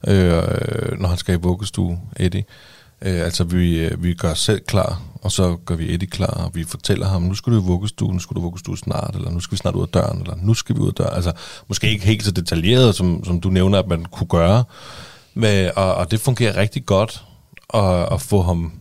øh, 0.07 1.01
når 1.01 1.09
han 1.09 1.19
skal 1.19 1.35
i 1.35 1.39
vuggestue, 1.39 1.99
Eddie. 2.17 2.45
Øh, 3.03 3.21
altså, 3.21 3.45
vi, 3.45 3.79
øh, 3.79 4.03
vi 4.03 4.15
gør 4.15 4.31
os 4.31 4.39
selv 4.39 4.61
klar, 4.61 5.03
og 5.23 5.33
så 5.33 5.57
gør 5.65 5.75
vi 5.75 5.95
Eddie 5.95 6.09
klar, 6.09 6.45
og 6.45 6.51
vi 6.55 6.65
fortæller 6.65 7.07
ham, 7.07 7.23
nu 7.23 7.35
skal 7.35 7.53
du 7.53 7.59
i 7.59 7.63
vuggestue, 7.63 8.13
nu 8.13 8.19
skal 8.19 8.35
du 8.35 8.41
i 8.41 8.43
vuggestue 8.43 8.79
snart, 8.79 9.15
eller 9.15 9.31
nu 9.31 9.41
skal 9.41 9.53
vi 9.53 9.57
snart 9.57 9.75
ud 9.75 9.83
af 9.83 9.89
døren, 9.89 10.21
eller 10.21 10.37
nu 10.43 10.55
skal 10.55 10.77
vi 10.77 10.81
ud 10.81 10.89
af 10.89 10.95
døren. 10.95 11.15
Altså, 11.15 11.33
måske 11.69 11.91
ikke 11.91 12.05
helt 12.05 12.25
så 12.25 12.31
detaljeret, 12.31 12.95
som, 12.95 13.25
som 13.25 13.41
du 13.41 13.49
nævner, 13.49 13.79
at 13.79 13.89
man 13.89 14.05
kunne 14.05 14.29
gøre, 14.29 14.65
men, 15.35 15.71
og, 15.77 15.95
og 15.95 16.11
det 16.11 16.21
fungerer 16.21 16.57
rigtig 16.57 16.87
godt 16.87 17.25
at, 17.75 18.13
at 18.13 18.21
få 18.21 18.43
ham 18.43 18.73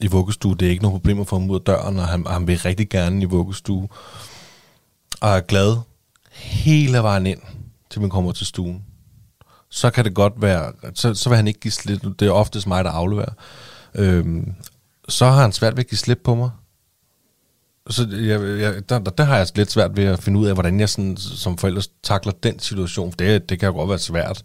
i 0.00 0.06
vuggestue. 0.06 0.56
Det 0.56 0.66
er 0.66 0.70
ikke 0.70 0.82
nogen 0.82 0.98
problem 0.98 1.20
at 1.20 1.26
få 1.26 1.38
ham 1.38 1.50
ud 1.50 1.54
af 1.54 1.60
døren, 1.60 1.98
og 1.98 2.08
han, 2.08 2.26
han 2.26 2.46
vil 2.46 2.58
rigtig 2.58 2.88
gerne 2.88 3.22
i 3.22 3.24
vuggestue. 3.24 3.88
Og 5.20 5.30
er 5.30 5.40
glad 5.40 5.76
hele 6.32 6.98
vejen 6.98 7.26
ind, 7.26 7.40
til 7.90 8.00
man 8.00 8.10
kommer 8.10 8.32
til 8.32 8.46
stuen. 8.46 8.82
Så 9.70 9.90
kan 9.90 10.04
det 10.04 10.14
godt 10.14 10.32
være, 10.36 10.72
så, 10.94 11.14
så 11.14 11.28
vil 11.28 11.36
han 11.36 11.48
ikke 11.48 11.60
give 11.60 11.72
slip. 11.72 12.02
Det 12.18 12.28
er 12.28 12.32
oftest 12.32 12.66
mig, 12.66 12.84
der 12.84 12.90
afleverer. 12.90 13.32
Øhm, 13.94 14.54
så 15.08 15.26
har 15.26 15.42
han 15.42 15.52
svært 15.52 15.76
ved 15.76 15.84
at 15.84 15.90
give 15.90 15.98
slip 15.98 16.20
på 16.24 16.34
mig. 16.34 16.50
Så 17.90 18.08
jeg, 18.10 18.60
jeg, 18.60 18.88
der, 18.88 18.98
der, 18.98 19.10
der 19.10 19.24
har 19.24 19.36
jeg 19.36 19.46
lidt 19.54 19.70
svært 19.70 19.96
ved 19.96 20.04
at 20.04 20.22
finde 20.22 20.38
ud 20.38 20.46
af, 20.46 20.54
hvordan 20.54 20.80
jeg 20.80 20.88
sådan, 20.88 21.16
som 21.16 21.58
forældre 21.58 21.82
takler 22.02 22.32
den 22.32 22.58
situation. 22.58 23.12
For 23.12 23.16
det, 23.16 23.48
det 23.48 23.60
kan 23.60 23.66
jo 23.66 23.72
godt 23.72 23.88
være 23.88 23.98
svært. 23.98 24.42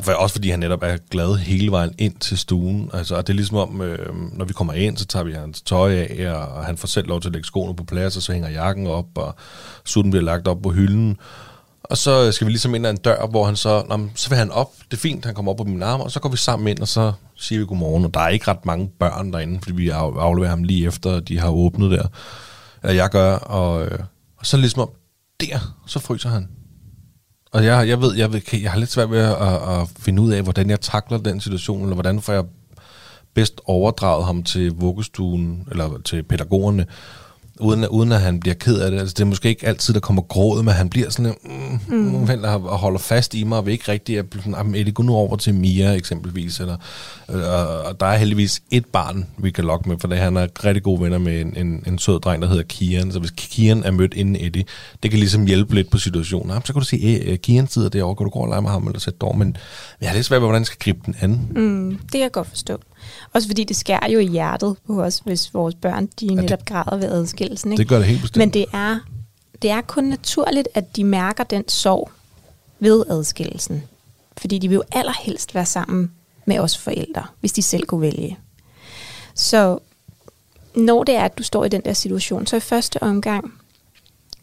For, 0.00 0.12
også 0.12 0.34
fordi 0.34 0.50
han 0.50 0.60
netop 0.60 0.82
er 0.82 0.96
glad 1.10 1.36
hele 1.36 1.70
vejen 1.70 1.94
ind 1.98 2.14
til 2.14 2.38
stuen. 2.38 2.90
Altså, 2.94 3.14
og 3.14 3.26
det 3.26 3.32
er 3.32 3.36
ligesom 3.36 3.56
om, 3.56 3.80
øh, 3.80 4.14
når 4.32 4.44
vi 4.44 4.52
kommer 4.52 4.72
ind, 4.72 4.96
så 4.96 5.06
tager 5.06 5.24
vi 5.24 5.32
hans 5.32 5.62
tøj 5.62 5.94
af, 5.94 6.32
og 6.32 6.64
han 6.64 6.76
får 6.76 6.88
selv 6.88 7.08
lov 7.08 7.20
til 7.20 7.28
at 7.28 7.32
lægge 7.32 7.46
skoene 7.46 7.76
på 7.76 7.84
plads, 7.84 8.16
og 8.16 8.22
så 8.22 8.32
hænger 8.32 8.48
jakken 8.48 8.86
op, 8.86 9.06
og 9.14 9.34
sutten 9.84 10.10
bliver 10.10 10.24
lagt 10.24 10.48
op 10.48 10.62
på 10.62 10.70
hylden. 10.70 11.16
Og 11.84 11.98
så 11.98 12.32
skal 12.32 12.46
vi 12.46 12.52
ligesom 12.52 12.74
ind 12.74 12.86
ad 12.86 12.90
en 12.90 12.96
dør, 12.96 13.26
hvor 13.26 13.44
han 13.44 13.56
så, 13.56 13.84
nå, 13.88 14.08
så 14.14 14.28
vil 14.28 14.38
han 14.38 14.50
op, 14.50 14.72
det 14.90 14.96
er 14.96 15.00
fint, 15.00 15.24
han 15.24 15.34
kommer 15.34 15.52
op 15.52 15.58
på 15.58 15.64
min 15.64 15.82
arm, 15.82 16.00
og 16.00 16.10
så 16.10 16.20
går 16.20 16.28
vi 16.28 16.36
sammen 16.36 16.68
ind, 16.68 16.80
og 16.80 16.88
så 16.88 17.12
siger 17.36 17.58
vi 17.58 17.66
godmorgen. 17.66 18.04
Og 18.04 18.14
der 18.14 18.20
er 18.20 18.28
ikke 18.28 18.48
ret 18.48 18.66
mange 18.66 18.90
børn 18.98 19.32
derinde, 19.32 19.60
fordi 19.62 19.76
vi 19.76 19.88
afleverer 19.88 20.50
ham 20.50 20.64
lige 20.64 20.86
efter, 20.86 21.20
de 21.20 21.38
har 21.38 21.50
åbnet 21.50 21.90
der. 21.90 22.06
Eller 22.82 22.94
jeg 22.94 23.10
gør, 23.10 23.36
og, 23.36 23.86
øh, 23.86 23.98
og 24.36 24.46
så 24.46 24.56
ligesom 24.56 24.82
om, 24.82 24.90
der, 25.40 25.76
så 25.86 25.98
fryser 25.98 26.28
han. 26.28 26.48
Og 27.54 27.64
jeg, 27.64 27.88
jeg 27.88 28.00
ved, 28.00 28.14
jeg, 28.14 28.32
ved, 28.32 28.40
jeg 28.52 28.70
har 28.70 28.78
lidt 28.78 28.90
svært 28.90 29.10
ved 29.10 29.18
at, 29.18 29.32
at 29.32 29.88
finde 29.98 30.22
ud 30.22 30.32
af, 30.32 30.42
hvordan 30.42 30.70
jeg 30.70 30.80
takler 30.80 31.18
den 31.18 31.40
situation, 31.40 31.82
eller 31.82 31.94
hvordan 31.94 32.20
får 32.20 32.32
jeg 32.32 32.44
bedst 33.34 33.60
overdraget 33.64 34.26
ham 34.26 34.42
til 34.42 34.72
vuggestuen, 34.72 35.68
eller 35.70 36.00
til 36.04 36.22
pædagogerne, 36.22 36.86
uden, 37.60 37.88
uden 37.88 38.12
at 38.12 38.20
han 38.20 38.40
bliver 38.40 38.54
ked 38.54 38.80
af 38.80 38.90
det. 38.90 38.98
Altså, 38.98 39.14
det 39.14 39.20
er 39.20 39.26
måske 39.26 39.48
ikke 39.48 39.66
altid, 39.66 39.94
der 39.94 40.00
kommer 40.00 40.22
gråd, 40.22 40.62
men 40.62 40.74
han 40.74 40.88
bliver 40.88 41.10
sådan, 41.10 41.34
mm, 41.44 41.96
mm. 41.96 42.14
Og 42.44 42.78
holder 42.78 42.98
fast 42.98 43.34
i 43.34 43.44
mig, 43.44 43.58
og 43.58 43.66
vil 43.66 43.72
ikke 43.72 43.92
rigtig, 43.92 44.18
at 44.18 44.24
sådan, 44.44 44.74
Eddie, 44.74 44.92
gå 44.92 45.02
nu 45.02 45.14
over 45.14 45.36
til 45.36 45.54
Mia 45.54 45.92
eksempelvis. 45.92 46.60
Eller, 46.60 46.76
og, 47.28 47.82
og 47.82 48.00
der 48.00 48.06
er 48.06 48.16
heldigvis 48.16 48.62
et 48.70 48.86
barn, 48.86 49.26
vi 49.38 49.50
kan 49.50 49.64
lokke 49.64 49.88
med, 49.88 49.98
for 49.98 50.08
det, 50.08 50.18
han 50.18 50.36
er 50.36 50.46
rigtig 50.64 50.82
gode 50.82 51.00
venner 51.00 51.18
med 51.18 51.40
en, 51.40 51.56
en, 51.56 51.82
en 51.86 51.98
sød 51.98 52.20
dreng, 52.20 52.42
der 52.42 52.48
hedder 52.48 52.62
Kian. 52.62 53.12
Så 53.12 53.18
hvis 53.18 53.30
Kian 53.36 53.82
er 53.84 53.90
mødt 53.90 54.14
inden 54.14 54.36
Eddie, 54.36 54.64
det 55.02 55.10
kan 55.10 55.20
ligesom 55.20 55.46
hjælpe 55.46 55.74
lidt 55.74 55.90
på 55.90 55.98
situationen. 55.98 56.48
Jamen, 56.48 56.64
så 56.64 56.72
kan 56.72 56.82
du 56.82 57.32
at 57.32 57.42
Kian 57.42 57.68
sidder 57.68 57.88
derovre, 57.88 58.16
kan 58.16 58.24
du 58.24 58.30
gå 58.30 58.38
og 58.38 58.48
lege 58.48 58.62
med 58.62 58.70
ham, 58.70 58.86
eller 58.86 59.00
sætte 59.00 59.18
dog, 59.18 59.38
men 59.38 59.56
jeg 60.00 60.08
har 60.08 60.14
lidt 60.14 60.26
svært 60.26 60.40
ved, 60.40 60.46
hvordan 60.46 60.60
jeg 60.60 60.66
skal 60.66 60.78
gribe 60.78 60.98
den 61.06 61.16
anden. 61.20 61.48
Mm, 61.54 61.98
det 61.98 62.10
kan 62.10 62.20
jeg 62.20 62.32
godt 62.32 62.48
forstå. 62.48 62.78
Også 63.32 63.48
fordi 63.48 63.64
det 63.64 63.76
skærer 63.76 64.10
jo 64.10 64.18
i 64.18 64.26
hjertet 64.26 64.76
på 64.86 65.02
os, 65.02 65.18
hvis 65.18 65.54
vores 65.54 65.74
børn 65.74 66.08
de 66.20 66.26
ja, 66.26 66.34
netop 66.34 66.58
det, 66.58 66.68
græder 66.68 66.96
ved 66.96 67.12
adskillelsen. 67.12 67.72
Ikke? 67.72 67.80
Det 67.80 67.88
gør 67.88 67.98
det 67.98 68.06
helt 68.06 68.20
bestemt. 68.20 68.38
Men 68.38 68.50
det 68.52 68.66
er, 68.72 68.98
det 69.62 69.70
er 69.70 69.80
kun 69.80 70.04
naturligt, 70.04 70.68
at 70.74 70.96
de 70.96 71.04
mærker 71.04 71.44
den 71.44 71.68
sorg 71.68 72.10
ved 72.80 73.04
adskillelsen. 73.10 73.82
Fordi 74.36 74.58
de 74.58 74.68
vil 74.68 74.74
jo 74.74 74.82
allerhelst 74.92 75.54
være 75.54 75.66
sammen 75.66 76.10
med 76.46 76.58
os 76.58 76.78
forældre, 76.78 77.26
hvis 77.40 77.52
de 77.52 77.62
selv 77.62 77.86
kunne 77.86 78.00
vælge. 78.00 78.38
Så 79.34 79.78
når 80.74 81.04
det 81.04 81.14
er, 81.14 81.22
at 81.22 81.38
du 81.38 81.42
står 81.42 81.64
i 81.64 81.68
den 81.68 81.80
der 81.84 81.92
situation, 81.92 82.46
så 82.46 82.56
i 82.56 82.60
første 82.60 83.02
omgang, 83.02 83.54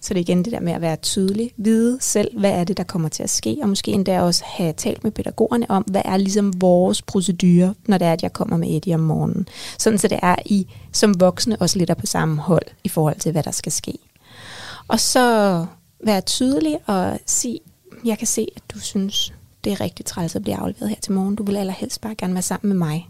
så 0.01 0.13
det 0.13 0.19
er 0.19 0.21
igen 0.21 0.45
det 0.45 0.53
der 0.53 0.59
med 0.59 0.73
at 0.73 0.81
være 0.81 0.95
tydelig, 0.95 1.51
vide 1.57 1.97
selv, 2.01 2.39
hvad 2.39 2.51
er 2.51 2.63
det, 2.63 2.77
der 2.77 2.83
kommer 2.83 3.09
til 3.09 3.23
at 3.23 3.29
ske, 3.29 3.57
og 3.61 3.69
måske 3.69 3.91
endda 3.91 4.21
også 4.21 4.43
have 4.45 4.73
talt 4.73 5.03
med 5.03 5.11
pædagogerne 5.11 5.71
om, 5.71 5.83
hvad 5.83 6.01
er 6.05 6.17
ligesom 6.17 6.61
vores 6.61 7.01
procedure, 7.01 7.73
når 7.85 7.97
det 7.97 8.07
er, 8.07 8.13
at 8.13 8.23
jeg 8.23 8.33
kommer 8.33 8.57
med 8.57 8.75
Eddie 8.75 8.95
om 8.95 8.99
morgenen. 8.99 9.47
Sådan 9.79 9.99
så 9.99 10.07
det 10.07 10.19
er, 10.21 10.35
I 10.45 10.67
som 10.91 11.19
voksne 11.19 11.61
også 11.61 11.77
lidt 11.77 11.89
er 11.89 11.93
på 11.93 12.05
samme 12.05 12.37
hold 12.37 12.65
i 12.83 12.89
forhold 12.89 13.19
til, 13.19 13.31
hvad 13.31 13.43
der 13.43 13.51
skal 13.51 13.71
ske. 13.71 13.93
Og 14.87 14.99
så 14.99 15.65
være 16.05 16.21
tydelig 16.21 16.77
og 16.85 17.19
sige, 17.25 17.59
jeg 18.05 18.17
kan 18.17 18.27
se, 18.27 18.47
at 18.55 18.61
du 18.73 18.79
synes, 18.79 19.33
det 19.63 19.71
er 19.71 19.81
rigtig 19.81 20.05
træls 20.05 20.35
at 20.35 20.41
blive 20.41 20.55
afleveret 20.55 20.89
her 20.89 20.95
til 21.01 21.13
morgen. 21.13 21.35
Du 21.35 21.43
vil 21.43 21.57
allerhelst 21.57 22.01
bare 22.01 22.15
gerne 22.15 22.33
være 22.33 22.41
sammen 22.41 22.69
med 22.69 22.87
mig. 22.87 23.07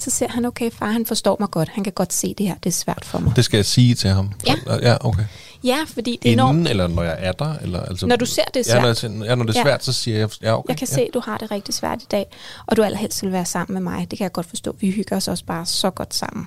Så 0.00 0.10
ser 0.10 0.28
han, 0.28 0.44
okay, 0.44 0.70
far, 0.70 0.90
han 0.90 1.06
forstår 1.06 1.36
mig 1.40 1.50
godt. 1.50 1.68
Han 1.68 1.84
kan 1.84 1.92
godt 1.92 2.12
se 2.12 2.34
det 2.38 2.46
her, 2.48 2.54
det 2.54 2.66
er 2.70 2.74
svært 2.74 3.04
for 3.04 3.18
mig. 3.18 3.36
Det 3.36 3.44
skal 3.44 3.58
jeg 3.58 3.64
sige 3.66 3.94
til 3.94 4.10
ham? 4.10 4.32
Ja. 4.46 4.54
Ja, 4.82 4.96
okay. 5.00 5.24
Ja, 5.64 5.78
fordi 5.86 6.18
det 6.22 6.28
er 6.28 6.32
Inden, 6.32 6.62
når, 6.62 6.70
eller 6.70 6.86
når 6.86 7.02
jeg 7.02 7.16
er 7.18 7.32
der? 7.32 7.54
Eller, 7.58 7.82
altså, 7.82 8.06
når 8.06 8.16
du 8.16 8.26
ser 8.26 8.44
det 8.54 8.68
er 8.70 8.74
Ja, 8.74 8.94
svært. 8.94 9.12
når, 9.12 9.18
jeg, 9.24 9.28
ja, 9.30 9.34
når 9.34 9.44
det 9.44 9.54
er 9.56 9.58
Ja. 9.58 9.64
svært, 9.64 9.84
så 9.84 9.92
siger 9.92 10.18
jeg, 10.18 10.28
ja, 10.42 10.58
okay. 10.58 10.68
Jeg 10.68 10.76
kan 10.76 10.88
ja. 10.90 10.94
se, 10.94 11.00
at 11.00 11.14
du 11.14 11.20
har 11.24 11.38
det 11.38 11.50
rigtig 11.50 11.74
svært 11.74 12.02
i 12.02 12.06
dag, 12.10 12.26
og 12.66 12.76
du 12.76 12.82
allerhelst 12.82 13.22
vil 13.22 13.32
være 13.32 13.44
sammen 13.46 13.74
med 13.74 13.92
mig. 13.92 14.10
Det 14.10 14.18
kan 14.18 14.24
jeg 14.24 14.32
godt 14.32 14.46
forstå. 14.46 14.76
Vi 14.80 14.90
hygger 14.90 15.16
os 15.16 15.28
også 15.28 15.44
bare 15.44 15.66
så 15.66 15.90
godt 15.90 16.14
sammen. 16.14 16.46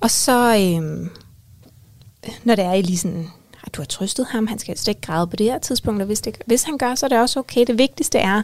Og 0.00 0.10
så, 0.10 0.56
øhm, 0.56 1.10
når 2.44 2.54
det 2.54 2.64
er 2.64 2.72
i 2.72 2.82
lige 2.82 2.98
sådan, 2.98 3.26
at 3.66 3.74
du 3.74 3.80
har 3.80 3.86
trøstet 3.86 4.26
ham, 4.30 4.46
han 4.46 4.58
skal 4.58 4.78
slet 4.78 4.88
ikke 4.88 5.00
græde 5.00 5.26
på 5.26 5.36
det 5.36 5.46
her 5.46 5.58
tidspunkt, 5.58 6.00
og 6.02 6.06
hvis, 6.06 6.20
det, 6.20 6.38
hvis 6.46 6.62
han 6.62 6.78
gør, 6.78 6.94
så 6.94 7.06
er 7.06 7.08
det 7.08 7.18
også 7.20 7.38
okay. 7.38 7.64
Det 7.66 7.78
vigtigste 7.78 8.18
er, 8.18 8.42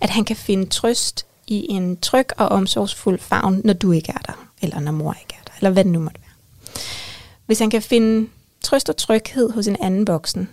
at 0.00 0.10
han 0.10 0.24
kan 0.24 0.36
finde 0.36 0.66
trøst 0.66 1.26
i 1.46 1.66
en 1.68 1.96
tryg 1.96 2.26
og 2.36 2.48
omsorgsfuld 2.48 3.18
favn, 3.18 3.60
når 3.64 3.72
du 3.72 3.92
ikke 3.92 4.12
er 4.12 4.22
der, 4.26 4.48
eller 4.62 4.80
når 4.80 4.92
mor 4.92 5.16
ikke 5.22 5.34
er 5.40 5.44
der, 5.44 5.52
eller 5.56 5.70
hvad 5.70 5.84
det 5.84 5.92
nu 5.92 5.98
måtte 6.00 6.20
være. 6.20 6.74
Hvis 7.46 7.58
han 7.58 7.70
kan 7.70 7.82
finde 7.82 8.28
trøst 8.60 8.88
og 8.88 8.96
tryghed 8.96 9.50
hos 9.50 9.66
en 9.66 9.76
anden 9.80 10.06
voksen, 10.06 10.48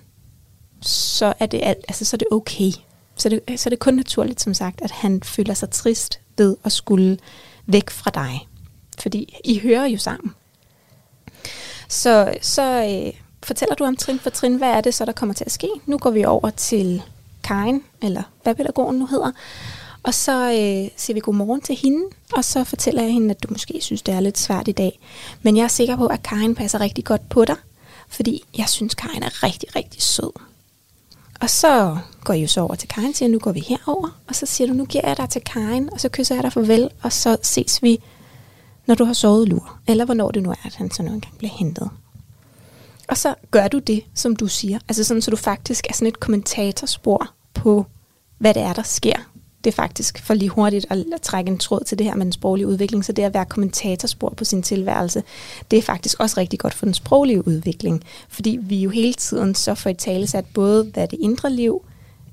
så 0.81 1.33
er 1.39 1.45
det, 1.45 1.59
alt, 1.63 1.85
altså, 1.87 2.05
så 2.05 2.15
er 2.15 2.17
det 2.17 2.27
okay. 2.31 2.71
Så 3.15 3.29
er 3.29 3.39
det, 3.47 3.59
så 3.59 3.67
er 3.67 3.69
det 3.69 3.79
kun 3.79 3.93
naturligt, 3.93 4.41
som 4.41 4.53
sagt, 4.53 4.81
at 4.81 4.91
han 4.91 5.23
føler 5.23 5.53
sig 5.53 5.69
trist 5.69 6.19
ved 6.37 6.57
at 6.63 6.71
skulle 6.71 7.17
væk 7.65 7.89
fra 7.89 8.11
dig. 8.13 8.47
Fordi 8.99 9.39
I 9.43 9.59
hører 9.59 9.85
jo 9.85 9.97
sammen. 9.97 10.33
Så, 11.87 12.33
så 12.41 12.63
øh, 12.63 13.13
fortæller 13.43 13.75
du 13.75 13.83
om 13.83 13.95
trin 13.95 14.19
for 14.19 14.29
trin, 14.29 14.55
hvad 14.55 14.69
er 14.69 14.81
det 14.81 14.93
så, 14.93 15.05
der 15.05 15.11
kommer 15.11 15.33
til 15.35 15.45
at 15.45 15.51
ske? 15.51 15.69
Nu 15.85 15.97
går 15.97 16.09
vi 16.09 16.25
over 16.25 16.49
til 16.49 17.01
Karin, 17.43 17.83
eller 18.01 18.23
hvad 18.43 18.55
pædagogen 18.55 18.99
nu 18.99 19.05
hedder. 19.05 19.31
Og 20.03 20.13
så 20.13 20.51
øh, 20.51 20.89
siger 20.97 21.13
vi 21.13 21.19
godmorgen 21.19 21.61
til 21.61 21.75
hende, 21.75 22.03
og 22.33 22.45
så 22.45 22.63
fortæller 22.63 23.01
jeg 23.01 23.13
hende, 23.13 23.29
at 23.29 23.43
du 23.43 23.47
måske 23.51 23.77
synes, 23.81 24.01
det 24.01 24.13
er 24.13 24.19
lidt 24.19 24.37
svært 24.37 24.67
i 24.67 24.71
dag. 24.71 24.99
Men 25.41 25.57
jeg 25.57 25.63
er 25.63 25.67
sikker 25.67 25.95
på, 25.95 26.07
at 26.07 26.23
Karin 26.23 26.55
passer 26.55 26.81
rigtig 26.81 27.05
godt 27.05 27.29
på 27.29 27.45
dig, 27.45 27.55
fordi 28.07 28.43
jeg 28.57 28.69
synes, 28.69 28.95
Karin 28.95 29.23
er 29.23 29.43
rigtig, 29.43 29.75
rigtig 29.75 30.01
sød. 30.01 30.31
Og 31.41 31.49
så 31.49 31.97
går 32.23 32.33
jeg 32.33 32.41
jo 32.41 32.47
så 32.47 32.61
over 32.61 32.75
til 32.75 32.89
Karin 32.89 33.09
og 33.09 33.15
siger, 33.15 33.29
nu 33.29 33.39
går 33.39 33.51
vi 33.51 33.59
herover, 33.59 34.19
og 34.27 34.35
så 34.35 34.45
siger 34.45 34.67
du, 34.67 34.73
nu 34.73 34.85
giver 34.85 35.07
jeg 35.07 35.17
dig 35.17 35.29
til 35.29 35.41
Karin, 35.41 35.89
og 35.93 35.99
så 35.99 36.09
kysser 36.09 36.35
jeg 36.35 36.43
dig 36.43 36.53
farvel, 36.53 36.89
og 37.01 37.13
så 37.13 37.37
ses 37.41 37.83
vi, 37.83 37.99
når 38.87 38.95
du 38.95 39.03
har 39.03 39.13
sovet 39.13 39.49
lur, 39.49 39.79
eller 39.87 40.05
hvornår 40.05 40.31
det 40.31 40.43
nu 40.43 40.49
er, 40.49 40.65
at 40.65 40.75
han 40.75 40.91
så 40.91 41.03
nogle 41.03 41.21
gange 41.21 41.37
bliver 41.37 41.51
hentet. 41.51 41.89
Og 43.07 43.17
så 43.17 43.35
gør 43.51 43.67
du 43.67 43.79
det, 43.79 44.03
som 44.15 44.35
du 44.35 44.47
siger. 44.47 44.79
Altså 44.89 45.03
sådan, 45.03 45.21
så 45.21 45.31
du 45.31 45.37
faktisk 45.37 45.87
er 45.89 45.93
sådan 45.93 46.07
et 46.07 46.19
kommentatorspor 46.19 47.27
på, 47.53 47.85
hvad 48.37 48.53
det 48.53 48.61
er, 48.61 48.73
der 48.73 48.83
sker. 48.83 49.30
Det 49.63 49.71
er 49.71 49.75
faktisk 49.75 50.25
for 50.25 50.33
lige 50.33 50.49
hurtigt 50.49 50.85
at, 50.89 50.97
at 51.13 51.21
trække 51.21 51.51
en 51.51 51.57
tråd 51.57 51.83
til 51.83 51.97
det 51.97 52.05
her 52.05 52.15
med 52.15 52.25
den 52.25 52.31
sproglige 52.31 52.67
udvikling. 52.67 53.05
Så 53.05 53.11
det 53.11 53.23
at 53.23 53.33
være 53.33 53.45
kommentatorspor 53.45 54.33
på 54.37 54.45
sin 54.45 54.63
tilværelse, 54.63 55.23
det 55.71 55.79
er 55.79 55.83
faktisk 55.83 56.19
også 56.19 56.39
rigtig 56.39 56.59
godt 56.59 56.73
for 56.73 56.85
den 56.85 56.93
sproglige 56.93 57.47
udvikling. 57.47 58.03
Fordi 58.29 58.59
vi 58.61 58.75
jo 58.75 58.89
hele 58.89 59.13
tiden 59.13 59.55
så 59.55 59.75
får 59.75 59.89
i 59.89 59.93
tale 59.93 60.27
sat 60.27 60.45
både, 60.53 60.83
hvad 60.83 61.07
det 61.07 61.19
indre 61.21 61.51
liv 61.51 61.81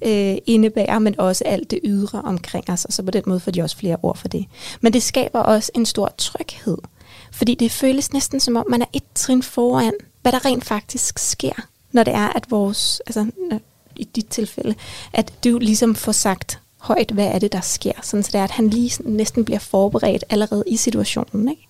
øh, 0.03 0.37
indebærer, 0.47 0.99
men 0.99 1.21
også 1.21 1.45
alt 1.45 1.71
det 1.71 1.81
ydre 1.85 2.23
omkring 2.23 2.71
os. 2.71 2.85
Og 2.85 2.93
så 2.93 3.03
på 3.03 3.11
den 3.11 3.23
måde 3.27 3.41
får 3.41 3.51
de 3.51 3.63
også 3.63 3.77
flere 3.77 3.97
ord 4.03 4.17
for 4.17 4.29
det. 4.29 4.47
Men 4.81 4.93
det 4.93 5.03
skaber 5.03 5.39
også 5.39 5.73
en 5.75 5.87
stor 5.87 6.15
tryghed. 6.19 6.79
Fordi 7.33 7.55
det 7.55 7.73
føles 7.73 8.13
næsten 8.13 8.41
som 8.41 8.57
om, 8.57 8.65
man 8.69 8.83
er 8.83 8.87
et 8.93 9.03
trin 9.15 9.43
foran, 9.43 9.93
hvad 10.23 10.33
der 10.33 10.45
rent 10.45 10.65
faktisk 10.65 11.19
sker, 11.19 11.67
når 11.93 12.05
det 12.05 12.15
er, 12.15 12.29
at 12.29 12.51
vores, 12.51 13.03
altså 13.07 13.27
i 13.97 14.05
dit 14.05 14.27
tilfælde, 14.27 14.75
at 15.13 15.33
du 15.45 15.59
ligesom 15.59 15.95
får 15.95 16.13
sagt 16.13 16.61
højt, 16.79 17.11
hvad 17.11 17.27
er 17.27 17.39
det, 17.39 17.53
der 17.53 17.61
sker, 17.61 17.93
sådan 18.03 18.23
så 18.23 18.31
det 18.33 18.39
er, 18.39 18.45
at 18.45 18.51
han 18.51 18.71
lige 18.71 19.03
næsten 19.05 19.45
bliver 19.45 19.59
forberedt 19.59 20.25
allerede 20.31 20.65
i 20.67 20.77
situationen, 20.77 21.49
ikke? 21.49 21.69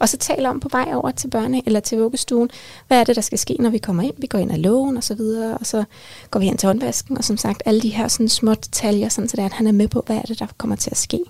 Og 0.00 0.08
så 0.08 0.16
taler 0.16 0.50
om 0.50 0.60
på 0.60 0.68
vej 0.68 0.90
over 0.94 1.10
til 1.10 1.30
børne- 1.34 1.62
eller 1.66 1.80
til 1.80 1.98
vuggestuen, 1.98 2.50
hvad 2.86 3.00
er 3.00 3.04
det, 3.04 3.16
der 3.16 3.22
skal 3.22 3.38
ske, 3.38 3.56
når 3.58 3.70
vi 3.70 3.78
kommer 3.78 4.02
ind. 4.02 4.14
Vi 4.18 4.26
går 4.26 4.38
ind 4.38 4.52
ad 4.52 4.58
lågen 4.58 4.96
og 4.96 5.04
så 5.04 5.14
videre, 5.14 5.58
og 5.58 5.66
så 5.66 5.84
går 6.30 6.40
vi 6.40 6.46
hen 6.46 6.56
til 6.56 6.66
håndvasken, 6.66 7.18
og 7.18 7.24
som 7.24 7.36
sagt, 7.36 7.62
alle 7.66 7.80
de 7.80 7.88
her 7.88 8.08
sådan 8.08 8.28
små 8.28 8.54
detaljer, 8.54 9.08
sådan 9.08 9.28
så 9.28 9.36
det 9.36 9.42
er, 9.42 9.46
at 9.46 9.52
han 9.52 9.66
er 9.66 9.72
med 9.72 9.88
på, 9.88 10.02
hvad 10.06 10.16
er 10.16 10.22
det, 10.22 10.38
der 10.38 10.46
kommer 10.58 10.76
til 10.76 10.90
at 10.90 10.96
ske. 10.96 11.20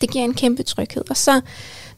Det 0.00 0.10
giver 0.10 0.24
en 0.24 0.34
kæmpe 0.34 0.62
tryghed. 0.62 1.10
Og 1.10 1.16
så 1.16 1.40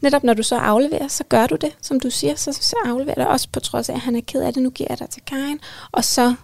netop 0.00 0.24
når 0.24 0.34
du 0.34 0.42
så 0.42 0.56
afleverer, 0.56 1.08
så 1.08 1.24
gør 1.24 1.46
du 1.46 1.56
det, 1.56 1.76
som 1.82 2.00
du 2.00 2.10
siger, 2.10 2.34
så, 2.34 2.52
så 2.52 2.76
afleverer 2.84 3.24
du 3.24 3.30
også 3.30 3.48
på 3.52 3.60
trods 3.60 3.88
af, 3.88 3.94
at 3.94 4.00
han 4.00 4.16
er 4.16 4.20
ked 4.26 4.42
af 4.42 4.54
det, 4.54 4.62
nu 4.62 4.70
giver 4.70 4.86
jeg 4.90 4.98
dig 4.98 5.10
til 5.10 5.22
Karen, 5.26 5.60
og 5.92 6.04
så 6.04 6.34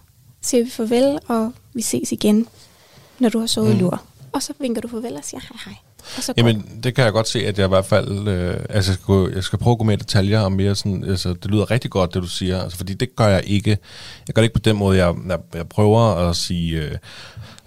siger 0.43 0.65
vi 0.65 0.71
farvel, 0.71 1.19
og 1.29 1.53
vi 1.75 1.83
ses 1.83 2.13
igen, 2.13 2.49
når 3.19 3.29
du 3.29 3.39
har 3.39 3.47
sovet 3.47 3.75
mm. 3.75 3.81
lur. 3.81 4.03
Og 4.33 4.43
så 4.43 4.53
vinker 4.61 4.81
du 4.81 4.89
farvel 4.89 5.17
og 5.17 5.25
siger 5.25 5.41
hej 5.41 5.59
hej. 5.65 5.75
Og 6.17 6.23
så 6.23 6.33
Jamen, 6.37 6.81
det 6.83 6.95
kan 6.95 7.05
jeg 7.05 7.13
godt 7.13 7.29
se, 7.29 7.47
at 7.47 7.59
jeg 7.59 7.65
i 7.65 7.69
hvert 7.69 7.87
fald... 7.87 8.29
Øh, 8.29 8.57
altså, 8.69 8.93
jeg 8.93 8.99
skal, 9.03 9.33
jeg 9.35 9.45
skal 9.45 9.59
prøve 9.59 9.73
at 9.73 9.79
gå 9.79 9.85
med 9.85 9.95
i 9.95 9.97
detaljer 9.97 10.41
og 10.41 10.53
mere 10.53 10.75
sådan... 10.75 11.05
Altså, 11.05 11.29
det 11.29 11.51
lyder 11.51 11.71
rigtig 11.71 11.91
godt, 11.91 12.15
det 12.15 12.23
du 12.23 12.29
siger. 12.29 12.63
Altså, 12.63 12.77
fordi 12.79 12.95
det 12.95 13.17
gør 13.17 13.27
jeg 13.27 13.43
ikke. 13.47 13.79
Jeg 14.29 14.35
gør 14.35 14.43
det 14.43 14.45
ikke 14.45 14.55
på 14.55 14.61
den 14.65 14.77
måde. 14.77 14.99
Jeg, 14.99 15.15
jeg, 15.29 15.39
jeg 15.55 15.69
prøver 15.69 16.01
at 16.01 16.37
sige... 16.37 16.83
Øh, 16.83 16.97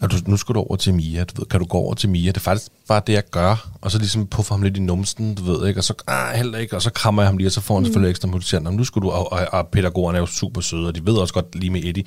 at 0.01 0.11
du, 0.11 0.17
nu 0.25 0.37
skal 0.37 0.55
du 0.55 0.59
over 0.59 0.75
til 0.75 0.93
Mia, 0.93 1.23
du 1.23 1.41
ved, 1.41 1.45
kan 1.45 1.59
du 1.59 1.65
gå 1.65 1.77
over 1.77 1.93
til 1.93 2.09
Mia? 2.09 2.27
Det 2.27 2.37
er 2.37 2.41
faktisk 2.41 2.71
bare 2.87 3.01
det, 3.07 3.13
jeg 3.13 3.23
gør, 3.31 3.69
og 3.81 3.91
så 3.91 3.97
ligesom 3.97 4.27
puffer 4.27 4.55
ham 4.55 4.61
lidt 4.61 4.77
i 4.77 4.79
numsten, 4.79 5.35
du 5.35 5.43
ved, 5.43 5.67
ikke? 5.67 5.79
og 5.79 5.83
så, 5.83 5.93
ah, 6.07 6.35
heller 6.35 6.57
ikke, 6.57 6.75
og 6.75 6.81
så 6.81 6.89
krammer 6.89 7.21
jeg 7.21 7.27
ham 7.27 7.37
lige, 7.37 7.47
og 7.47 7.51
så 7.51 7.61
får 7.61 7.75
han 7.75 7.81
mm. 7.81 7.85
selvfølgelig 7.85 8.09
ekstra 8.09 8.27
motivation. 8.27 8.75
Nu 8.75 8.83
skal 8.83 9.01
du, 9.01 9.09
og, 9.09 9.31
og, 9.31 9.47
og 9.51 9.67
pædagogerne 9.67 10.17
er 10.17 10.21
jo 10.21 10.25
super 10.25 10.61
søde, 10.61 10.87
og 10.87 10.95
de 10.95 11.05
ved 11.05 11.13
også 11.13 11.33
godt 11.33 11.55
lige 11.55 11.69
med 11.69 11.83
Eddie, 11.83 12.03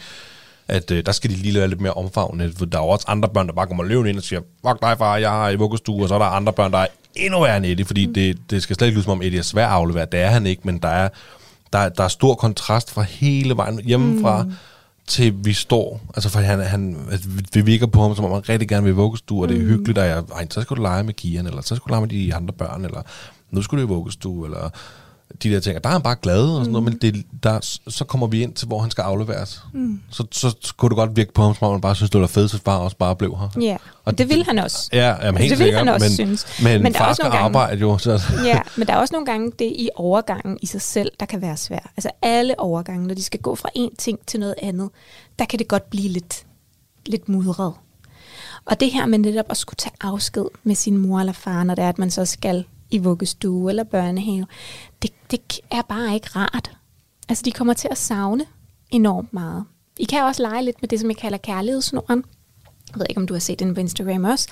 at 0.70 0.90
øh, 0.90 1.06
der 1.06 1.12
skal 1.12 1.30
de 1.30 1.36
lige 1.36 1.58
være 1.58 1.68
lidt 1.68 1.80
mere 1.80 1.92
omfavnende. 1.92 2.52
For 2.56 2.64
der 2.64 2.78
er 2.78 2.82
jo 2.82 2.88
også 2.88 3.04
andre 3.08 3.28
børn, 3.28 3.46
der 3.46 3.52
bare 3.52 3.66
kommer 3.66 3.84
løven 3.84 4.06
ind 4.06 4.16
og 4.16 4.22
siger, 4.22 4.40
fuck 4.66 4.82
dig 4.82 4.98
far, 4.98 5.16
jeg 5.16 5.30
har 5.30 5.48
i 5.48 5.56
vuggestue, 5.56 6.02
og 6.02 6.08
så 6.08 6.14
er 6.14 6.18
der 6.18 6.26
andre 6.26 6.52
børn, 6.52 6.72
der 6.72 6.78
er 6.78 6.86
endnu 7.16 7.40
værre 7.40 7.56
end 7.56 7.66
Eddie, 7.66 7.84
fordi 7.84 8.06
mm. 8.06 8.14
det, 8.14 8.38
det 8.50 8.62
skal 8.62 8.76
slet 8.76 8.86
ikke 8.86 8.96
lyde 8.96 9.04
som 9.04 9.12
om 9.12 9.22
Eddie 9.22 9.38
er 9.38 9.42
svær 9.42 9.66
at 9.66 9.72
aflevere. 9.72 10.06
Det 10.12 10.20
er 10.20 10.28
han 10.28 10.46
ikke, 10.46 10.62
men 10.64 10.78
der 10.78 10.88
er, 10.88 11.08
der, 11.72 11.88
der 11.88 12.04
er 12.04 12.08
stor 12.08 12.34
kontrast 12.34 12.90
fra 12.90 13.02
hele 13.02 13.56
vejen 13.56 13.80
hjemmefra, 13.84 14.42
mm 14.42 14.52
til 15.10 15.34
vi 15.44 15.52
står, 15.52 16.00
altså 16.14 16.28
for 16.28 16.38
han, 16.38 16.60
han 16.60 16.96
vi 17.54 17.60
virker 17.60 17.86
på 17.86 18.02
ham, 18.02 18.14
som 18.14 18.24
om 18.24 18.32
han 18.32 18.48
rigtig 18.48 18.68
gerne 18.68 18.84
vil 18.84 18.94
vuggestue, 18.94 19.42
og 19.42 19.48
det 19.48 19.56
er 19.56 19.60
mm. 19.60 19.68
hyggeligt, 19.68 19.98
og 19.98 20.06
jeg, 20.06 20.22
ej, 20.34 20.46
så 20.50 20.62
skal 20.62 20.76
du 20.76 20.82
lege 20.82 21.04
med 21.04 21.14
Kian, 21.14 21.46
eller 21.46 21.62
så 21.62 21.76
skal 21.76 21.88
du 21.88 21.88
lege 21.88 22.00
med 22.00 22.08
de 22.08 22.34
andre 22.34 22.54
børn, 22.54 22.84
eller 22.84 23.02
nu 23.50 23.62
skal 23.62 23.78
du 23.78 23.82
i 23.82 23.86
vuggestue, 23.86 24.46
eller 24.46 24.70
de 25.42 25.50
der 25.50 25.60
ting. 25.60 25.76
Og 25.76 25.84
der 25.84 25.88
er 25.88 25.92
han 25.92 26.02
bare 26.02 26.16
glad 26.22 26.42
og 26.42 26.48
sådan 26.48 26.66
mm. 26.66 26.72
noget, 26.72 26.84
men 26.84 26.98
det, 27.14 27.24
der, 27.42 27.78
så 27.88 28.04
kommer 28.04 28.26
vi 28.26 28.42
ind 28.42 28.52
til, 28.52 28.68
hvor 28.68 28.78
han 28.78 28.90
skal 28.90 29.02
afleveres. 29.02 29.62
Mm. 29.72 30.00
Så, 30.10 30.26
så, 30.32 30.54
så 30.60 30.74
kunne 30.76 30.88
det 30.88 30.96
godt 30.96 31.16
virke 31.16 31.32
på 31.32 31.42
ham, 31.42 31.54
som 31.54 31.66
om 31.66 31.72
han 31.72 31.80
bare 31.80 31.94
synes, 31.94 32.10
det 32.10 32.20
var 32.20 32.26
fedt, 32.26 32.50
så 32.50 32.60
far 32.64 32.76
også 32.76 32.96
bare 32.96 33.16
blev 33.16 33.38
her. 33.38 33.60
Ja, 33.60 33.76
og 34.04 34.18
det 34.18 34.28
vil 34.28 34.44
han 34.44 34.58
også. 34.58 34.88
Ja, 34.92 35.26
jamen, 35.26 35.40
helt 35.40 35.58
det 35.58 35.66
vil 35.66 35.74
han 35.74 35.88
også 35.88 36.04
men, 36.04 36.14
synes. 36.14 36.62
Men, 36.62 36.82
men 36.82 36.94
far 36.94 37.12
skal 37.12 37.24
gange, 37.24 37.38
arbejde 37.38 37.80
jo. 37.80 37.98
Så. 37.98 38.22
Ja, 38.44 38.60
men 38.76 38.86
der 38.86 38.92
er 38.92 38.98
også 38.98 39.12
nogle 39.12 39.26
gange 39.26 39.52
det 39.58 39.72
i 39.78 39.88
overgangen 39.94 40.58
i 40.62 40.66
sig 40.66 40.80
selv, 40.80 41.10
der 41.20 41.26
kan 41.26 41.42
være 41.42 41.56
svært. 41.56 41.86
Altså 41.96 42.10
alle 42.22 42.60
overgange, 42.60 43.06
når 43.06 43.14
de 43.14 43.22
skal 43.22 43.40
gå 43.40 43.54
fra 43.54 43.68
en 43.74 43.96
ting 43.96 44.18
til 44.26 44.40
noget 44.40 44.54
andet, 44.62 44.90
der 45.38 45.44
kan 45.44 45.58
det 45.58 45.68
godt 45.68 45.90
blive 45.90 46.08
lidt, 46.08 46.46
lidt 47.06 47.28
mudret. 47.28 47.72
Og 48.64 48.80
det 48.80 48.92
her 48.92 49.06
med 49.06 49.18
netop 49.18 49.44
at 49.48 49.56
skulle 49.56 49.76
tage 49.76 49.94
afsked 50.00 50.44
med 50.62 50.74
sin 50.74 50.96
mor 50.96 51.20
eller 51.20 51.32
far, 51.32 51.64
når 51.64 51.74
det 51.74 51.84
er, 51.84 51.88
at 51.88 51.98
man 51.98 52.10
så 52.10 52.24
skal 52.24 52.64
i 52.90 52.98
vuggestue 52.98 53.70
eller 53.70 53.84
børnehave, 53.84 54.46
det, 55.30 55.60
er 55.70 55.82
bare 55.82 56.14
ikke 56.14 56.28
rart. 56.36 56.70
Altså, 57.28 57.42
de 57.44 57.52
kommer 57.52 57.74
til 57.74 57.88
at 57.90 57.98
savne 57.98 58.44
enormt 58.90 59.32
meget. 59.32 59.64
I 59.98 60.04
kan 60.04 60.22
også 60.22 60.42
lege 60.42 60.64
lidt 60.64 60.82
med 60.82 60.88
det, 60.88 61.00
som 61.00 61.10
jeg 61.10 61.16
kalder 61.16 61.38
kærlighedssnoren. 61.38 62.24
Jeg 62.92 63.00
ved 63.00 63.06
ikke, 63.08 63.20
om 63.20 63.26
du 63.26 63.34
har 63.34 63.40
set 63.40 63.58
den 63.58 63.74
på 63.74 63.80
Instagram 63.80 64.24
også. 64.24 64.48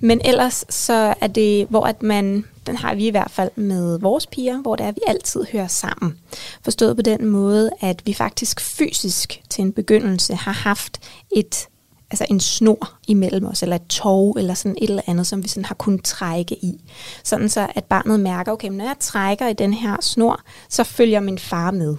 Men 0.00 0.20
ellers 0.24 0.64
så 0.68 1.14
er 1.20 1.26
det, 1.26 1.66
hvor 1.66 1.86
at 1.86 2.02
man, 2.02 2.44
den 2.66 2.76
har 2.76 2.94
vi 2.94 3.06
i 3.06 3.10
hvert 3.10 3.30
fald 3.30 3.50
med 3.56 3.98
vores 3.98 4.26
piger, 4.26 4.58
hvor 4.58 4.76
det 4.76 4.84
er, 4.84 4.88
at 4.88 4.96
vi 4.96 5.00
altid 5.06 5.44
hører 5.52 5.66
sammen. 5.66 6.18
Forstået 6.62 6.96
på 6.96 7.02
den 7.02 7.26
måde, 7.26 7.70
at 7.80 8.02
vi 8.06 8.14
faktisk 8.14 8.60
fysisk 8.60 9.42
til 9.48 9.62
en 9.62 9.72
begyndelse 9.72 10.34
har 10.34 10.52
haft 10.52 11.00
et 11.36 11.68
altså 12.10 12.26
en 12.30 12.40
snor 12.40 12.92
imellem 13.08 13.46
os, 13.46 13.62
eller 13.62 13.76
et 13.76 13.86
tog, 13.88 14.36
eller 14.38 14.54
sådan 14.54 14.76
et 14.78 14.90
eller 14.90 15.02
andet, 15.06 15.26
som 15.26 15.42
vi 15.42 15.48
sådan 15.48 15.64
har 15.64 15.74
kunnet 15.74 16.04
trække 16.04 16.64
i. 16.64 16.80
Sådan 17.24 17.48
så, 17.48 17.66
at 17.74 17.84
barnet 17.84 18.20
mærker, 18.20 18.52
okay, 18.52 18.68
når 18.68 18.84
jeg 18.84 18.96
trækker 19.00 19.48
i 19.48 19.52
den 19.52 19.74
her 19.74 19.96
snor, 20.00 20.40
så 20.68 20.84
følger 20.84 21.20
min 21.20 21.38
far 21.38 21.70
med. 21.70 21.96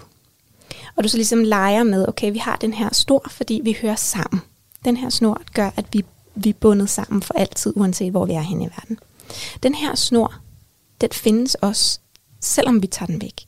Og 0.96 1.04
du 1.04 1.10
så 1.10 1.18
ligesom 1.18 1.44
leger 1.44 1.84
med, 1.84 2.08
okay, 2.08 2.32
vi 2.32 2.38
har 2.38 2.56
den 2.56 2.74
her 2.74 2.90
snor, 2.94 3.26
fordi 3.30 3.62
vi 3.64 3.78
hører 3.82 3.96
sammen. 3.96 4.42
Den 4.86 4.98
her 4.98 5.10
snor 5.10 5.42
gør, 5.54 5.70
at 5.76 5.86
vi, 5.92 6.06
vi 6.36 6.50
er 6.50 6.54
bundet 6.54 6.90
sammen 6.90 7.22
for 7.22 7.34
altid, 7.34 7.74
uanset 7.76 8.12
hvor 8.12 8.26
vi 8.26 8.34
er 8.34 8.42
henne 8.42 8.64
i 8.64 8.68
verden. 8.68 9.00
Den 9.64 9.76
her 9.76 9.96
snor, 9.96 10.34
den 11.02 11.10
findes 11.12 11.56
også, 11.56 12.00
selvom 12.42 12.82
vi 12.82 12.88
tager 12.88 13.08
den 13.08 13.22
væk. 13.22 13.48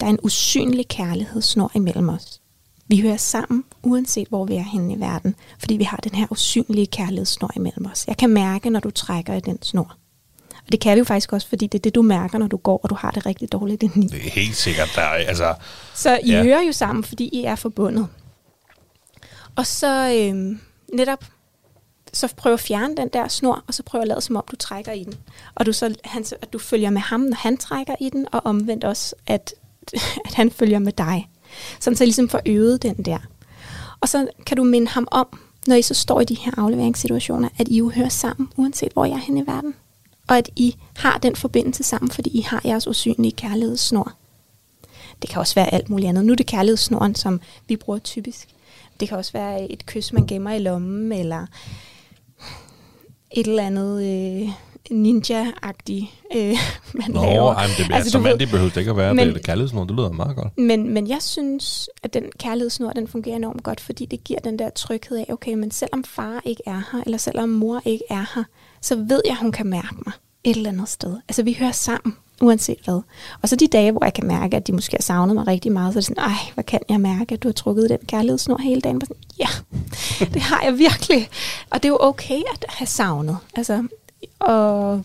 Der 0.00 0.06
er 0.06 0.10
en 0.10 0.18
usynlig 0.22 0.88
kærlighedssnor 0.88 1.70
imellem 1.74 2.08
os. 2.08 2.40
Vi 2.88 3.00
hører 3.00 3.16
sammen, 3.16 3.64
uanset 3.82 4.28
hvor 4.28 4.44
vi 4.44 4.54
er 4.54 4.62
henne 4.62 4.92
i 4.94 5.00
verden, 5.00 5.34
fordi 5.58 5.76
vi 5.76 5.84
har 5.84 5.96
den 5.96 6.14
her 6.14 6.26
usynlige 6.30 6.86
kærlighedssnor 6.86 7.50
imellem 7.56 7.86
os. 7.86 8.04
Jeg 8.08 8.16
kan 8.16 8.30
mærke, 8.30 8.70
når 8.70 8.80
du 8.80 8.90
trækker 8.90 9.34
i 9.34 9.40
den 9.40 9.62
snor. 9.62 9.96
Og 10.66 10.72
det 10.72 10.80
kan 10.80 10.94
vi 10.94 10.98
jo 10.98 11.04
faktisk 11.04 11.32
også, 11.32 11.48
fordi 11.48 11.66
det 11.66 11.78
er 11.78 11.82
det, 11.82 11.94
du 11.94 12.02
mærker, 12.02 12.38
når 12.38 12.46
du 12.46 12.56
går, 12.56 12.80
og 12.82 12.90
du 12.90 12.94
har 12.94 13.10
det 13.10 13.26
rigtig 13.26 13.52
dårligt 13.52 13.82
indeni. 13.82 14.06
Det 14.06 14.26
er 14.26 14.30
helt 14.30 14.56
sikkert. 14.56 14.88
Der 14.94 15.02
er, 15.02 15.28
altså, 15.28 15.54
så 15.94 16.20
I 16.22 16.30
ja. 16.30 16.42
hører 16.42 16.62
jo 16.62 16.72
sammen, 16.72 17.04
fordi 17.04 17.28
I 17.32 17.44
er 17.44 17.54
forbundet. 17.54 18.08
Og 19.56 19.66
så 19.66 20.12
øhm, 20.14 20.60
netop, 20.92 21.24
så 22.12 22.34
prøv 22.36 22.52
at 22.52 22.60
fjerne 22.60 22.96
den 22.96 23.08
der 23.12 23.28
snor, 23.28 23.64
og 23.66 23.74
så 23.74 23.82
prøv 23.82 24.00
at 24.00 24.08
lade 24.08 24.20
som 24.20 24.36
om, 24.36 24.44
du 24.50 24.56
trækker 24.56 24.92
i 24.92 25.04
den. 25.04 25.14
Og 25.54 25.66
du 25.66 25.72
så, 25.72 25.94
han, 26.04 26.24
at 26.42 26.52
du 26.52 26.58
følger 26.58 26.90
med 26.90 27.00
ham, 27.00 27.20
når 27.20 27.36
han 27.36 27.56
trækker 27.56 27.94
i 28.00 28.10
den, 28.10 28.26
og 28.32 28.40
omvendt 28.44 28.84
også, 28.84 29.14
at, 29.26 29.54
at 30.26 30.34
han 30.34 30.50
følger 30.50 30.78
med 30.78 30.92
dig. 30.92 31.28
Sådan 31.80 31.96
så 31.96 32.04
I 32.04 32.06
ligesom 32.06 32.28
får 32.28 32.40
øvet 32.46 32.82
den 32.82 32.94
der. 32.94 33.18
Og 34.00 34.08
så 34.08 34.28
kan 34.46 34.56
du 34.56 34.64
minde 34.64 34.88
ham 34.88 35.08
om, 35.10 35.26
når 35.66 35.74
I 35.74 35.82
så 35.82 35.94
står 35.94 36.20
i 36.20 36.24
de 36.24 36.34
her 36.34 36.52
afleveringssituationer, 36.56 37.48
at 37.58 37.68
I 37.68 37.78
jo 37.78 37.90
hører 37.90 38.08
sammen, 38.08 38.48
uanset 38.56 38.92
hvor 38.92 39.04
jeg 39.04 39.14
er 39.14 39.18
henne 39.18 39.40
i 39.40 39.46
verden. 39.46 39.74
Og 40.28 40.38
at 40.38 40.50
I 40.56 40.76
har 40.96 41.18
den 41.18 41.36
forbindelse 41.36 41.82
sammen, 41.82 42.10
fordi 42.10 42.30
I 42.30 42.40
har 42.40 42.60
jeres 42.64 42.86
usynlige 42.86 43.32
kærlighedssnor. 43.32 44.12
Det 45.22 45.30
kan 45.30 45.40
også 45.40 45.54
være 45.54 45.74
alt 45.74 45.90
muligt 45.90 46.08
andet. 46.08 46.24
Nu 46.24 46.32
er 46.32 46.36
det 46.36 46.46
kærlighedssnoren, 46.46 47.14
som 47.14 47.40
vi 47.68 47.76
bruger 47.76 47.98
typisk. 47.98 48.48
Det 49.00 49.08
kan 49.08 49.18
også 49.18 49.32
være 49.32 49.70
et 49.70 49.86
kys, 49.86 50.12
man 50.12 50.26
gemmer 50.26 50.52
i 50.52 50.58
lommen, 50.58 51.12
eller 51.12 51.46
et 53.30 53.46
eller 53.46 53.66
andet 53.66 54.02
øh, 54.02 54.48
ninja-agtig, 54.90 56.14
øh, 56.36 56.58
man 57.00 57.10
Nå, 57.10 57.22
laver. 57.22 57.54
Ej, 57.54 57.66
men 57.66 57.86
det, 57.86 57.94
altså, 57.94 58.10
som 58.10 58.22
det 58.22 58.50
behøver 58.50 58.68
det 58.68 58.76
ikke 58.76 58.90
at 58.90 58.96
være. 58.96 59.14
Men, 59.14 59.34
det 59.34 59.44
kærlighedsnor, 59.44 59.84
det 59.84 59.96
lyder 59.96 60.12
meget 60.12 60.36
godt. 60.36 60.58
Men, 60.58 60.94
men 60.94 61.08
jeg 61.08 61.22
synes, 61.22 61.88
at 62.02 62.14
den 62.14 62.24
kærlighedsnor, 62.38 62.90
den 62.90 63.08
fungerer 63.08 63.36
enormt 63.36 63.62
godt, 63.62 63.80
fordi 63.80 64.06
det 64.06 64.24
giver 64.24 64.40
den 64.40 64.58
der 64.58 64.70
tryghed 64.70 65.18
af, 65.18 65.26
okay, 65.28 65.54
men 65.54 65.70
selvom 65.70 66.04
far 66.04 66.40
ikke 66.44 66.62
er 66.66 66.82
her, 66.92 67.02
eller 67.06 67.18
selvom 67.18 67.48
mor 67.48 67.82
ikke 67.84 68.04
er 68.10 68.34
her, 68.34 68.44
så 68.80 68.94
ved 68.96 69.20
jeg, 69.24 69.32
at 69.32 69.38
hun 69.38 69.52
kan 69.52 69.66
mærke 69.66 69.94
mig 70.06 70.12
et 70.44 70.56
eller 70.56 70.70
andet 70.70 70.88
sted. 70.88 71.16
Altså, 71.28 71.42
vi 71.42 71.56
hører 71.60 71.72
sammen, 71.72 72.16
uanset 72.42 72.78
hvad. 72.84 73.00
Og 73.42 73.48
så 73.48 73.56
de 73.56 73.66
dage, 73.66 73.92
hvor 73.92 74.04
jeg 74.04 74.14
kan 74.14 74.26
mærke, 74.26 74.56
at 74.56 74.66
de 74.66 74.72
måske 74.72 74.96
har 74.96 75.02
savnet 75.02 75.34
mig 75.34 75.46
rigtig 75.46 75.72
meget, 75.72 75.92
så 75.92 75.98
er 75.98 76.00
det 76.00 76.06
sådan, 76.06 76.24
ej, 76.24 76.52
hvad 76.54 76.64
kan 76.64 76.80
jeg 76.88 77.00
mærke, 77.00 77.34
at 77.34 77.42
du 77.42 77.48
har 77.48 77.52
trukket 77.52 77.90
den 77.90 77.98
kærlighedsnor 78.08 78.58
hele 78.58 78.80
dagen? 78.80 79.00
Sådan, 79.00 79.16
ja, 79.38 79.48
det 80.34 80.42
har 80.42 80.62
jeg 80.64 80.78
virkelig. 80.78 81.28
Og 81.70 81.82
det 81.82 81.84
er 81.84 81.88
jo 81.92 81.98
okay 82.00 82.40
at 82.52 82.64
have 82.68 82.86
savnet. 82.86 83.36
Altså, 83.56 83.86
og 84.38 85.04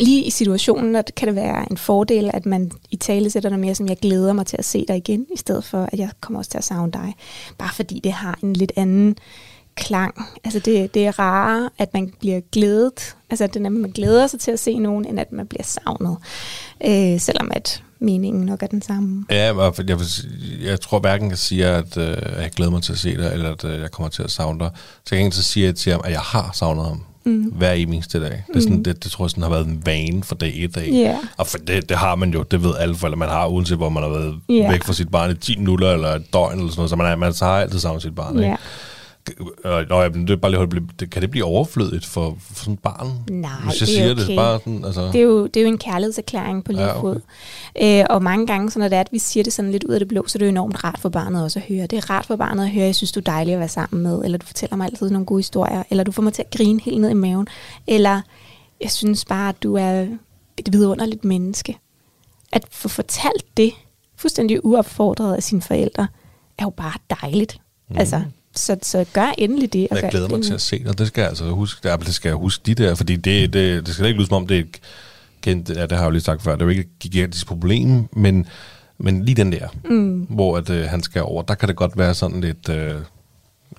lige 0.00 0.24
i 0.24 0.30
situationen 0.30 0.96
at 0.96 1.12
kan 1.16 1.28
det 1.28 1.36
være 1.36 1.70
en 1.70 1.76
fordel, 1.76 2.30
at 2.34 2.46
man 2.46 2.70
i 2.90 2.96
tale 2.96 3.30
sætter 3.30 3.50
noget 3.50 3.60
mere, 3.60 3.74
som 3.74 3.88
jeg 3.88 3.96
glæder 3.96 4.32
mig 4.32 4.46
til 4.46 4.56
at 4.56 4.64
se 4.64 4.84
dig 4.88 4.96
igen, 4.96 5.26
i 5.34 5.36
stedet 5.36 5.64
for, 5.64 5.88
at 5.92 5.98
jeg 5.98 6.10
kommer 6.20 6.38
også 6.38 6.50
til 6.50 6.58
at 6.58 6.64
savne 6.64 6.92
dig. 6.92 7.14
Bare 7.58 7.74
fordi 7.74 8.00
det 8.04 8.12
har 8.12 8.38
en 8.42 8.52
lidt 8.52 8.72
anden 8.76 9.16
klang. 9.74 10.26
Altså 10.44 10.58
det, 10.58 10.94
det 10.94 11.06
er 11.06 11.18
rarere, 11.18 11.70
at 11.78 11.94
man 11.94 12.12
bliver 12.20 12.40
glædet. 12.52 13.16
Altså 13.30 13.44
at 13.44 13.62
man 13.62 13.92
glæder 13.94 14.26
sig 14.26 14.40
til 14.40 14.50
at 14.50 14.58
se 14.58 14.78
nogen, 14.78 15.04
end 15.04 15.20
at 15.20 15.32
man 15.32 15.46
bliver 15.46 15.64
savnet. 15.64 16.16
Øh, 16.86 17.20
selvom 17.20 17.50
at 17.54 17.82
meningen 17.98 18.44
nok 18.44 18.62
er 18.62 18.66
den 18.66 18.82
samme. 18.82 19.24
Ja, 19.30 19.54
jeg, 19.54 19.72
jeg, 19.88 19.98
jeg 20.62 20.80
tror 20.80 20.98
hverken 20.98 21.28
kan 21.28 21.38
sige, 21.38 21.66
at 21.66 21.96
øh, 21.96 22.16
jeg 22.42 22.50
glæder 22.56 22.70
mig 22.70 22.82
til 22.82 22.92
at 22.92 22.98
se 22.98 23.16
dig, 23.16 23.32
eller 23.32 23.52
at 23.52 23.64
øh, 23.64 23.80
jeg 23.80 23.90
kommer 23.90 24.10
til 24.10 24.22
at 24.22 24.30
savne 24.30 24.58
dig. 24.58 24.70
Så 24.76 25.14
jeg 25.14 25.18
kan 25.18 25.24
ikke 25.26 25.36
sige 25.36 25.72
til 25.72 25.92
ham, 25.92 26.00
at 26.04 26.12
jeg 26.12 26.20
har 26.20 26.50
savnet 26.54 26.84
ham 26.84 27.04
mm. 27.30 27.42
hver 27.42 27.72
eneste 27.72 28.20
dag. 28.20 28.44
Det, 28.46 28.56
er 28.56 28.60
sådan, 28.60 28.76
mm. 28.76 28.84
det, 28.84 29.04
det 29.04 29.12
tror 29.12 29.24
jeg 29.24 29.30
sådan 29.30 29.42
har 29.42 29.50
været 29.50 29.66
en 29.66 29.82
vane 29.86 30.22
for 30.22 30.34
dag 30.34 30.52
et 30.56 30.74
dag. 30.74 30.88
Yeah. 30.92 31.16
Og 31.36 31.46
for 31.46 31.58
det, 31.58 31.88
det 31.88 31.96
har 31.96 32.14
man 32.14 32.30
jo, 32.30 32.42
det 32.42 32.62
ved 32.62 32.74
alle 32.78 32.94
forældre, 32.94 33.18
man 33.18 33.28
har, 33.28 33.46
uanset 33.46 33.76
hvor 33.76 33.88
man 33.88 34.02
har 34.02 34.10
været 34.10 34.34
yeah. 34.50 34.72
væk 34.72 34.84
fra 34.84 34.92
sit 34.92 35.10
barn 35.10 35.30
i 35.30 35.34
10 35.34 35.56
minutter 35.56 35.92
eller 35.92 36.08
et 36.08 36.32
døgn 36.32 36.58
eller 36.58 36.70
sådan 36.70 36.78
noget, 36.78 36.90
så 36.90 36.96
man, 36.96 37.18
man 37.18 37.34
har 37.40 37.60
altid 37.60 37.78
savnet 37.78 38.02
sit 38.02 38.14
barn. 38.14 38.38
Ikke? 38.38 38.56
Nå, 39.64 40.08
det 40.08 40.30
er 40.30 40.36
bare 40.36 40.50
lige, 40.50 41.08
kan 41.10 41.22
det 41.22 41.30
blive 41.30 41.44
overflødigt 41.44 42.06
for, 42.06 42.36
for 42.40 42.54
sådan 42.54 42.74
et 42.74 42.80
barn? 42.80 43.08
Nej, 43.30 43.50
Hvis 43.64 43.80
jeg 43.80 43.86
det 43.86 43.88
siger 43.88 44.08
er 44.08 44.12
okay. 44.12 44.26
det, 44.26 44.36
bare 44.36 44.58
sådan, 44.58 44.84
altså... 44.84 45.06
det, 45.06 45.14
er 45.14 45.22
jo, 45.22 45.46
det 45.46 45.56
er 45.56 45.60
jo 45.62 45.68
en 45.68 45.78
kærlighedserklæring 45.78 46.64
på 46.64 46.72
lige 46.72 46.84
Ja, 46.84 46.90
okay. 46.90 47.00
fod. 47.00 47.20
Øh, 47.82 48.04
og 48.10 48.22
mange 48.22 48.46
gange, 48.46 48.70
så 48.70 48.78
når 48.78 48.88
det 48.88 48.96
er, 48.96 49.00
at 49.00 49.08
vi 49.12 49.18
siger 49.18 49.44
det 49.44 49.52
sådan 49.52 49.70
lidt 49.70 49.84
ud 49.84 49.94
af 49.94 50.00
det 50.00 50.08
blå, 50.08 50.24
så 50.26 50.36
er 50.36 50.38
det 50.38 50.46
jo 50.46 50.50
enormt 50.50 50.84
rart 50.84 50.98
for 50.98 51.08
barnet 51.08 51.44
også 51.44 51.58
at 51.58 51.64
høre. 51.74 51.86
Det 51.86 51.96
er 51.96 52.10
rart 52.10 52.26
for 52.26 52.36
barnet 52.36 52.64
at 52.64 52.70
høre, 52.70 52.84
jeg 52.84 52.94
synes, 52.94 53.12
du 53.12 53.20
er 53.20 53.24
dejlig 53.24 53.54
at 53.54 53.60
være 53.60 53.68
sammen 53.68 54.02
med, 54.02 54.24
eller 54.24 54.38
du 54.38 54.46
fortæller 54.46 54.76
mig 54.76 54.86
altid 54.86 55.10
nogle 55.10 55.26
gode 55.26 55.38
historier, 55.38 55.82
eller 55.90 56.04
du 56.04 56.12
får 56.12 56.22
mig 56.22 56.32
til 56.32 56.42
at 56.42 56.50
grine 56.56 56.80
helt 56.80 57.00
ned 57.00 57.10
i 57.10 57.14
maven, 57.14 57.46
eller 57.86 58.20
jeg 58.80 58.90
synes 58.90 59.24
bare, 59.24 59.48
at 59.48 59.62
du 59.62 59.74
er 59.74 60.06
et 60.56 60.72
vidunderligt 60.72 61.24
menneske. 61.24 61.78
At 62.52 62.66
få 62.70 62.88
fortalt 62.88 63.44
det, 63.56 63.72
fuldstændig 64.16 64.64
uopfordret 64.64 65.36
af 65.36 65.42
sine 65.42 65.62
forældre, 65.62 66.06
er 66.58 66.64
jo 66.64 66.70
bare 66.70 66.98
dejligt. 67.22 67.60
Mm. 67.90 67.96
Altså, 67.98 68.22
så, 68.54 68.76
så 68.82 69.04
gør 69.12 69.32
endelig 69.38 69.72
det. 69.72 69.88
og 69.90 69.96
Jeg 69.96 70.02
gør 70.02 70.10
glæder 70.10 70.28
mig 70.28 70.36
det 70.38 70.46
til 70.46 70.54
at 70.54 70.60
se 70.60 70.84
dig. 70.84 70.98
Det 70.98 71.06
skal 71.06 71.20
jeg 71.20 71.28
altså 71.28 71.44
huske. 71.44 71.80
Det, 71.82 71.92
er- 71.92 71.96
det 71.96 72.14
skal 72.14 72.28
jeg 72.28 72.36
huske 72.36 72.62
de 72.66 72.74
der, 72.74 72.94
fordi 72.94 73.16
det, 73.16 73.52
det, 73.52 73.86
det 73.86 73.94
skal 73.94 74.02
da 74.02 74.08
ikke 74.08 74.18
lyde 74.20 74.28
som 74.28 74.36
om, 74.36 74.46
det 74.46 74.56
er 74.56 74.60
et 74.60 74.76
kendt, 75.42 75.68
ja, 75.68 75.82
det 75.82 75.92
har 75.92 75.98
jeg 75.98 76.04
jo 76.06 76.10
lige 76.10 76.22
sagt 76.22 76.42
før, 76.42 76.52
det 76.52 76.60
er 76.62 76.66
jo 76.66 76.70
ikke 76.70 76.80
et 76.82 76.98
gigantisk 77.00 77.46
problem, 77.46 78.08
men, 78.12 78.46
men 78.98 79.24
lige 79.24 79.34
den 79.34 79.52
der, 79.52 79.68
mm. 79.84 80.20
hvor 80.20 80.56
at, 80.56 80.70
øh, 80.70 80.84
han 80.84 81.02
skal 81.02 81.22
over, 81.22 81.42
der 81.42 81.54
kan 81.54 81.68
det 81.68 81.76
godt 81.76 81.98
være 81.98 82.14
sådan 82.14 82.40
lidt, 82.40 82.68
øh, 82.68 82.94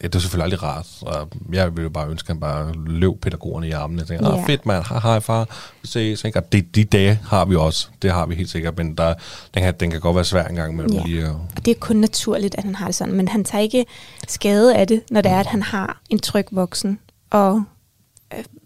ja, 0.04 0.08
det 0.08 0.16
er 0.16 0.20
selvfølgelig 0.20 0.44
aldrig 0.44 0.64
rart, 0.64 0.88
og 1.02 1.30
jeg 1.54 1.76
vil 1.76 1.84
jo 1.84 1.89
bare 1.89 2.10
ønske, 2.10 2.26
at 2.26 2.34
han 2.36 2.39
bare 2.39 2.74
løb 2.86 3.22
pædagogerne 3.22 3.68
i 3.68 3.72
armene, 3.72 4.02
og 4.02 4.08
tænker, 4.08 4.30
Ja. 4.30 4.38
ah, 4.39 4.46
fedt 4.46 4.66
mand, 4.66 4.84
hej, 4.89 5.00
hej 5.00 5.20
far, 5.20 5.48
vi 5.82 5.88
ses, 5.88 6.24
ikke? 6.24 6.39
Og 6.39 6.52
det, 6.52 6.76
de 6.76 6.84
dage 6.84 7.20
har 7.28 7.46
vi 7.46 7.56
også, 7.56 7.88
det 8.02 8.12
har 8.12 8.26
vi 8.26 8.36
helt 8.36 8.50
sikkert, 8.50 8.78
men 8.78 8.96
der, 8.98 9.14
den, 9.54 9.64
kan, 9.64 9.74
den 9.80 9.92
kan 9.92 10.00
godt 10.00 10.16
være 10.16 10.26
svær 10.26 10.48
en 10.48 10.56
gang 10.56 10.74
imellem 10.74 10.94
Ja. 10.94 11.04
lige 11.06 11.24
at, 11.24 11.30
Og 11.32 11.66
det 11.66 11.72
er 11.72 11.80
kun 11.80 11.96
naturligt, 11.96 12.56
at 12.58 12.64
han 12.64 12.76
har 12.76 12.86
det 12.86 12.96
sådan, 12.96 13.14
men 13.14 13.28
han 13.28 13.44
tager 13.44 13.62
ikke 13.62 13.86
skade 14.28 14.76
af 14.76 14.88
det, 14.88 15.02
når 15.12 15.22
det 15.22 15.32
er, 15.32 15.39
at 15.39 15.46
han 15.48 15.62
har 15.64 16.02
en 16.10 16.20
tryg 16.20 16.46
voksen. 16.52 17.00
Og 17.32 17.64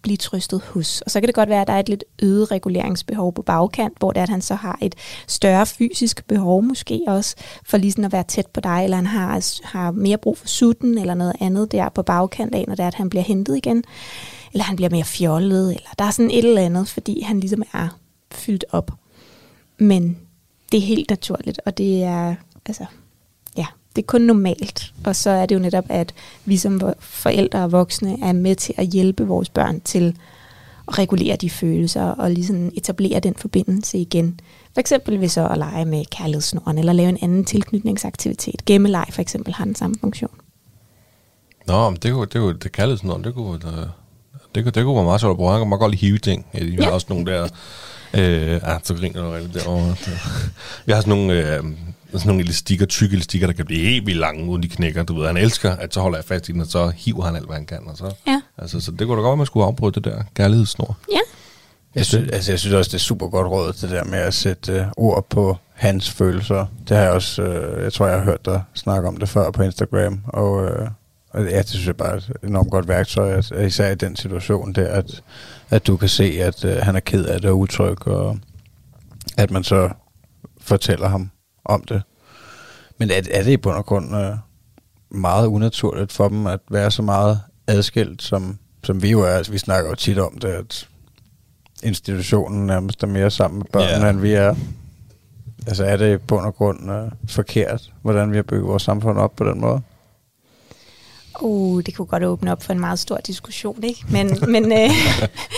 blive 0.01 0.17
trøstet 0.17 0.61
hos. 0.61 1.01
Og 1.01 1.11
så 1.11 1.19
kan 1.19 1.27
det 1.27 1.35
godt 1.35 1.49
være, 1.49 1.61
at 1.61 1.67
der 1.67 1.73
er 1.73 1.79
et 1.79 1.89
lidt 1.89 2.03
øget 2.21 2.51
reguleringsbehov 2.51 3.33
på 3.33 3.41
bagkant, 3.41 3.99
hvor 3.99 4.11
det 4.11 4.19
er, 4.19 4.23
at 4.23 4.29
han 4.29 4.41
så 4.41 4.55
har 4.55 4.77
et 4.81 4.95
større 5.27 5.65
fysisk 5.65 6.27
behov 6.27 6.63
måske 6.63 7.01
også, 7.07 7.35
for 7.65 7.77
lige 7.77 7.91
sådan 7.91 8.05
at 8.05 8.11
være 8.11 8.23
tæt 8.23 8.47
på 8.47 8.59
dig, 8.59 8.81
eller 8.83 8.97
han 8.97 9.05
har, 9.05 9.61
har 9.63 9.91
mere 9.91 10.17
brug 10.17 10.37
for 10.37 10.47
sutten, 10.47 10.97
eller 10.97 11.13
noget 11.13 11.35
andet 11.39 11.71
der 11.71 11.89
på 11.89 12.03
bagkant 12.03 12.55
af, 12.55 12.65
når 12.67 12.75
det 12.75 12.83
er, 12.83 12.87
at 12.87 12.95
han 12.95 13.09
bliver 13.09 13.23
hentet 13.23 13.57
igen, 13.57 13.83
eller 14.53 14.63
han 14.63 14.75
bliver 14.75 14.89
mere 14.89 15.03
fjollet, 15.03 15.69
eller 15.69 15.89
der 15.99 16.05
er 16.05 16.11
sådan 16.11 16.31
et 16.31 16.45
eller 16.45 16.61
andet, 16.61 16.87
fordi 16.87 17.21
han 17.21 17.39
ligesom 17.39 17.63
er 17.73 17.97
fyldt 18.31 18.65
op. 18.71 18.91
Men 19.77 20.17
det 20.71 20.77
er 20.77 20.81
helt 20.81 21.09
naturligt, 21.09 21.59
og 21.65 21.77
det 21.77 22.03
er, 22.03 22.35
altså, 22.65 22.85
det 23.95 24.01
er 24.01 24.05
kun 24.05 24.21
normalt. 24.21 24.93
Og 25.05 25.15
så 25.15 25.29
er 25.29 25.45
det 25.45 25.55
jo 25.55 25.59
netop, 25.59 25.85
at 25.89 26.13
vi 26.45 26.57
som 26.57 26.81
forældre 26.99 27.63
og 27.63 27.71
voksne 27.71 28.17
er 28.23 28.33
med 28.33 28.55
til 28.55 28.73
at 28.77 28.87
hjælpe 28.87 29.27
vores 29.27 29.49
børn 29.49 29.79
til 29.81 30.15
at 30.87 30.97
regulere 30.99 31.35
de 31.35 31.49
følelser 31.49 32.03
og 32.03 32.31
ligesom 32.31 32.71
etablere 32.75 33.19
den 33.19 33.35
forbindelse 33.37 33.97
igen. 33.97 34.39
For 34.73 34.79
eksempel 34.79 35.21
ved 35.21 35.27
så 35.29 35.47
at 35.47 35.57
lege 35.57 35.85
med 35.85 36.05
kærlighedssnoren, 36.11 36.77
eller 36.77 36.93
lave 36.93 37.09
en 37.09 37.17
anden 37.21 37.45
tilknytningsaktivitet. 37.45 38.65
Gemmeleg 38.65 39.05
for 39.11 39.21
eksempel 39.21 39.53
har 39.53 39.65
den 39.65 39.75
samme 39.75 39.95
funktion. 40.01 40.31
Nå, 41.67 41.89
men 41.89 41.99
det 42.03 42.13
kunne, 42.13 42.25
det 42.25 42.41
kunne, 42.41 42.57
det 42.93 43.03
noget, 43.03 43.25
det 43.25 43.33
kunne, 43.33 43.59
det, 43.59 43.91
det 44.55 44.63
kunne, 44.63 44.71
det 44.71 44.83
kunne 44.83 44.95
være 44.95 45.03
meget 45.03 45.21
sjovt 45.21 45.31
at 45.31 45.37
bruge. 45.37 45.51
Han 45.51 45.61
kan 45.61 45.69
meget 45.69 45.79
godt 45.79 45.91
lide 45.91 46.01
hive 46.01 46.17
ting. 46.17 46.45
Ja, 46.53 46.63
Vi 46.63 46.75
har 46.75 46.83
Ja. 46.83 46.89
også 46.91 47.07
nogle 47.09 47.25
der, 47.31 47.43
øh, 48.13 48.59
ah, 48.63 48.79
så 48.83 48.93
griner 48.95 49.21
du 49.23 49.29
rigtig 49.29 49.53
derovre. 49.53 49.95
Vi 50.85 50.91
har 50.91 51.01
sådan 51.01 51.17
nogle, 51.17 51.55
øh, 51.57 51.63
sådan 52.13 52.27
nogle 52.27 52.43
elastikker, 52.43 52.85
tykke 52.85 53.13
elastikker, 53.13 53.47
der 53.47 53.53
kan 53.53 53.65
blive 53.65 53.79
helt 53.87 54.05
vildt 54.05 54.19
lange, 54.19 54.45
uden 54.49 54.63
de 54.63 54.67
knækker. 54.67 55.03
Du 55.03 55.15
ved, 55.19 55.27
han 55.27 55.37
elsker, 55.37 55.71
at 55.75 55.93
så 55.93 55.99
holder 56.01 56.17
jeg 56.17 56.25
fast 56.25 56.49
i 56.49 56.51
den, 56.51 56.61
og 56.61 56.67
så 56.67 56.91
hiver 56.95 57.23
han 57.25 57.35
alt, 57.35 57.45
hvad 57.45 57.55
han 57.55 57.65
kan. 57.65 57.79
Og 57.85 57.97
så, 57.97 58.15
Ja. 58.27 58.41
altså, 58.57 58.79
så 58.79 58.91
det 58.91 58.99
kunne 58.99 59.09
da 59.09 59.15
godt 59.15 59.23
være, 59.23 59.31
at 59.31 59.37
man 59.37 59.45
skulle 59.47 59.65
afbryde 59.65 59.91
det 59.95 60.03
der 60.03 60.23
kærlighedssnor. 60.35 60.97
Ja, 61.11 61.19
Jeg 61.95 62.05
synes, 62.05 62.29
altså, 62.31 62.51
jeg 62.51 62.59
synes 62.59 62.73
også, 62.75 62.89
det 62.89 62.95
er 62.95 62.99
super 62.99 63.27
godt 63.27 63.47
råd, 63.47 63.73
det 63.73 63.89
der 63.89 64.03
med 64.03 64.19
at 64.19 64.33
sætte 64.33 64.71
øh, 64.73 64.85
ord 64.97 65.25
på 65.29 65.57
hans 65.73 66.11
følelser. 66.11 66.65
Det 66.89 66.97
har 66.97 67.03
jeg 67.03 67.11
også, 67.13 67.41
øh, 67.41 67.83
jeg 67.83 67.93
tror, 67.93 68.07
jeg 68.07 68.17
har 68.17 68.23
hørt 68.25 68.45
dig 68.45 68.61
snakke 68.73 69.07
om 69.07 69.17
det 69.17 69.29
før 69.29 69.51
på 69.51 69.63
Instagram, 69.63 70.21
og, 70.27 70.65
øh, 70.65 70.87
og 71.29 71.43
ja, 71.45 71.57
det 71.57 71.69
synes 71.69 71.87
jeg 71.87 71.95
bare 71.95 72.11
er 72.11 72.15
et 72.17 72.31
enormt 72.43 72.71
godt 72.71 72.87
værktøj, 72.87 73.31
at, 73.31 73.51
at 73.51 73.67
især 73.67 73.91
i 73.91 73.95
den 73.95 74.15
situation 74.15 74.73
der, 74.73 74.87
at, 74.87 75.23
at 75.69 75.87
du 75.87 75.97
kan 75.97 76.09
se, 76.09 76.23
at 76.23 76.65
øh, 76.65 76.77
han 76.77 76.95
er 76.95 76.99
ked 76.99 77.25
af 77.25 77.41
det 77.41 77.49
og 77.49 77.59
utryg, 77.59 78.07
og 78.07 78.37
at 79.37 79.51
man 79.51 79.63
så 79.63 79.89
fortæller 80.61 81.07
ham 81.07 81.29
om 81.65 81.83
det. 81.83 82.03
Men 82.97 83.11
er, 83.11 83.21
er 83.31 83.43
det 83.43 83.51
i 83.51 83.57
bund 83.57 83.75
og 83.75 83.85
grund 83.85 84.15
øh, 84.15 84.35
meget 85.09 85.47
unaturligt 85.47 86.11
for 86.11 86.27
dem 86.29 86.47
at 86.47 86.59
være 86.69 86.91
så 86.91 87.01
meget 87.01 87.41
adskilt, 87.67 88.21
som, 88.21 88.57
som 88.83 89.01
vi 89.01 89.11
jo 89.11 89.21
er? 89.21 89.29
Altså, 89.29 89.51
vi 89.51 89.57
snakker 89.57 89.89
jo 89.89 89.95
tit 89.95 90.19
om 90.19 90.37
det, 90.37 90.47
at 90.47 90.87
institutionen 91.83 92.67
nærmest 92.67 93.03
er 93.03 93.07
mere 93.07 93.31
sammen 93.31 93.57
med 93.57 93.65
børnene, 93.65 94.05
yeah. 94.05 94.09
end 94.09 94.19
vi 94.19 94.33
er. 94.33 94.55
Altså 95.67 95.83
er 95.83 95.97
det 95.97 96.13
i 96.13 96.17
bund 96.17 96.45
og 96.45 96.55
grund 96.55 96.91
øh, 96.91 97.11
forkert, 97.27 97.93
hvordan 98.01 98.31
vi 98.31 98.35
har 98.35 98.43
bygget 98.43 98.67
vores 98.67 98.83
samfund 98.83 99.19
op 99.19 99.35
på 99.35 99.43
den 99.43 99.61
måde? 99.61 99.81
Uh, 101.41 101.83
det 101.83 101.95
kunne 101.95 102.05
godt 102.05 102.23
åbne 102.23 102.51
op 102.51 102.63
for 102.63 102.73
en 102.73 102.79
meget 102.79 102.99
stor 102.99 103.17
diskussion, 103.17 103.83
ikke? 103.83 104.05
Men, 104.09 104.37
men 104.53 104.71
øh, 104.71 104.89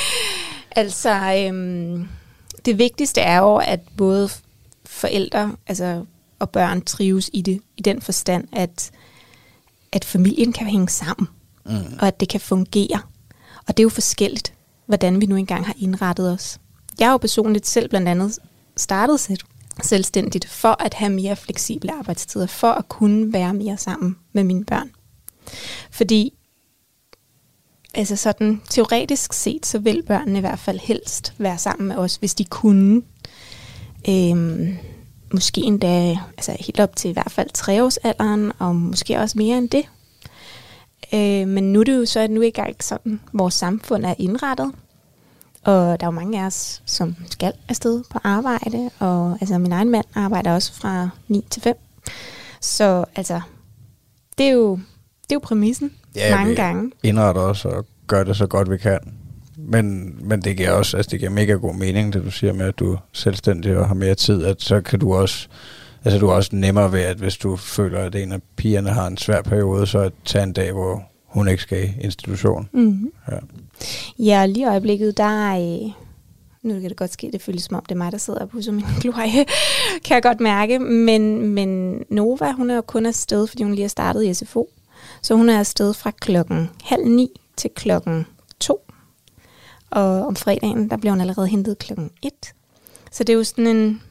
altså, 0.81 1.33
øhm, 1.37 2.07
det 2.65 2.77
vigtigste 2.77 3.21
er 3.21 3.37
jo, 3.37 3.55
at 3.55 3.79
både 3.97 4.29
forældre 4.87 5.55
altså, 5.67 6.05
og 6.39 6.49
børn 6.49 6.81
trives 6.81 7.29
i 7.33 7.41
det, 7.41 7.61
i 7.77 7.81
den 7.81 8.01
forstand, 8.01 8.47
at, 8.51 8.91
at 9.91 10.05
familien 10.05 10.53
kan 10.53 10.67
hænge 10.67 10.89
sammen, 10.89 11.27
mm. 11.65 11.97
og 11.99 12.07
at 12.07 12.19
det 12.19 12.29
kan 12.29 12.39
fungere. 12.39 13.01
Og 13.67 13.77
det 13.77 13.79
er 13.79 13.83
jo 13.83 13.89
forskelligt, 13.89 14.53
hvordan 14.85 15.21
vi 15.21 15.25
nu 15.25 15.35
engang 15.35 15.65
har 15.65 15.75
indrettet 15.77 16.31
os. 16.31 16.59
Jeg 16.99 17.07
har 17.07 17.11
jo 17.11 17.17
personligt 17.17 17.67
selv 17.67 17.89
blandt 17.89 18.07
andet 18.07 18.39
startet 18.77 19.19
selv, 19.19 19.39
selvstændigt 19.83 20.47
for 20.49 20.83
at 20.83 20.93
have 20.93 21.11
mere 21.11 21.35
fleksible 21.35 21.93
arbejdstider, 21.93 22.47
for 22.47 22.71
at 22.71 22.89
kunne 22.89 23.33
være 23.33 23.53
mere 23.53 23.77
sammen 23.77 24.17
med 24.33 24.43
mine 24.43 24.65
børn. 24.65 24.91
Fordi 25.91 26.33
altså 27.93 28.15
sådan 28.15 28.61
teoretisk 28.69 29.33
set, 29.33 29.65
så 29.65 29.79
vil 29.79 30.03
børnene 30.03 30.37
i 30.37 30.41
hvert 30.41 30.59
fald 30.59 30.79
helst 30.79 31.33
være 31.37 31.57
sammen 31.57 31.87
med 31.87 31.95
os, 31.95 32.15
hvis 32.15 32.35
de 32.35 32.45
kunne. 32.45 33.01
Øhm, 34.09 34.77
måske 35.33 35.61
endda 35.61 36.17
altså 36.37 36.55
helt 36.59 36.79
op 36.79 36.95
til 36.95 37.09
i 37.09 37.13
hvert 37.13 37.31
fald 37.31 37.49
treårsalderen, 37.53 38.51
og 38.59 38.75
måske 38.75 39.19
også 39.19 39.37
mere 39.37 39.57
end 39.57 39.69
det. 39.69 39.83
Øh, 41.13 41.47
men 41.47 41.73
nu 41.73 41.79
er 41.79 41.83
det 41.83 41.97
jo 41.97 42.05
så 42.05 42.27
nu 42.27 42.41
ikke 42.41 42.59
engang 42.59 42.83
sådan, 42.83 43.19
vores 43.33 43.53
samfund 43.53 44.05
er 44.05 44.13
indrettet. 44.17 44.71
Og 45.63 45.75
der 45.75 46.05
er 46.05 46.07
jo 46.07 46.11
mange 46.11 46.41
af 46.41 46.45
os, 46.45 46.81
som 46.85 47.15
skal 47.29 47.53
afsted 47.69 48.03
på 48.09 48.19
arbejde, 48.23 48.89
og 48.99 49.37
altså 49.41 49.57
min 49.57 49.71
egen 49.71 49.89
mand 49.89 50.05
arbejder 50.15 50.53
også 50.53 50.73
fra 50.73 51.09
9 51.27 51.45
til 51.49 51.61
5. 51.61 51.75
Så 52.61 53.05
altså, 53.15 53.41
det 54.37 54.45
er 54.45 54.51
jo, 54.51 54.71
det 55.21 55.31
er 55.31 55.35
jo 55.35 55.39
præmissen 55.39 55.91
Ja, 56.15 56.35
mange 56.35 56.49
vi 56.49 56.55
gange. 56.55 56.91
Indretter 57.03 57.41
os 57.41 57.65
og 57.65 57.85
gør 58.07 58.23
det 58.23 58.37
så 58.37 58.47
godt 58.47 58.71
vi 58.71 58.77
kan. 58.77 58.99
Men, 59.57 60.15
men 60.21 60.41
det 60.41 60.57
giver 60.57 60.71
også, 60.71 60.97
altså 60.97 61.09
det 61.11 61.19
giver 61.19 61.31
mega 61.31 61.53
god 61.53 61.75
mening, 61.75 62.13
det 62.13 62.23
du 62.25 62.31
siger 62.31 62.53
med, 62.53 62.65
at 62.65 62.79
du 62.79 62.93
er 62.93 62.97
selvstændig 63.13 63.77
og 63.77 63.87
har 63.87 63.95
mere 63.95 64.15
tid, 64.15 64.45
at 64.45 64.61
så 64.61 64.81
kan 64.81 64.99
du 64.99 65.13
også, 65.13 65.47
altså 66.05 66.19
du 66.19 66.27
er 66.27 66.33
også 66.33 66.49
nemmere 66.53 66.91
ved, 66.91 66.99
at 66.99 67.17
hvis 67.17 67.37
du 67.37 67.55
føler, 67.55 67.99
at 67.99 68.15
en 68.15 68.31
af 68.31 68.39
pigerne 68.55 68.89
har 68.89 69.07
en 69.07 69.17
svær 69.17 69.41
periode, 69.41 69.87
så 69.87 69.99
at 69.99 70.13
tage 70.25 70.43
en 70.43 70.53
dag, 70.53 70.71
hvor 70.71 71.03
hun 71.25 71.47
ikke 71.47 71.61
skal 71.63 71.83
i 71.83 71.91
institution. 72.01 72.69
Mm-hmm. 72.73 73.11
Ja. 73.31 73.37
Ja, 74.19 74.45
lige 74.45 74.63
i 74.63 74.67
øjeblikket, 74.67 75.17
der 75.17 75.23
er... 75.51 75.59
øh, 75.59 75.91
Nu 76.63 76.79
kan 76.79 76.89
det 76.89 76.97
godt 76.97 77.13
ske, 77.13 77.29
det 77.33 77.41
føles 77.41 77.63
som 77.63 77.75
om, 77.75 77.85
det 77.85 77.91
er 77.95 77.97
mig, 77.97 78.11
der 78.11 78.17
sidder 78.17 78.39
og 78.39 78.49
pusser 78.49 78.71
min 78.71 78.85
glorie, 79.01 79.45
kan 80.05 80.15
jeg 80.15 80.23
godt 80.23 80.39
mærke. 80.39 80.79
Men, 80.79 81.47
men 81.47 81.99
Nova, 82.09 82.51
hun 82.51 82.69
er 82.69 82.75
jo 82.75 82.81
kun 82.81 83.05
afsted, 83.05 83.47
fordi 83.47 83.63
hun 83.63 83.71
lige 83.73 83.83
har 83.83 83.89
startet 83.89 84.23
i 84.25 84.33
SFO. 84.33 84.69
Så 85.21 85.35
hun 85.35 85.49
er 85.49 85.59
afsted 85.59 85.93
fra 85.93 86.11
klokken 86.11 86.69
halv 86.83 87.05
ni 87.07 87.29
til 87.57 87.69
klokken. 87.75 88.25
Og 89.89 90.25
om 90.27 90.35
fredagen, 90.35 90.89
der 90.89 90.97
bliver 90.97 91.11
hun 91.11 91.21
allerede 91.21 91.47
hentet 91.47 91.77
klokken 91.77 92.09
et. 92.21 92.53
Så 93.11 93.23
det 93.23 93.33
er 93.33 93.37
jo 93.37 93.43
sådan 93.43 93.67
en... 93.67 94.01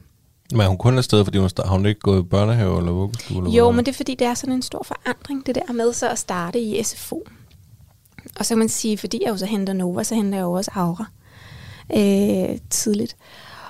Men 0.52 0.60
er 0.60 0.68
hun 0.68 0.78
kun 0.78 0.98
afsted, 0.98 1.24
fordi 1.24 1.38
hun 1.38 1.50
har 1.64 1.72
hun 1.72 1.86
ikke 1.86 2.00
gået 2.00 2.20
i 2.20 2.22
børnehave 2.22 2.78
eller 2.78 2.92
vuggestue? 2.92 3.36
Eller 3.38 3.50
Jo, 3.50 3.64
hvad? 3.64 3.76
men 3.76 3.86
det 3.86 3.92
er 3.92 3.96
fordi, 3.96 4.14
det 4.14 4.26
er 4.26 4.34
sådan 4.34 4.54
en 4.54 4.62
stor 4.62 4.82
forandring, 4.82 5.46
det 5.46 5.54
der 5.54 5.72
med 5.72 5.92
så 5.92 6.08
at 6.08 6.18
starte 6.18 6.60
i 6.60 6.82
SFO. 6.82 7.22
Og 8.38 8.46
så 8.46 8.48
kan 8.48 8.58
man 8.58 8.68
sige, 8.68 8.98
fordi 8.98 9.20
jeg 9.24 9.30
jo 9.30 9.36
så 9.36 9.46
henter 9.46 9.72
Nova, 9.72 10.04
så 10.04 10.14
henter 10.14 10.38
jeg 10.38 10.44
jo 10.44 10.52
også 10.52 10.70
Aura 10.74 11.04
øh, 11.96 12.58
tidligt. 12.70 13.16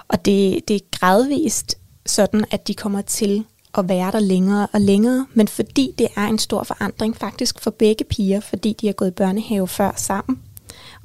Og 0.08 0.24
det, 0.24 0.68
det 0.68 0.76
er 0.76 0.80
gradvist 0.98 1.78
sådan, 2.06 2.44
at 2.50 2.68
de 2.68 2.74
kommer 2.74 3.00
til 3.00 3.44
at 3.78 3.88
være 3.88 4.12
der 4.12 4.20
længere 4.20 4.68
og 4.72 4.80
længere, 4.80 5.26
men 5.34 5.48
fordi 5.48 5.94
det 5.98 6.08
er 6.16 6.26
en 6.26 6.38
stor 6.38 6.62
forandring 6.62 7.16
faktisk 7.16 7.60
for 7.60 7.70
begge 7.70 8.04
piger, 8.04 8.40
fordi 8.40 8.76
de 8.80 8.86
har 8.86 8.92
gået 8.92 9.08
i 9.08 9.14
børnehave 9.14 9.68
før 9.68 9.92
sammen, 9.96 10.42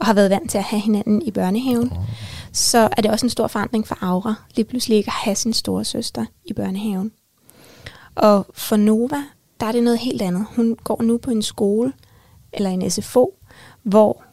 og 0.02 0.08
har 0.08 0.14
været 0.14 0.30
vant 0.30 0.52
til 0.52 0.58
at 0.58 0.64
have 0.64 0.80
hinanden 0.80 1.22
i 1.22 1.32
børnehaven, 1.32 1.92
så 2.52 2.90
er 2.98 3.02
det 3.02 3.12
også 3.12 3.26
en 3.26 3.30
stor 3.30 3.48
forandring 3.48 3.88
for 3.88 3.98
Aura, 4.02 4.36
lige 4.56 4.66
pludselig 4.66 4.98
ikke 4.98 5.08
at 5.08 5.14
have 5.14 5.36
sin 5.36 5.54
store 5.54 5.86
søster 5.86 6.26
i 6.46 6.54
børnehaven. 6.54 7.12
Og 8.16 8.46
for 8.54 8.76
Nova, 8.76 9.24
der 9.60 9.66
er 9.66 9.72
det 9.72 9.84
noget 9.84 10.00
helt 10.00 10.22
andet. 10.22 10.46
Hun 10.56 10.78
går 10.84 11.02
nu 11.02 11.18
på 11.18 11.32
en 11.32 11.42
skole, 11.42 11.94
eller 12.54 12.70
en 12.70 12.92
SFO, 12.92 13.38
hvor 13.84 14.24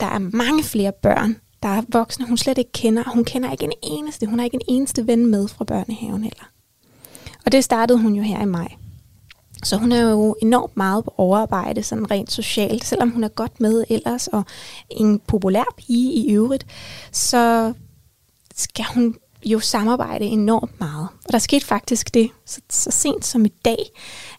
der 0.00 0.06
er 0.06 0.18
mange 0.18 0.62
flere 0.62 0.92
børn, 0.92 1.36
der 1.62 1.68
er 1.68 1.82
voksne, 1.88 2.26
hun 2.26 2.36
slet 2.36 2.58
ikke 2.58 2.72
kender. 2.72 3.02
Hun 3.14 3.24
kender 3.24 3.52
ikke 3.52 3.64
en 3.64 3.72
eneste, 3.82 4.26
hun 4.26 4.38
har 4.38 4.44
ikke 4.44 4.54
en 4.54 4.76
eneste 4.76 5.06
ven 5.06 5.26
med 5.26 5.48
fra 5.48 5.64
børnehaven 5.64 6.22
heller. 6.22 6.44
Og 7.46 7.52
det 7.52 7.64
startede 7.64 7.98
hun 7.98 8.14
jo 8.14 8.22
her 8.22 8.42
i 8.42 8.46
maj. 8.46 8.68
Så 9.62 9.76
hun 9.76 9.92
er 9.92 10.10
jo 10.10 10.36
enormt 10.42 10.76
meget 10.76 11.04
på 11.04 11.14
overarbejde, 11.16 11.82
sådan 11.82 12.10
rent 12.10 12.32
socialt, 12.32 12.84
selvom 12.84 13.10
hun 13.10 13.24
er 13.24 13.28
godt 13.28 13.60
med 13.60 13.84
ellers, 13.88 14.28
og 14.28 14.44
en 14.90 15.18
populær 15.18 15.64
pige 15.76 16.12
i 16.12 16.32
øvrigt, 16.32 16.66
så 17.12 17.72
skal 18.54 18.84
hun 18.94 19.16
jo 19.44 19.60
samarbejde 19.60 20.24
enormt 20.24 20.80
meget. 20.80 21.08
Og 21.24 21.32
der 21.32 21.38
skete 21.38 21.66
faktisk 21.66 22.14
det 22.14 22.30
så, 22.46 22.60
så 22.70 22.90
sent 22.90 23.24
som 23.24 23.44
i 23.44 23.52
dag, 23.64 23.90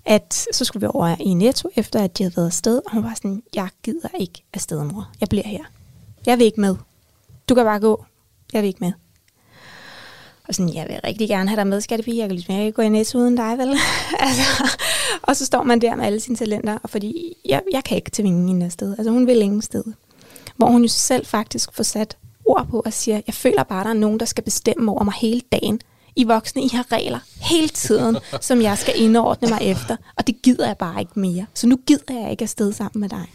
at 0.06 0.46
så 0.54 0.66
skulle 0.66 0.82
vi 0.82 0.92
over 0.94 1.16
i 1.20 1.34
Netto, 1.34 1.70
efter 1.76 2.04
at 2.04 2.18
de 2.18 2.24
havde 2.24 2.36
været 2.36 2.48
afsted, 2.48 2.82
og 2.86 2.92
hun 2.92 3.04
var 3.04 3.14
sådan, 3.16 3.44
jeg 3.56 3.70
gider 3.84 4.10
ikke 4.20 4.44
afsted, 4.54 4.84
mor. 4.84 5.10
Jeg 5.22 5.30
bliver 5.30 5.48
her. 5.48 5.64
Jeg 6.26 6.38
vil 6.38 6.46
ikke 6.46 6.62
med. 6.62 6.76
Du 7.50 7.56
kan 7.56 7.64
bare 7.66 7.80
gå. 7.80 8.06
Jeg 8.54 8.62
vil 8.62 8.68
ikke 8.68 8.84
med. 8.84 8.92
Og 10.48 10.56
sådan, 10.56 10.74
jeg 10.74 10.86
vil 10.90 11.00
rigtig 11.04 11.28
gerne 11.28 11.50
have 11.50 11.58
dig 11.58 11.68
med, 11.68 11.82
skattepige. 11.82 12.18
Jeg 12.18 12.28
kan 12.28 12.36
ligesom 12.36 12.56
ikke 12.56 12.72
gå 12.72 12.82
i 12.82 12.90
Netto 12.90 13.18
uden 13.18 13.36
dig, 13.36 13.58
vel? 13.58 13.70
altså, 14.20 14.78
og 15.22 15.36
så 15.36 15.46
står 15.46 15.64
man 15.64 15.82
der 15.82 15.96
med 15.96 16.06
alle 16.06 16.20
sine 16.20 16.38
talenter, 16.38 16.78
og 16.84 16.90
fordi 16.90 17.34
jeg, 17.46 17.62
jeg 17.72 17.84
kan 17.84 17.98
ikke 17.98 18.12
tvinge 18.12 18.48
hende 18.48 18.66
afsted. 18.66 18.96
Altså 18.98 19.12
hun 19.12 19.28
vil 19.28 19.42
ingen 19.42 19.62
sted. 19.62 19.84
Hvor 20.56 20.68
hun 20.68 20.82
jo 20.82 20.88
selv 20.88 21.26
faktisk 21.26 21.74
får 21.74 21.84
sat 21.84 22.18
ord 22.46 22.68
på 22.68 22.82
og 22.86 22.94
siger, 22.94 23.22
jeg 23.28 23.36
føler 23.36 23.64
bare, 23.64 23.84
der 23.84 23.90
er 23.90 23.94
nogen, 23.94 24.20
der 24.20 24.26
skal 24.26 24.44
bestemme 24.44 24.92
over 24.92 25.04
mig 25.04 25.14
hele 25.14 25.42
dagen. 25.52 25.82
I 26.16 26.24
voksne, 26.24 26.64
I 26.64 26.68
har 26.74 26.92
regler 26.92 27.20
hele 27.42 27.68
tiden, 27.68 28.18
som 28.42 28.62
jeg 28.62 28.78
skal 28.78 29.02
indordne 29.02 29.50
mig 29.50 29.60
efter, 29.62 29.96
og 30.18 30.28
det 30.28 30.42
gider 30.42 30.68
jeg 30.68 30.78
bare 30.78 31.00
ikke 31.00 31.20
mere. 31.20 31.46
Så 31.54 31.68
nu 31.68 31.80
gider 31.88 32.22
jeg 32.22 32.32
ikke 32.32 32.42
afsted 32.42 32.74
sammen 32.74 33.02
med 33.02 33.10
dig. 33.10 33.28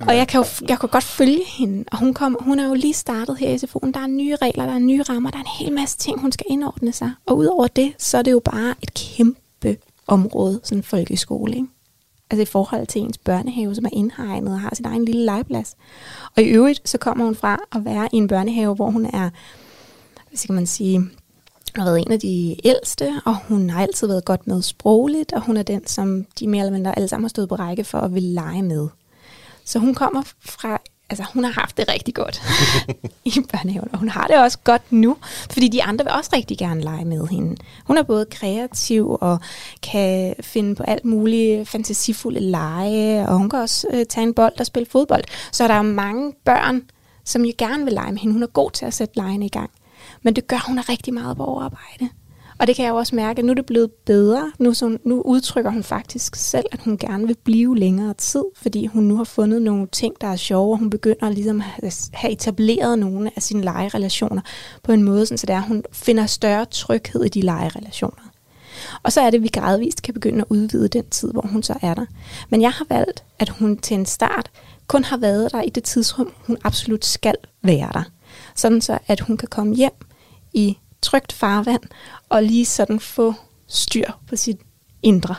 Og 0.00 0.16
jeg 0.16 0.28
kan 0.28 0.40
jo 0.40 0.46
jeg 0.68 0.78
kan 0.78 0.88
godt 0.88 1.04
følge 1.04 1.44
hende, 1.46 1.84
og 1.92 1.98
hun, 1.98 2.14
kom, 2.14 2.36
hun 2.40 2.58
er 2.58 2.68
jo 2.68 2.74
lige 2.74 2.94
startet 2.94 3.38
her 3.38 3.50
i 3.50 3.56
SFO'en. 3.56 3.92
Der 3.92 4.00
er 4.00 4.06
nye 4.06 4.36
regler, 4.36 4.66
der 4.66 4.74
er 4.74 4.78
nye 4.78 5.02
rammer, 5.02 5.30
der 5.30 5.38
er 5.38 5.42
en 5.42 5.48
hel 5.58 5.72
masse 5.72 5.98
ting, 5.98 6.20
hun 6.20 6.32
skal 6.32 6.46
indordne 6.50 6.92
sig. 6.92 7.12
Og 7.26 7.36
udover 7.36 7.66
det, 7.66 7.92
så 7.98 8.18
er 8.18 8.22
det 8.22 8.32
jo 8.32 8.40
bare 8.44 8.74
et 8.82 8.94
kæmpe 8.94 9.76
område, 10.06 10.60
sådan 10.62 10.78
en 10.78 10.82
folkeskole, 10.82 11.54
ikke? 11.56 11.68
Altså 12.30 12.42
i 12.42 12.52
forhold 12.52 12.86
til 12.86 13.02
ens 13.02 13.18
børnehave, 13.18 13.74
som 13.74 13.84
er 13.84 13.90
indhegnet 13.92 14.52
og 14.52 14.60
har 14.60 14.74
sin 14.74 14.86
egen 14.86 15.04
lille 15.04 15.24
legeplads. 15.24 15.76
Og 16.36 16.42
i 16.42 16.46
øvrigt, 16.46 16.88
så 16.88 16.98
kommer 16.98 17.24
hun 17.24 17.34
fra 17.34 17.58
at 17.72 17.84
være 17.84 18.08
i 18.12 18.16
en 18.16 18.28
børnehave, 18.28 18.74
hvor 18.74 18.90
hun 18.90 19.06
er, 19.06 19.30
hvad 20.28 20.36
skal 20.36 20.52
man 20.52 20.66
sige, 20.66 21.10
har 21.76 21.84
været 21.84 22.00
en 22.06 22.12
af 22.12 22.20
de 22.20 22.56
ældste, 22.64 23.12
og 23.24 23.36
hun 23.48 23.70
har 23.70 23.82
altid 23.82 24.06
været 24.06 24.24
godt 24.24 24.46
med 24.46 24.62
sprogligt, 24.62 25.32
og 25.32 25.40
hun 25.40 25.56
er 25.56 25.62
den, 25.62 25.86
som 25.86 26.26
de 26.38 26.46
mere 26.46 26.60
eller 26.60 26.72
mindre 26.72 26.96
alle 26.96 27.08
sammen 27.08 27.24
har 27.24 27.28
stået 27.28 27.48
på 27.48 27.54
række 27.54 27.84
for 27.84 27.98
at 27.98 28.14
ville 28.14 28.32
lege 28.34 28.62
med. 28.62 28.88
Så 29.68 29.78
hun 29.78 29.94
kommer 29.94 30.22
fra, 30.40 30.80
altså 31.10 31.24
hun 31.34 31.44
har 31.44 31.50
haft 31.50 31.76
det 31.76 31.88
rigtig 31.88 32.14
godt 32.14 32.42
i 33.24 33.40
børnehaven, 33.52 33.88
og 33.92 33.98
hun 33.98 34.08
har 34.08 34.26
det 34.26 34.38
også 34.38 34.58
godt 34.64 34.92
nu, 34.92 35.16
fordi 35.50 35.68
de 35.68 35.82
andre 35.82 36.04
vil 36.04 36.12
også 36.12 36.30
rigtig 36.32 36.58
gerne 36.58 36.80
lege 36.80 37.04
med 37.04 37.26
hende. 37.26 37.56
Hun 37.86 37.98
er 37.98 38.02
både 38.02 38.26
kreativ 38.30 39.16
og 39.20 39.40
kan 39.82 40.34
finde 40.40 40.74
på 40.74 40.82
alt 40.82 41.04
muligt 41.04 41.68
fantasifulde 41.68 42.40
lege, 42.40 43.28
og 43.28 43.38
hun 43.38 43.50
kan 43.50 43.58
også 43.58 43.86
øh, 43.92 44.06
tage 44.06 44.26
en 44.26 44.34
bold 44.34 44.60
og 44.60 44.66
spille 44.66 44.86
fodbold. 44.90 45.24
Så 45.52 45.68
der 45.68 45.74
er 45.74 45.82
mange 45.82 46.32
børn, 46.44 46.82
som 47.24 47.44
jo 47.44 47.52
gerne 47.58 47.84
vil 47.84 47.92
lege 47.92 48.12
med 48.12 48.18
hende. 48.18 48.32
Hun 48.32 48.42
er 48.42 48.46
god 48.46 48.70
til 48.70 48.86
at 48.86 48.94
sætte 48.94 49.16
legene 49.16 49.46
i 49.46 49.48
gang. 49.48 49.70
Men 50.22 50.36
det 50.36 50.46
gør, 50.46 50.64
hun 50.66 50.78
er 50.78 50.88
rigtig 50.88 51.14
meget 51.14 51.36
på 51.36 51.44
overarbejde. 51.44 52.08
Og 52.58 52.66
det 52.66 52.76
kan 52.76 52.84
jeg 52.84 52.90
jo 52.90 52.96
også 52.96 53.16
mærke, 53.16 53.38
at 53.38 53.44
nu 53.44 53.50
er 53.50 53.54
det 53.54 53.66
blevet 53.66 53.90
bedre. 53.90 54.52
Nu, 54.58 54.74
så, 54.74 54.98
nu 55.04 55.22
udtrykker 55.22 55.70
hun 55.70 55.82
faktisk 55.82 56.36
selv, 56.36 56.64
at 56.72 56.80
hun 56.80 56.98
gerne 56.98 57.26
vil 57.26 57.36
blive 57.44 57.78
længere 57.78 58.14
tid, 58.14 58.44
fordi 58.56 58.86
hun 58.86 59.04
nu 59.04 59.16
har 59.16 59.24
fundet 59.24 59.62
nogle 59.62 59.86
ting, 59.92 60.14
der 60.20 60.26
er 60.26 60.36
sjove, 60.36 60.72
og 60.72 60.78
hun 60.78 60.90
begynder 60.90 61.30
ligesom 61.30 61.62
at 61.82 62.10
have 62.12 62.32
etableret 62.32 62.98
nogle 62.98 63.30
af 63.36 63.42
sine 63.42 63.62
legerelationer 63.62 64.42
på 64.82 64.92
en 64.92 65.02
måde, 65.02 65.26
så 65.26 65.46
det 65.46 65.50
er, 65.50 65.58
at 65.58 65.68
hun 65.68 65.84
finder 65.92 66.26
større 66.26 66.64
tryghed 66.64 67.24
i 67.24 67.28
de 67.28 67.40
legerelationer. 67.40 68.30
Og 69.02 69.12
så 69.12 69.20
er 69.20 69.30
det, 69.30 69.38
at 69.38 69.42
vi 69.42 69.48
gradvist 69.48 70.02
kan 70.02 70.14
begynde 70.14 70.38
at 70.38 70.46
udvide 70.48 70.88
den 70.88 71.04
tid, 71.10 71.32
hvor 71.32 71.46
hun 71.52 71.62
så 71.62 71.74
er 71.82 71.94
der. 71.94 72.06
Men 72.48 72.62
jeg 72.62 72.70
har 72.70 72.86
valgt, 72.88 73.24
at 73.38 73.48
hun 73.48 73.76
til 73.76 73.94
en 73.94 74.06
start 74.06 74.50
kun 74.86 75.04
har 75.04 75.16
været 75.16 75.52
der 75.52 75.62
i 75.62 75.68
det 75.68 75.84
tidsrum, 75.84 76.32
hun 76.46 76.56
absolut 76.64 77.04
skal 77.04 77.34
være 77.62 77.90
der. 77.92 78.02
Sådan 78.54 78.80
så, 78.80 78.98
at 79.06 79.20
hun 79.20 79.36
kan 79.36 79.48
komme 79.48 79.74
hjem 79.74 79.92
i 80.52 80.78
trygt 81.02 81.32
farvand, 81.32 81.82
og 82.28 82.42
lige 82.42 82.64
sådan 82.64 83.00
få 83.00 83.34
styr 83.66 84.10
på 84.28 84.36
sit 84.36 84.60
indre. 85.02 85.34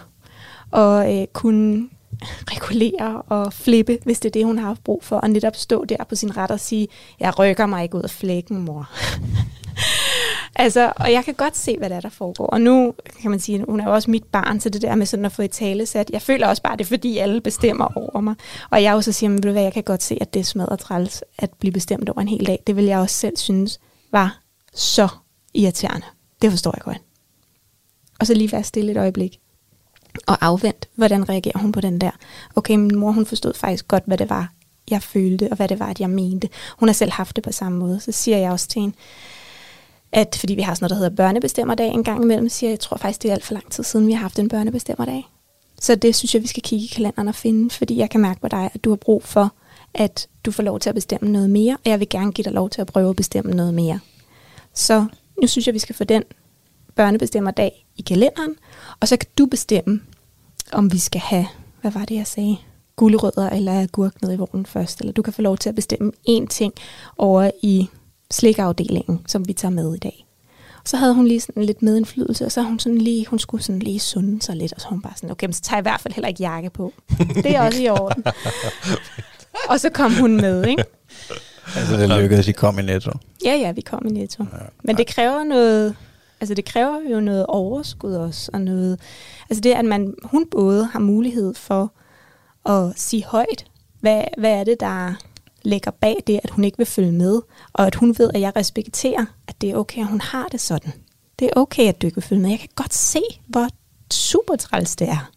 Og 0.71 1.17
øh, 1.17 1.27
kunne 1.33 1.89
regulere 2.23 3.21
og 3.21 3.53
flippe, 3.53 3.97
hvis 4.03 4.19
det 4.19 4.29
er 4.29 4.31
det, 4.31 4.45
hun 4.45 4.57
har 4.57 4.67
haft 4.67 4.83
brug 4.83 5.03
for, 5.03 5.17
og 5.17 5.29
netop 5.29 5.55
stå 5.55 5.85
der 5.85 6.03
på 6.09 6.15
sin 6.15 6.37
ret 6.37 6.51
og 6.51 6.59
sige, 6.59 6.87
jeg 7.19 7.39
rykker 7.39 7.65
mig 7.65 7.83
ikke 7.83 7.97
ud 7.97 8.01
af 8.01 8.09
flækken, 8.09 8.57
mor. 8.57 8.89
altså, 10.55 10.93
og 10.95 11.11
jeg 11.11 11.25
kan 11.25 11.33
godt 11.33 11.57
se, 11.57 11.77
hvad 11.77 11.89
der 11.89 11.95
er, 11.95 12.01
der 12.01 12.09
foregår. 12.09 12.45
Og 12.45 12.61
nu 12.61 12.93
kan 13.21 13.31
man 13.31 13.39
sige, 13.39 13.65
hun 13.69 13.79
er 13.79 13.85
jo 13.85 13.93
også 13.93 14.11
mit 14.11 14.23
barn, 14.23 14.59
så 14.59 14.69
det 14.69 14.81
der 14.81 14.95
med 14.95 15.05
sådan 15.05 15.25
at 15.25 15.31
få 15.31 15.41
et 15.41 15.51
tale 15.51 15.85
sat. 15.85 16.09
Jeg 16.09 16.21
føler 16.21 16.47
også 16.47 16.63
bare, 16.63 16.77
det 16.77 16.83
er 16.83 16.87
fordi, 16.87 17.17
alle 17.17 17.41
bestemmer 17.41 17.87
over 17.95 18.21
mig. 18.21 18.35
Og 18.69 18.83
jeg 18.83 18.93
også 18.93 19.11
siger, 19.11 19.29
men 19.29 19.37
ved 19.37 19.43
du 19.43 19.51
hvad, 19.51 19.63
jeg 19.63 19.73
kan 19.73 19.83
godt 19.83 20.03
se, 20.03 20.17
at 20.21 20.33
det 20.33 20.39
er 20.39 20.43
smadret 20.43 20.79
træls 20.79 21.23
at 21.37 21.49
blive 21.59 21.71
bestemt 21.71 22.09
over 22.09 22.21
en 22.21 22.27
hel 22.27 22.47
dag. 22.47 22.63
Det 22.67 22.75
vil 22.75 22.85
jeg 22.85 22.99
også 22.99 23.15
selv 23.15 23.37
synes 23.37 23.79
var 24.11 24.39
så 24.73 25.07
irriterende. 25.53 26.05
Det 26.41 26.51
forstår 26.51 26.73
jeg 26.75 26.83
godt. 26.83 27.01
Og 28.19 28.27
så 28.27 28.33
lige 28.33 28.51
være 28.51 28.63
stille 28.63 28.91
et 28.91 28.97
øjeblik. 28.97 29.39
Og 30.27 30.45
afvent, 30.45 30.89
hvordan 30.95 31.29
reagerer 31.29 31.59
hun 31.59 31.71
på 31.71 31.81
den 31.81 32.01
der. 32.01 32.11
Okay, 32.55 32.75
min 32.75 32.99
mor 32.99 33.11
hun 33.11 33.25
forstod 33.25 33.53
faktisk 33.53 33.87
godt, 33.87 34.03
hvad 34.05 34.17
det 34.17 34.29
var, 34.29 34.53
jeg 34.89 35.03
følte, 35.03 35.47
og 35.51 35.55
hvad 35.55 35.67
det 35.67 35.79
var, 35.79 35.85
at 35.85 35.99
jeg 35.99 36.09
mente. 36.09 36.49
Hun 36.79 36.89
har 36.89 36.93
selv 36.93 37.11
haft 37.11 37.35
det 37.35 37.43
på 37.43 37.51
samme 37.51 37.79
måde. 37.79 37.99
Så 37.99 38.11
siger 38.11 38.37
jeg 38.37 38.51
også 38.51 38.67
til 38.67 38.81
hende, 38.81 38.95
at 40.11 40.37
fordi 40.39 40.55
vi 40.55 40.61
har 40.61 40.73
sådan 40.73 40.83
noget, 40.83 40.89
der 40.89 40.95
hedder 40.95 41.15
børnebestemmerdag 41.15 41.87
en 41.87 42.03
gang 42.03 42.23
imellem, 42.23 42.49
siger 42.49 42.69
jeg, 42.69 42.73
jeg 42.73 42.79
tror 42.79 42.97
faktisk, 42.97 43.21
det 43.21 43.29
er 43.29 43.33
alt 43.33 43.45
for 43.45 43.53
lang 43.53 43.71
tid 43.71 43.83
siden, 43.83 44.07
vi 44.07 44.11
har 44.11 44.19
haft 44.19 44.39
en 44.39 44.49
børnebestemmerdag. 44.49 45.27
Så 45.79 45.95
det 45.95 46.15
synes 46.15 46.33
jeg, 46.33 46.41
vi 46.41 46.47
skal 46.47 46.63
kigge 46.63 46.85
i 46.85 46.87
kalenderen 46.87 47.27
og 47.27 47.35
finde, 47.35 47.69
fordi 47.69 47.97
jeg 47.97 48.09
kan 48.09 48.21
mærke 48.21 48.41
på 48.41 48.47
dig, 48.47 48.69
at 48.73 48.83
du 48.83 48.89
har 48.89 48.95
brug 48.95 49.23
for, 49.23 49.53
at 49.93 50.27
du 50.45 50.51
får 50.51 50.63
lov 50.63 50.79
til 50.79 50.89
at 50.89 50.95
bestemme 50.95 51.31
noget 51.31 51.49
mere, 51.49 51.73
og 51.85 51.91
jeg 51.91 51.99
vil 51.99 52.09
gerne 52.09 52.31
give 52.31 52.43
dig 52.43 52.53
lov 52.53 52.69
til 52.69 52.81
at 52.81 52.87
prøve 52.87 53.09
at 53.09 53.15
bestemme 53.15 53.53
noget 53.53 53.73
mere. 53.73 53.99
Så 54.73 55.05
nu 55.41 55.47
synes 55.47 55.67
jeg, 55.67 55.73
vi 55.73 55.79
skal 55.79 55.95
få 55.95 56.03
den 56.03 56.23
børnebestemmerdag 56.95 57.85
i 57.97 58.01
kalenderen, 58.01 58.55
og 58.99 59.07
så 59.07 59.17
kan 59.17 59.29
du 59.37 59.45
bestemme, 59.45 60.01
om 60.71 60.93
vi 60.93 60.97
skal 60.97 61.21
have, 61.21 61.47
hvad 61.81 61.91
var 61.91 62.05
det, 62.05 62.15
jeg 62.15 62.27
sagde, 62.27 62.57
gulerødder 62.95 63.49
eller 63.49 63.81
agurk 63.81 64.21
ned 64.21 64.33
i 64.33 64.35
vognen 64.35 64.65
først, 64.65 64.99
eller 64.99 65.13
du 65.13 65.21
kan 65.21 65.33
få 65.33 65.41
lov 65.41 65.57
til 65.57 65.69
at 65.69 65.75
bestemme 65.75 66.11
én 66.29 66.47
ting 66.47 66.73
over 67.17 67.51
i 67.61 67.89
slikafdelingen, 68.31 69.21
som 69.27 69.47
vi 69.47 69.53
tager 69.53 69.71
med 69.71 69.95
i 69.95 69.97
dag. 69.97 70.25
Så 70.85 70.97
havde 70.97 71.13
hun 71.13 71.27
lige 71.27 71.39
sådan 71.39 71.63
lidt 71.63 71.81
medindflydelse, 71.81 72.45
og 72.45 72.51
så 72.51 72.61
hun 72.61 72.79
sådan 72.79 72.97
lige, 72.97 73.25
hun 73.25 73.39
skulle 73.39 73.63
sådan 73.63 73.79
lige 73.79 73.99
sunde 73.99 74.41
sig 74.41 74.55
lidt, 74.55 74.73
og 74.73 74.81
så 74.81 74.87
hun 74.87 75.01
bare 75.01 75.13
sådan, 75.15 75.31
okay, 75.31 75.51
så 75.51 75.61
tager 75.61 75.77
jeg 75.77 75.81
i 75.81 75.89
hvert 75.89 76.01
fald 76.01 76.13
heller 76.13 76.27
ikke 76.27 76.43
jakke 76.43 76.69
på. 76.69 76.93
Det 77.35 77.55
er 77.55 77.61
også 77.61 77.81
i 77.81 77.89
orden. 77.89 78.23
og 79.69 79.79
så 79.79 79.89
kom 79.89 80.13
hun 80.13 80.35
med, 80.35 80.65
ikke? 80.67 80.83
Altså 81.75 81.97
det 81.97 82.09
lykkedes, 82.09 82.47
I 82.47 82.51
kom 82.51 82.79
i 82.79 82.81
Netto? 82.81 83.11
Ja, 83.45 83.55
ja, 83.55 83.71
vi 83.71 83.81
kom 83.81 84.05
i 84.07 84.09
Netto. 84.09 84.43
Ja. 84.43 84.57
Men 84.83 84.97
det 84.97 85.07
kræver 85.07 85.43
noget, 85.43 85.95
altså 86.39 86.53
det 86.53 86.65
kræver 86.65 86.99
jo 87.11 87.19
noget 87.19 87.45
overskud 87.45 88.13
også, 88.13 88.51
og 88.53 88.61
noget, 88.61 88.99
altså 89.49 89.61
det, 89.61 89.71
at 89.71 89.85
man, 89.85 90.13
hun 90.23 90.45
både 90.51 90.85
har 90.85 90.99
mulighed 90.99 91.53
for 91.53 91.93
at 92.65 92.99
sige 92.99 93.25
højt, 93.25 93.65
hvad, 93.99 94.23
hvad 94.37 94.51
er 94.51 94.63
det, 94.63 94.79
der 94.79 95.13
ligger 95.63 95.91
bag 95.91 96.15
det, 96.27 96.39
at 96.43 96.49
hun 96.49 96.63
ikke 96.63 96.77
vil 96.77 96.87
følge 96.87 97.11
med, 97.11 97.41
og 97.73 97.87
at 97.87 97.95
hun 97.95 98.15
ved, 98.17 98.31
at 98.33 98.41
jeg 98.41 98.55
respekterer, 98.55 99.25
at 99.47 99.61
det 99.61 99.69
er 99.69 99.75
okay, 99.75 100.01
at 100.01 100.07
hun 100.07 100.21
har 100.21 100.47
det 100.47 100.59
sådan. 100.59 100.93
Det 101.39 101.45
er 101.45 101.51
okay, 101.55 101.87
at 101.87 102.01
du 102.01 102.07
ikke 102.07 102.15
vil 102.15 102.23
følge 102.23 102.41
med. 102.41 102.49
Jeg 102.49 102.59
kan 102.59 102.69
godt 102.75 102.93
se, 102.93 103.21
hvor 103.47 103.67
super 104.13 104.55
træls 104.55 104.95
det 104.95 105.09
er 105.09 105.31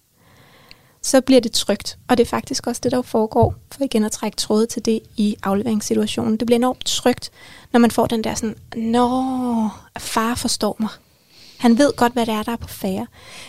så 1.02 1.20
bliver 1.20 1.40
det 1.40 1.52
trygt. 1.52 1.98
Og 2.08 2.16
det 2.16 2.24
er 2.24 2.28
faktisk 2.28 2.66
også 2.66 2.80
det, 2.84 2.92
der 2.92 3.02
foregår, 3.02 3.54
for 3.72 3.84
igen 3.84 4.04
at 4.04 4.12
trække 4.12 4.36
tråde 4.36 4.66
til 4.66 4.84
det 4.84 5.00
i 5.16 5.36
afleveringssituationen. 5.42 6.36
Det 6.36 6.46
bliver 6.46 6.58
enormt 6.58 6.84
trygt, 6.84 7.30
når 7.72 7.80
man 7.80 7.90
får 7.90 8.06
den 8.06 8.24
der 8.24 8.34
sådan, 8.34 8.56
nå, 8.76 9.68
far 9.98 10.34
forstår 10.34 10.76
mig. 10.80 10.90
Han 11.58 11.78
ved 11.78 11.92
godt, 11.96 12.12
hvad 12.12 12.26
det 12.26 12.34
er, 12.34 12.42
der 12.42 12.52
er 12.52 12.56
på 12.56 12.68
færre. 12.68 13.06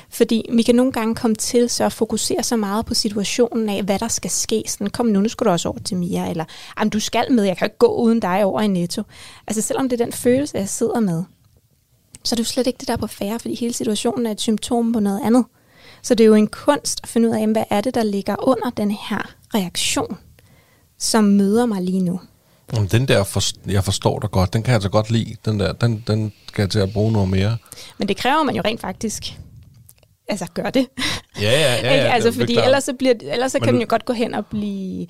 Fordi 0.10 0.46
vi 0.52 0.62
kan 0.62 0.76
nogle 0.76 0.92
gange 0.92 1.16
komme 1.16 1.36
til 1.36 1.70
så 1.70 1.84
at 1.84 1.94
fokusere 1.94 2.44
så 2.44 2.56
meget 2.56 2.86
på 2.86 2.94
situationen 2.94 3.70
af, 3.70 3.84
hvad 3.84 4.00
der 4.00 4.08
skal 4.08 4.32
ske. 4.32 4.64
Sådan, 4.68 4.90
kom 4.90 5.06
nu, 5.06 5.22
nu 5.22 5.30
skal 5.30 5.46
du 5.46 5.52
også 5.52 5.70
over 5.70 5.80
til 5.80 5.98
Mia. 5.98 6.30
Eller, 6.30 6.46
jamen, 6.80 6.90
du 6.90 7.00
skal 7.00 7.32
med, 7.32 7.44
jeg 7.44 7.58
kan 7.58 7.66
ikke 7.66 7.78
gå 7.78 7.88
uden 7.88 8.20
dig 8.20 8.46
over 8.46 8.62
i 8.62 8.68
Netto. 8.68 9.04
Altså 9.48 9.62
selvom 9.62 9.90
det 9.90 10.02
er 10.02 10.06
den 10.06 10.14
følelse, 10.14 10.58
jeg 10.58 10.70
sidder 10.70 11.00
med, 11.00 11.24
så 12.24 12.36
er 12.36 12.38
det 12.38 12.44
jo 12.44 12.50
slet 12.50 12.68
ikke 12.68 12.78
det, 12.78 12.88
der 12.88 12.94
er 12.94 12.98
på 12.98 13.08
færre, 13.08 13.40
fordi 13.40 13.56
hele 13.56 13.74
situationen 13.74 14.26
er 14.26 14.32
et 14.32 14.42
symptom 14.42 14.94
på 14.94 15.00
noget 15.00 15.22
andet. 15.24 15.46
Så 16.04 16.16
det 16.16 16.24
er 16.24 16.28
jo 16.28 16.36
en 16.36 16.48
kunst 16.48 17.00
at 17.04 17.10
finde 17.10 17.30
ud 17.30 17.36
af, 17.36 17.48
hvad 17.48 17.64
er 17.70 17.82
det, 17.82 17.96
der 17.96 18.04
ligger 18.04 18.48
under 18.48 18.70
den 18.70 18.92
her 18.92 19.34
reaktion, 19.56 20.18
som 21.00 21.24
møder 21.24 21.66
mig 21.66 21.82
lige 21.82 22.02
nu. 22.02 22.20
Jamen, 22.74 22.88
den 22.88 23.08
der, 23.08 23.24
for, 23.24 23.42
jeg 23.72 23.84
forstår 23.84 24.20
dig 24.20 24.32
godt, 24.32 24.54
den 24.54 24.64
kan 24.64 24.70
jeg 24.70 24.76
altså 24.76 24.90
godt 24.90 25.10
lide. 25.10 25.36
Den 25.46 25.60
der, 25.60 25.74
den, 25.74 26.04
den 26.08 26.34
skal 26.48 26.62
jeg 26.62 26.70
til 26.70 26.80
at 26.80 26.94
bruge 26.94 27.12
noget 27.12 27.30
mere. 27.30 27.58
Men 27.98 28.08
det 28.08 28.18
kræver 28.18 28.44
man 28.44 28.56
jo 28.56 28.62
rent 28.66 28.82
faktisk 28.82 29.38
altså 30.28 30.46
gør 30.54 30.70
det. 30.70 30.88
Ja, 31.42 31.52
ja, 31.52 31.76
ja. 31.76 31.96
ja 32.06 32.14
altså, 32.14 32.32
fordi 32.32 32.58
ellers, 32.58 32.84
så, 32.84 32.94
bliver, 32.94 33.14
ellers 33.22 33.52
så 33.52 33.60
kan 33.60 33.66
Men 33.66 33.74
den 33.74 33.82
jo 33.82 33.88
godt 33.90 34.06
gå 34.06 34.14
hen 34.14 34.34
og 34.34 34.46
blive 34.46 35.08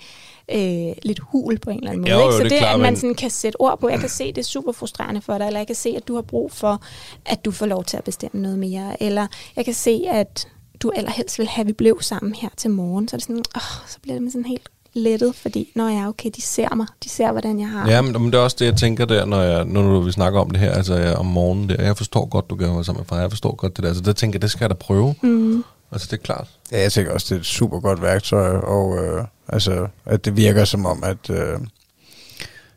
øh, 0.51 0.93
lidt 1.03 1.19
hul 1.19 1.59
på 1.59 1.69
en 1.69 1.77
eller 1.77 1.91
anden 1.91 2.01
måde. 2.01 2.13
Jo, 2.13 2.19
jo, 2.19 2.25
ikke? 2.25 2.37
Så 2.37 2.43
det, 2.43 2.51
det 2.51 2.59
klar, 2.59 2.73
at 2.73 2.79
man 2.79 2.95
sådan 2.95 3.15
kan 3.15 3.29
sætte 3.29 3.61
ord 3.61 3.79
på, 3.79 3.89
jeg 3.89 3.99
kan 3.99 4.09
se, 4.09 4.27
det 4.27 4.37
er 4.37 4.43
super 4.43 4.71
frustrerende 4.71 5.21
for 5.21 5.37
dig, 5.37 5.47
eller 5.47 5.59
jeg 5.59 5.67
kan 5.67 5.75
se, 5.75 5.93
at 5.97 6.07
du 6.07 6.15
har 6.15 6.21
brug 6.21 6.51
for, 6.51 6.81
at 7.25 7.45
du 7.45 7.51
får 7.51 7.65
lov 7.65 7.83
til 7.83 7.97
at 7.97 8.03
bestemme 8.03 8.41
noget 8.41 8.59
mere, 8.59 9.03
eller 9.03 9.27
jeg 9.55 9.65
kan 9.65 9.73
se, 9.73 10.03
at 10.11 10.47
du 10.79 10.91
allerhelst 10.95 11.39
vil 11.39 11.47
have, 11.47 11.61
at 11.61 11.67
vi 11.67 11.73
blev 11.73 12.01
sammen 12.01 12.35
her 12.35 12.49
til 12.57 12.69
morgen. 12.69 13.07
Så 13.07 13.15
er 13.15 13.17
det 13.17 13.23
sådan, 13.23 13.43
åh, 13.55 13.87
så 13.87 13.97
bliver 14.01 14.19
det 14.19 14.31
sådan 14.31 14.45
helt 14.45 14.69
lettet, 14.93 15.35
fordi 15.35 15.71
når 15.75 15.89
jeg 15.89 15.99
er 15.99 16.07
okay, 16.07 16.29
de 16.35 16.41
ser 16.41 16.75
mig, 16.75 16.87
de 17.03 17.09
ser, 17.09 17.31
hvordan 17.31 17.59
jeg 17.59 17.69
har 17.69 17.89
Ja, 17.89 18.01
men, 18.01 18.11
men 18.11 18.25
det 18.25 18.35
er 18.35 18.39
også 18.39 18.57
det, 18.59 18.65
jeg 18.65 18.75
tænker 18.75 19.05
der, 19.05 19.25
når, 19.25 19.41
jeg, 19.41 19.65
når 19.65 19.99
vi 20.01 20.11
snakker 20.11 20.39
om 20.39 20.49
det 20.49 20.59
her, 20.59 20.71
altså 20.71 20.95
jeg, 20.95 21.15
om 21.15 21.25
morgenen 21.25 21.69
der. 21.69 21.83
Jeg 21.83 21.97
forstår 21.97 22.25
godt, 22.25 22.49
du 22.49 22.55
gør 22.55 22.81
sammen 22.81 22.99
med 22.99 23.05
far, 23.05 23.19
jeg 23.19 23.31
forstår 23.31 23.55
godt 23.55 23.75
det 23.77 23.83
der. 23.83 23.89
Altså 23.89 24.03
det 24.03 24.15
tænker 24.15 24.37
jeg, 24.37 24.41
det 24.41 24.51
skal 24.51 24.63
jeg 24.63 24.69
da 24.69 24.75
prøve. 24.75 25.15
Mm. 25.21 25.63
Altså 25.91 26.07
det 26.11 26.19
er 26.19 26.23
klart. 26.23 26.47
Ja, 26.71 26.81
jeg 26.81 26.91
tænker 26.91 27.13
også, 27.13 27.27
det 27.29 27.35
er 27.35 27.39
et 27.39 27.45
super 27.45 27.79
godt 27.79 28.01
værktøj, 28.01 28.57
og 28.57 29.05
øh, 29.05 29.25
altså, 29.47 29.87
at 30.05 30.25
det 30.25 30.37
virker 30.37 30.65
som 30.65 30.85
om, 30.85 31.03
at, 31.03 31.29
øh, 31.29 31.59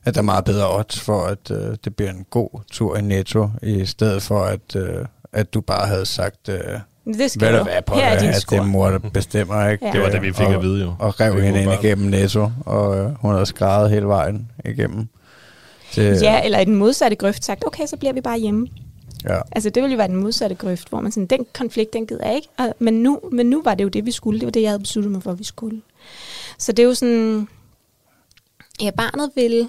at 0.04 0.14
der 0.14 0.20
er 0.20 0.24
meget 0.24 0.44
bedre 0.44 0.78
odds 0.78 1.00
for, 1.00 1.22
at 1.22 1.50
øh, 1.50 1.76
det 1.84 1.96
bliver 1.96 2.10
en 2.10 2.26
god 2.30 2.48
tur 2.72 2.96
i 2.96 3.00
Netto, 3.02 3.48
i 3.62 3.86
stedet 3.86 4.22
for, 4.22 4.40
at, 4.40 4.76
øh, 4.76 5.04
at 5.32 5.54
du 5.54 5.60
bare 5.60 5.86
havde 5.86 6.06
sagt... 6.06 6.48
Øh, 6.48 6.80
det 7.14 7.30
skal 7.30 7.50
Hvad 7.50 7.58
du. 7.58 7.64
Være 7.64 7.82
på, 7.82 7.94
Her 7.94 8.04
er 8.04 8.18
din 8.18 8.28
at 8.28 8.46
det 8.50 8.58
er 8.58 8.62
mor, 8.62 8.90
der 8.90 8.98
bestemmer, 8.98 9.68
ikke? 9.68 9.86
ja. 9.86 9.92
Det 9.92 10.00
var 10.00 10.08
det, 10.10 10.22
vi 10.22 10.32
fik 10.32 10.46
og, 10.46 10.54
at 10.54 10.62
vide 10.62 10.82
jo. 10.82 10.94
Og 10.98 11.20
rev 11.20 11.40
hende 11.40 11.62
ind 11.62 11.72
igennem 11.82 12.10
Netto, 12.10 12.50
og 12.66 12.98
øh, 12.98 13.10
hun 13.20 13.32
havde 13.32 13.46
skrevet 13.46 13.90
hele 13.90 14.06
vejen 14.06 14.50
igennem. 14.64 15.08
Til, 15.92 16.18
ja, 16.22 16.44
eller 16.44 16.58
i 16.58 16.64
den 16.64 16.74
modsatte 16.74 17.16
grøft 17.16 17.44
sagt, 17.44 17.66
okay, 17.66 17.86
så 17.86 17.96
bliver 17.96 18.12
vi 18.12 18.20
bare 18.20 18.38
hjemme. 18.38 18.68
Ja. 19.28 19.40
Altså 19.52 19.70
det 19.70 19.82
ville 19.82 19.92
jo 19.92 19.96
være 19.96 20.08
den 20.08 20.16
modsatte 20.16 20.54
grøft, 20.56 20.88
hvor 20.88 21.00
man 21.00 21.12
sådan, 21.12 21.26
den 21.26 21.46
konflikt, 21.52 21.92
den 21.92 22.06
gider 22.06 22.26
jeg 22.26 22.34
ikke. 22.34 22.48
Og, 22.58 22.74
men, 22.78 22.94
nu, 22.94 23.20
men 23.32 23.46
nu 23.46 23.62
var 23.62 23.74
det 23.74 23.84
jo 23.84 23.88
det, 23.88 24.06
vi 24.06 24.10
skulle. 24.10 24.40
Det 24.40 24.46
var 24.46 24.50
det, 24.52 24.62
jeg 24.62 24.70
havde 24.70 24.80
besluttet 24.80 25.12
mig 25.12 25.22
for, 25.22 25.30
at 25.30 25.38
vi 25.38 25.44
skulle. 25.44 25.82
Så 26.58 26.72
det 26.72 26.82
er 26.82 26.86
jo 26.86 26.94
sådan, 26.94 27.48
ja, 28.82 28.90
barnet 28.90 29.30
vil, 29.34 29.68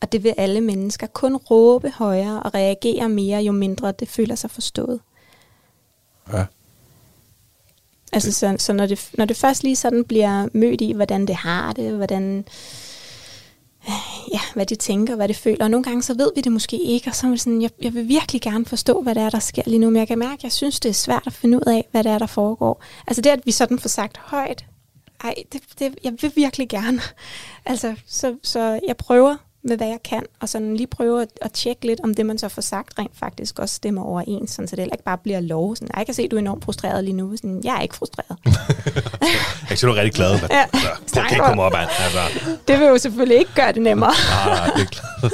og 0.00 0.12
det 0.12 0.24
vil 0.24 0.34
alle 0.36 0.60
mennesker, 0.60 1.06
kun 1.06 1.36
råbe 1.36 1.92
højere 1.96 2.42
og 2.42 2.54
reagere 2.54 3.08
mere, 3.08 3.42
jo 3.42 3.52
mindre 3.52 3.92
det 3.92 4.08
føler 4.08 4.34
sig 4.34 4.50
forstået. 4.50 5.00
Ja. 6.32 6.44
Altså, 8.12 8.32
så, 8.32 8.56
så 8.58 8.72
når, 8.72 8.86
det, 8.86 9.10
når 9.14 9.24
det 9.24 9.36
først 9.36 9.62
lige 9.62 9.76
sådan 9.76 10.04
bliver 10.04 10.48
mødt 10.52 10.80
i, 10.80 10.92
hvordan 10.92 11.26
det 11.26 11.34
har 11.36 11.72
det, 11.72 11.92
hvordan, 11.92 12.44
ja, 14.32 14.40
hvad 14.54 14.66
de 14.66 14.74
tænker, 14.74 15.16
hvad 15.16 15.28
de 15.28 15.34
føler. 15.34 15.64
Og 15.64 15.70
nogle 15.70 15.84
gange 15.84 16.02
så 16.02 16.14
ved 16.14 16.30
vi 16.36 16.40
det 16.40 16.52
måske 16.52 16.82
ikke, 16.82 17.10
og 17.10 17.14
så 17.14 17.26
er 17.26 17.30
det 17.30 17.40
sådan, 17.40 17.62
jeg, 17.62 17.70
jeg 17.82 17.94
vil 17.94 18.08
virkelig 18.08 18.42
gerne 18.42 18.64
forstå, 18.64 19.02
hvad 19.02 19.14
det 19.14 19.22
er, 19.22 19.30
der 19.30 19.38
sker 19.38 19.62
lige 19.66 19.78
nu, 19.78 19.90
men 19.90 19.96
jeg 19.96 20.08
kan 20.08 20.18
mærke, 20.18 20.34
at 20.34 20.44
jeg 20.44 20.52
synes, 20.52 20.80
det 20.80 20.88
er 20.88 20.92
svært 20.92 21.22
at 21.26 21.32
finde 21.32 21.56
ud 21.56 21.72
af, 21.72 21.88
hvad 21.90 22.04
det 22.04 22.12
er, 22.12 22.18
der 22.18 22.26
foregår. 22.26 22.82
Altså 23.06 23.22
det, 23.22 23.30
at 23.30 23.40
vi 23.44 23.50
sådan 23.50 23.78
får 23.78 23.88
sagt 23.88 24.18
højt, 24.18 24.64
ej, 25.24 25.34
det, 25.52 25.62
det, 25.78 25.98
jeg 26.04 26.12
vil 26.20 26.32
virkelig 26.36 26.68
gerne. 26.68 27.00
Altså, 27.66 27.94
så, 28.06 28.36
så 28.42 28.80
jeg 28.86 28.96
prøver 28.96 29.36
med, 29.68 29.76
hvad 29.76 29.86
jeg 29.86 29.98
kan, 30.04 30.22
og 30.40 30.48
sådan 30.48 30.76
lige 30.76 30.86
prøve 30.86 31.22
at, 31.22 31.28
at 31.42 31.52
tjekke 31.52 31.86
lidt, 31.86 32.00
om 32.00 32.14
det, 32.14 32.26
man 32.26 32.38
så 32.38 32.48
får 32.48 32.62
sagt, 32.62 32.98
rent 32.98 33.18
faktisk 33.18 33.58
også 33.58 33.74
stemmer 33.74 34.02
overens, 34.02 34.50
sådan, 34.50 34.68
så 34.68 34.76
det 34.76 34.82
heller 34.82 34.94
ikke 34.94 35.04
bare 35.04 35.18
bliver 35.18 35.40
lov. 35.40 35.76
Sådan, 35.76 35.88
jeg 35.96 36.06
kan 36.06 36.14
se, 36.14 36.22
at 36.22 36.30
du 36.30 36.36
er 36.36 36.40
enormt 36.40 36.64
frustreret 36.64 37.04
lige 37.04 37.14
nu. 37.14 37.36
Sådan, 37.36 37.60
jeg 37.64 37.76
er 37.76 37.80
ikke 37.80 37.94
frustreret. 37.94 38.36
jeg 39.60 39.68
kan 39.68 39.76
se, 39.76 39.86
du 39.86 39.92
er 39.92 39.96
rigtig 39.96 40.14
glad. 40.14 40.32
Men, 40.40 40.50
ja. 40.50 40.62
altså, 40.62 41.20
kan 41.20 41.30
ikke 41.30 41.44
komme 41.44 41.62
op, 41.62 41.72
altså. 41.76 42.18
Det 42.68 42.80
vil 42.80 42.86
jo 42.86 42.98
selvfølgelig 42.98 43.38
ikke 43.38 43.54
gøre 43.54 43.72
det 43.72 43.82
nemmere. 43.82 44.12
nej, 44.46 44.54
nej, 44.54 44.70
det 44.76 44.82
er 44.82 44.86
klart. 44.86 45.32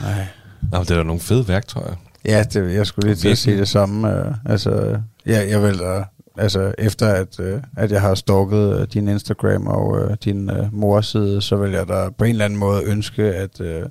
Nej. 0.00 0.26
Nå, 0.72 0.80
det 0.80 0.90
er 0.90 0.96
da 0.96 1.02
nogle 1.02 1.20
fede 1.20 1.48
værktøjer. 1.48 1.94
Ja, 2.24 2.42
det, 2.42 2.74
jeg 2.74 2.86
skulle 2.86 3.08
lige 3.08 3.16
til 3.16 3.28
at 3.28 3.38
sige 3.38 3.58
det 3.58 3.68
samme. 3.68 4.08
Uh, 4.08 4.34
altså, 4.52 5.00
ja, 5.26 5.48
jeg 5.48 5.62
vil 5.62 5.78
da 5.78 6.04
altså 6.38 6.74
efter 6.78 7.08
at, 7.08 7.40
øh, 7.40 7.60
at 7.76 7.92
jeg 7.92 8.00
har 8.00 8.14
stalket 8.14 8.80
øh, 8.80 8.86
din 8.92 9.08
Instagram 9.08 9.66
og 9.66 10.00
øh, 10.00 10.16
din 10.24 10.50
øh, 10.50 10.74
morside, 10.74 11.42
så 11.42 11.56
vil 11.56 11.72
jeg 11.72 11.88
da 11.88 12.08
på 12.18 12.24
en 12.24 12.30
eller 12.30 12.44
anden 12.44 12.58
måde 12.58 12.84
ønske, 12.84 13.22
at, 13.22 13.60
øh, 13.60 13.82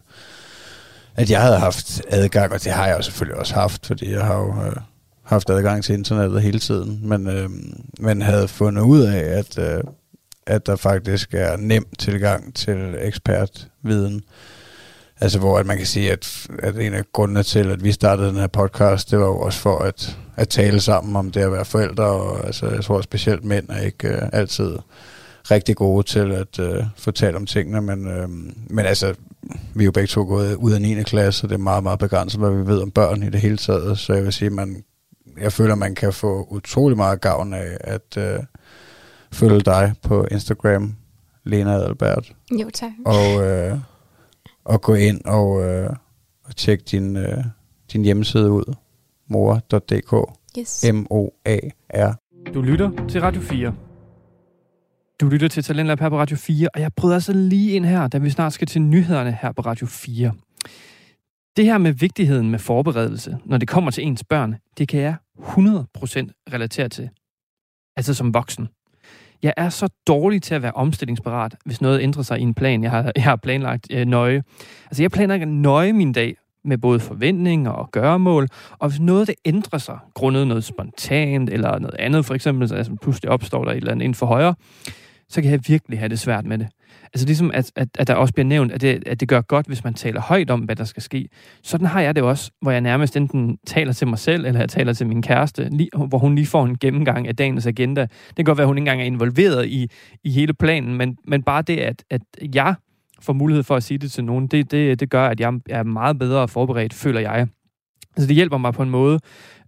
at 1.15 1.31
jeg 1.31 1.41
havde 1.41 1.59
haft 1.59 2.01
adgang, 2.09 2.53
og 2.53 2.63
det 2.63 2.71
har 2.71 2.87
jeg 2.87 2.97
jo 2.97 3.01
selvfølgelig 3.01 3.39
også 3.39 3.53
haft, 3.53 3.85
fordi 3.85 4.11
jeg 4.11 4.25
har 4.25 4.37
jo 4.37 4.49
øh, 4.49 4.75
haft 5.23 5.49
adgang 5.49 5.83
til 5.83 5.95
internettet 5.95 6.41
hele 6.41 6.59
tiden, 6.59 6.99
men, 7.03 7.27
øh, 7.27 7.49
men 7.99 8.21
havde 8.21 8.47
fundet 8.47 8.81
ud 8.81 9.01
af, 9.01 9.19
at, 9.19 9.57
øh, 9.57 9.83
at 10.47 10.65
der 10.65 10.75
faktisk 10.75 11.33
er 11.33 11.57
nem 11.57 11.85
tilgang 11.99 12.55
til 12.55 12.95
ekspertviden. 13.01 14.21
Altså 15.21 15.39
hvor 15.39 15.59
at 15.59 15.65
man 15.65 15.77
kan 15.77 15.85
sige, 15.85 16.11
at, 16.11 16.47
at 16.59 16.77
en 16.77 16.93
af 16.93 17.03
grundene 17.13 17.43
til, 17.43 17.71
at 17.71 17.83
vi 17.83 17.91
startede 17.91 18.27
den 18.27 18.35
her 18.35 18.47
podcast, 18.47 19.11
det 19.11 19.19
var 19.19 19.25
jo 19.25 19.39
også 19.39 19.59
for 19.59 19.79
at, 19.79 20.17
at 20.35 20.49
tale 20.49 20.79
sammen 20.79 21.15
om 21.15 21.31
det 21.31 21.41
at 21.41 21.51
være 21.51 21.65
forældre, 21.65 22.03
og 22.03 22.45
altså, 22.45 22.67
jeg 22.67 22.83
tror 22.83 23.01
specielt 23.01 23.43
mænd 23.43 23.69
er 23.69 23.81
ikke 23.81 24.09
uh, 24.09 24.29
altid 24.33 24.77
rigtig 25.51 25.75
gode 25.75 26.03
til 26.03 26.31
at 26.31 26.59
uh, 26.59 26.85
fortælle 26.97 27.37
om 27.37 27.45
tingene, 27.45 27.81
men, 27.81 28.07
uh, 28.07 28.29
men 28.69 28.85
altså, 28.85 29.13
vi 29.73 29.83
er 29.83 29.85
jo 29.85 29.91
begge 29.91 30.07
to 30.07 30.23
gået 30.23 30.55
ud 30.55 30.71
af 30.71 30.81
9. 30.81 31.03
klasse, 31.03 31.45
og 31.45 31.49
det 31.49 31.55
er 31.55 31.59
meget, 31.59 31.83
meget 31.83 31.99
begrænset, 31.99 32.39
hvad 32.39 32.51
vi 32.51 32.67
ved 32.67 32.81
om 32.81 32.91
børn 32.91 33.23
i 33.23 33.29
det 33.29 33.41
hele 33.41 33.57
taget, 33.57 33.99
så 33.99 34.13
jeg 34.13 34.23
vil 34.23 34.33
sige, 34.33 34.49
man, 34.49 34.83
jeg 35.41 35.53
føler, 35.53 35.75
man 35.75 35.95
kan 35.95 36.13
få 36.13 36.47
utrolig 36.51 36.97
meget 36.97 37.21
gavn 37.21 37.53
af 37.53 37.77
at 37.79 38.17
uh, 38.17 38.43
følge 39.31 39.59
dig 39.59 39.93
på 40.03 40.25
Instagram, 40.31 40.95
Lena 41.43 41.73
Adalbert. 41.73 42.33
Jo, 42.51 42.69
tak. 42.73 42.91
Og, 43.05 43.35
uh, 43.35 43.79
og 44.65 44.81
gå 44.81 44.93
ind 44.93 45.21
og, 45.25 45.63
øh, 45.63 45.89
og 46.43 46.55
tjekke 46.55 46.83
din, 46.91 47.17
øh, 47.17 47.43
din 47.93 48.03
hjemmeside 48.03 48.51
ud. 48.51 48.75
mor.dk 49.29 50.13
yes. 50.59 50.85
M-O-A-R. 50.93 52.13
Du 52.53 52.61
lytter 52.61 53.07
til 53.09 53.21
Radio 53.21 53.41
4. 53.41 53.73
Du 55.21 55.29
lytter 55.29 55.47
til 55.47 55.63
Talentlab 55.63 55.99
her 55.99 56.09
på 56.09 56.17
Radio 56.17 56.37
4, 56.37 56.69
og 56.73 56.81
jeg 56.81 56.93
prøver 56.93 57.13
altså 57.13 57.33
lige 57.33 57.71
ind 57.71 57.85
her, 57.85 58.07
da 58.07 58.17
vi 58.17 58.29
snart 58.29 58.53
skal 58.53 58.67
til 58.67 58.81
nyhederne 58.81 59.37
her 59.41 59.51
på 59.51 59.61
Radio 59.61 59.87
4. 59.87 60.31
Det 61.57 61.65
her 61.65 61.77
med 61.77 61.91
vigtigheden 61.91 62.51
med 62.51 62.59
forberedelse, 62.59 63.37
når 63.45 63.57
det 63.57 63.67
kommer 63.67 63.91
til 63.91 64.03
ens 64.03 64.23
børn, 64.23 64.55
det 64.77 64.87
kan 64.87 64.99
jeg 64.99 65.15
100% 65.39 65.43
relatere 66.53 66.89
til. 66.89 67.09
Altså 67.97 68.13
som 68.13 68.33
voksen. 68.33 68.67
Jeg 69.43 69.53
er 69.57 69.69
så 69.69 69.87
dårlig 70.07 70.41
til 70.41 70.55
at 70.55 70.61
være 70.61 70.71
omstillingsparat, 70.71 71.55
hvis 71.65 71.81
noget 71.81 72.01
ændrer 72.01 72.23
sig 72.23 72.39
i 72.39 72.41
en 72.41 72.53
plan, 72.53 72.83
jeg 72.83 72.91
har, 72.91 73.11
jeg 73.15 73.23
har 73.23 73.35
planlagt 73.35 73.87
øh, 73.91 74.05
nøje. 74.05 74.43
Altså, 74.85 75.03
jeg 75.03 75.11
planlægger 75.11 75.47
nøje 75.47 75.93
min 75.93 76.13
dag 76.13 76.35
med 76.65 76.77
både 76.77 76.99
forventninger 76.99 77.71
og 77.71 77.91
gøremål, 77.91 78.47
og 78.79 78.89
hvis 78.89 78.99
noget 78.99 79.27
det 79.27 79.35
ændrer 79.45 79.79
sig, 79.79 79.99
grundet 80.13 80.47
noget 80.47 80.63
spontant 80.63 81.49
eller 81.49 81.79
noget 81.79 81.95
andet, 81.99 82.25
for 82.25 82.33
eksempel, 82.33 82.73
altså 82.73 82.95
pludselig 83.01 83.31
opstår 83.31 83.63
der 83.63 83.71
et 83.71 83.77
eller 83.77 83.91
andet 83.91 84.03
inden 84.03 84.15
for 84.15 84.25
højre, 84.25 84.55
så 85.29 85.41
kan 85.41 85.51
jeg 85.51 85.59
virkelig 85.67 85.99
have 85.99 86.09
det 86.09 86.19
svært 86.19 86.45
med 86.45 86.57
det. 86.57 86.67
Altså 87.13 87.25
ligesom, 87.25 87.51
at, 87.53 87.71
at, 87.75 87.87
at 87.99 88.07
der 88.07 88.15
også 88.15 88.33
bliver 88.33 88.45
nævnt, 88.45 88.71
at 88.71 88.81
det, 88.81 89.03
at 89.05 89.19
det 89.19 89.27
gør 89.27 89.41
godt, 89.41 89.67
hvis 89.67 89.83
man 89.83 89.93
taler 89.93 90.21
højt 90.21 90.49
om, 90.49 90.59
hvad 90.59 90.75
der 90.75 90.83
skal 90.83 91.03
ske. 91.03 91.29
Sådan 91.63 91.87
har 91.87 92.01
jeg 92.01 92.15
det 92.15 92.23
også, 92.23 92.51
hvor 92.61 92.71
jeg 92.71 92.81
nærmest 92.81 93.17
enten 93.17 93.57
taler 93.67 93.93
til 93.93 94.07
mig 94.07 94.19
selv, 94.19 94.45
eller 94.45 94.59
jeg 94.59 94.69
taler 94.69 94.93
til 94.93 95.07
min 95.07 95.21
kæreste, 95.21 95.69
lige, 95.69 95.89
hvor 96.07 96.17
hun 96.17 96.35
lige 96.35 96.47
får 96.47 96.65
en 96.65 96.77
gennemgang 96.77 97.27
af 97.27 97.35
dagens 97.35 97.67
agenda. 97.67 98.01
Det 98.01 98.35
kan 98.35 98.45
godt 98.45 98.57
være, 98.57 98.63
at 98.63 98.67
hun 98.67 98.77
ikke 98.77 98.81
engang 98.81 99.01
er 99.01 99.05
involveret 99.05 99.67
i, 99.67 99.89
i 100.23 100.31
hele 100.31 100.53
planen, 100.53 100.95
men, 100.95 101.17
men 101.27 101.43
bare 101.43 101.61
det, 101.61 101.77
at, 101.77 102.03
at 102.09 102.21
jeg 102.55 102.75
får 103.25 103.33
mulighed 103.33 103.63
for 103.63 103.75
at 103.75 103.83
sige 103.83 103.97
det 103.97 104.11
til 104.11 104.23
nogen, 104.23 104.47
det, 104.47 104.71
det, 104.71 104.99
det 104.99 105.09
gør, 105.09 105.27
at 105.27 105.39
jeg 105.39 105.53
er 105.69 105.83
meget 105.83 106.19
bedre 106.19 106.47
forberedt, 106.47 106.93
føler 106.93 107.19
jeg. 107.19 107.47
Altså 108.17 108.27
det 108.27 108.35
hjælper 108.35 108.57
mig 108.57 108.73
på 108.73 108.83
en 108.83 108.89
måde. 108.89 109.19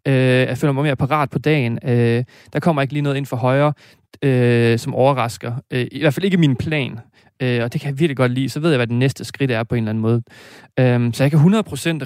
Øh, 0.08 0.14
jeg 0.14 0.58
føler 0.58 0.74
mig 0.74 0.84
mere 0.84 0.96
parat 0.96 1.30
på 1.30 1.40
dagen. 1.40 1.80
Øh, 1.84 2.24
der 2.54 2.60
kommer 2.60 2.82
ikke 2.82 2.94
lige 2.94 3.04
noget 3.04 3.18
ind 3.18 3.26
for 3.26 3.38
højre, 3.38 3.74
øh, 4.22 4.80
som 4.80 4.96
overrasker. 4.96 5.54
Øh, 5.72 5.88
I 5.92 6.00
hvert 6.00 6.14
fald 6.14 6.26
ikke 6.26 6.38
min 6.38 6.56
plan 6.56 7.00
øh, 7.42 7.64
og 7.64 7.74
det 7.74 7.82
kan 7.82 7.90
jeg 7.90 8.00
virkelig 8.00 8.18
godt 8.18 8.32
lide, 8.32 8.50
så 8.50 8.60
ved 8.60 8.70
jeg, 8.70 8.78
hvad 8.78 8.88
det 8.88 8.96
næste 8.96 9.26
skridt 9.26 9.52
er 9.52 9.64
på 9.64 9.76
en 9.76 9.84
eller 9.84 9.90
anden 9.90 10.02
måde. 10.02 10.22
Øhm, 10.80 11.14
så 11.14 11.24
jeg 11.24 11.32
kan 11.32 11.40
100% 11.40 11.44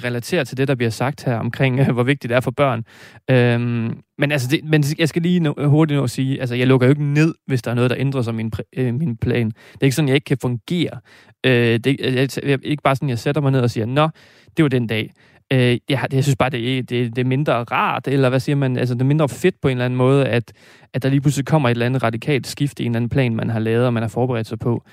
relatere 0.04 0.44
til 0.44 0.56
det, 0.56 0.68
der 0.68 0.74
bliver 0.74 0.90
sagt 0.90 1.24
her 1.24 1.36
omkring, 1.36 1.80
øh, 1.80 1.90
hvor 1.90 2.02
vigtigt 2.02 2.28
det 2.28 2.36
er 2.36 2.40
for 2.40 2.50
børn. 2.50 2.84
Øhm, 3.30 3.98
men, 4.18 4.32
altså 4.32 4.48
det, 4.48 4.64
men 4.64 4.84
jeg 4.98 5.08
skal 5.08 5.22
lige 5.22 5.40
nå, 5.40 5.54
hurtigt 5.66 5.96
nå 5.96 6.04
at 6.04 6.10
sige, 6.10 6.40
altså 6.40 6.54
jeg 6.54 6.66
lukker 6.66 6.86
jo 6.86 6.90
ikke 6.90 7.04
ned, 7.04 7.34
hvis 7.46 7.62
der 7.62 7.70
er 7.70 7.74
noget, 7.74 7.90
der 7.90 7.96
ændrer 8.00 8.22
sig 8.22 8.34
min, 8.34 8.52
øh, 8.76 8.94
min 8.94 9.16
plan. 9.16 9.46
Det 9.46 9.80
er 9.80 9.84
ikke 9.84 9.96
sådan, 9.96 10.08
jeg 10.08 10.14
ikke 10.14 10.24
kan 10.24 10.38
fungere. 10.40 11.00
Øh, 11.46 11.78
det, 11.78 11.96
jeg, 12.00 12.28
jeg, 12.48 12.58
ikke 12.64 12.82
bare 12.82 12.96
sådan, 12.96 13.08
jeg 13.08 13.18
sætter 13.18 13.40
mig 13.40 13.52
ned 13.52 13.60
og 13.60 13.70
siger, 13.70 13.86
nå, 13.86 14.08
det 14.56 14.62
var 14.62 14.68
den 14.68 14.86
dag. 14.86 15.12
Øh, 15.52 15.78
jeg, 15.88 16.06
jeg 16.12 16.24
synes 16.24 16.36
bare, 16.36 16.50
det 16.50 16.78
er, 16.78 16.82
det, 16.82 17.16
det 17.16 17.18
er 17.18 17.28
mindre 17.28 17.54
rart, 17.54 18.08
eller 18.08 18.28
hvad 18.28 18.40
siger 18.40 18.56
man, 18.56 18.76
altså 18.76 18.94
det 18.94 19.00
er 19.00 19.04
mindre 19.04 19.28
fedt 19.28 19.60
på 19.60 19.68
en 19.68 19.72
eller 19.72 19.84
anden 19.84 19.96
måde, 19.96 20.28
at, 20.28 20.52
at 20.94 21.02
der 21.02 21.08
lige 21.08 21.20
pludselig 21.20 21.46
kommer 21.46 21.68
et 21.68 21.70
eller 21.70 21.86
andet 21.86 22.02
radikalt 22.02 22.46
skift 22.46 22.80
i 22.80 22.84
en 22.84 22.90
eller 22.90 22.96
anden 22.96 23.08
plan, 23.08 23.34
man 23.34 23.50
har 23.50 23.58
lavet, 23.58 23.86
og 23.86 23.92
man 23.92 24.02
har 24.02 24.08
forberedt 24.08 24.46
sig 24.46 24.58
på. 24.58 24.84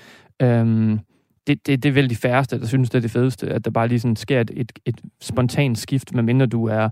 Øhm, 0.42 0.98
det, 1.46 1.66
det, 1.66 1.82
det 1.82 1.88
er 1.88 1.92
vel 1.92 2.10
de 2.10 2.16
færreste, 2.16 2.60
der 2.60 2.66
synes, 2.66 2.90
det 2.90 2.96
er 2.96 3.02
det 3.02 3.10
fedeste, 3.10 3.48
at 3.48 3.64
der 3.64 3.70
bare 3.70 3.88
lige 3.88 4.00
sådan 4.00 4.16
sker 4.16 4.40
et, 4.40 4.50
et, 4.56 4.72
et 4.84 5.00
spontant 5.20 5.78
skift, 5.78 6.14
medmindre 6.14 6.46
du 6.46 6.66
er 6.66 6.88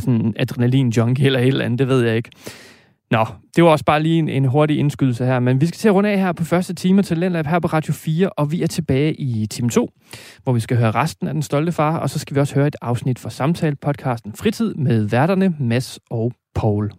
sådan 0.00 0.34
adrenalin-junkie 0.38 1.26
eller 1.26 1.38
et 1.38 1.46
eller 1.46 1.64
andet, 1.64 1.78
det 1.78 1.88
ved 1.88 2.02
jeg 2.02 2.16
ikke. 2.16 2.30
Nå, 3.10 3.26
det 3.56 3.64
var 3.64 3.70
også 3.70 3.84
bare 3.84 4.02
lige 4.02 4.18
en, 4.18 4.28
en 4.28 4.44
hurtig 4.44 4.78
indskydelse 4.78 5.24
her, 5.24 5.40
men 5.40 5.60
vi 5.60 5.66
skal 5.66 5.78
til 5.78 5.88
at 5.88 5.94
runde 5.94 6.10
af 6.10 6.18
her 6.18 6.32
på 6.32 6.44
første 6.44 6.74
time 6.74 7.02
til 7.02 7.18
Lendlab 7.18 7.46
her 7.46 7.58
på 7.58 7.68
Radio 7.68 7.92
4, 7.92 8.30
og 8.30 8.52
vi 8.52 8.62
er 8.62 8.66
tilbage 8.66 9.14
i 9.14 9.46
time 9.46 9.70
2, 9.70 9.90
hvor 10.42 10.52
vi 10.52 10.60
skal 10.60 10.76
høre 10.76 10.90
resten 10.90 11.28
af 11.28 11.34
Den 11.34 11.42
Stolte 11.42 11.72
Far, 11.72 11.98
og 11.98 12.10
så 12.10 12.18
skal 12.18 12.34
vi 12.34 12.40
også 12.40 12.54
høre 12.54 12.66
et 12.66 12.76
afsnit 12.82 13.18
fra 13.18 13.30
samtale-podcasten 13.30 14.32
Fritid 14.34 14.74
med 14.74 15.04
værterne 15.04 15.54
Mads 15.60 15.98
og 16.10 16.32
Paul. 16.54 16.90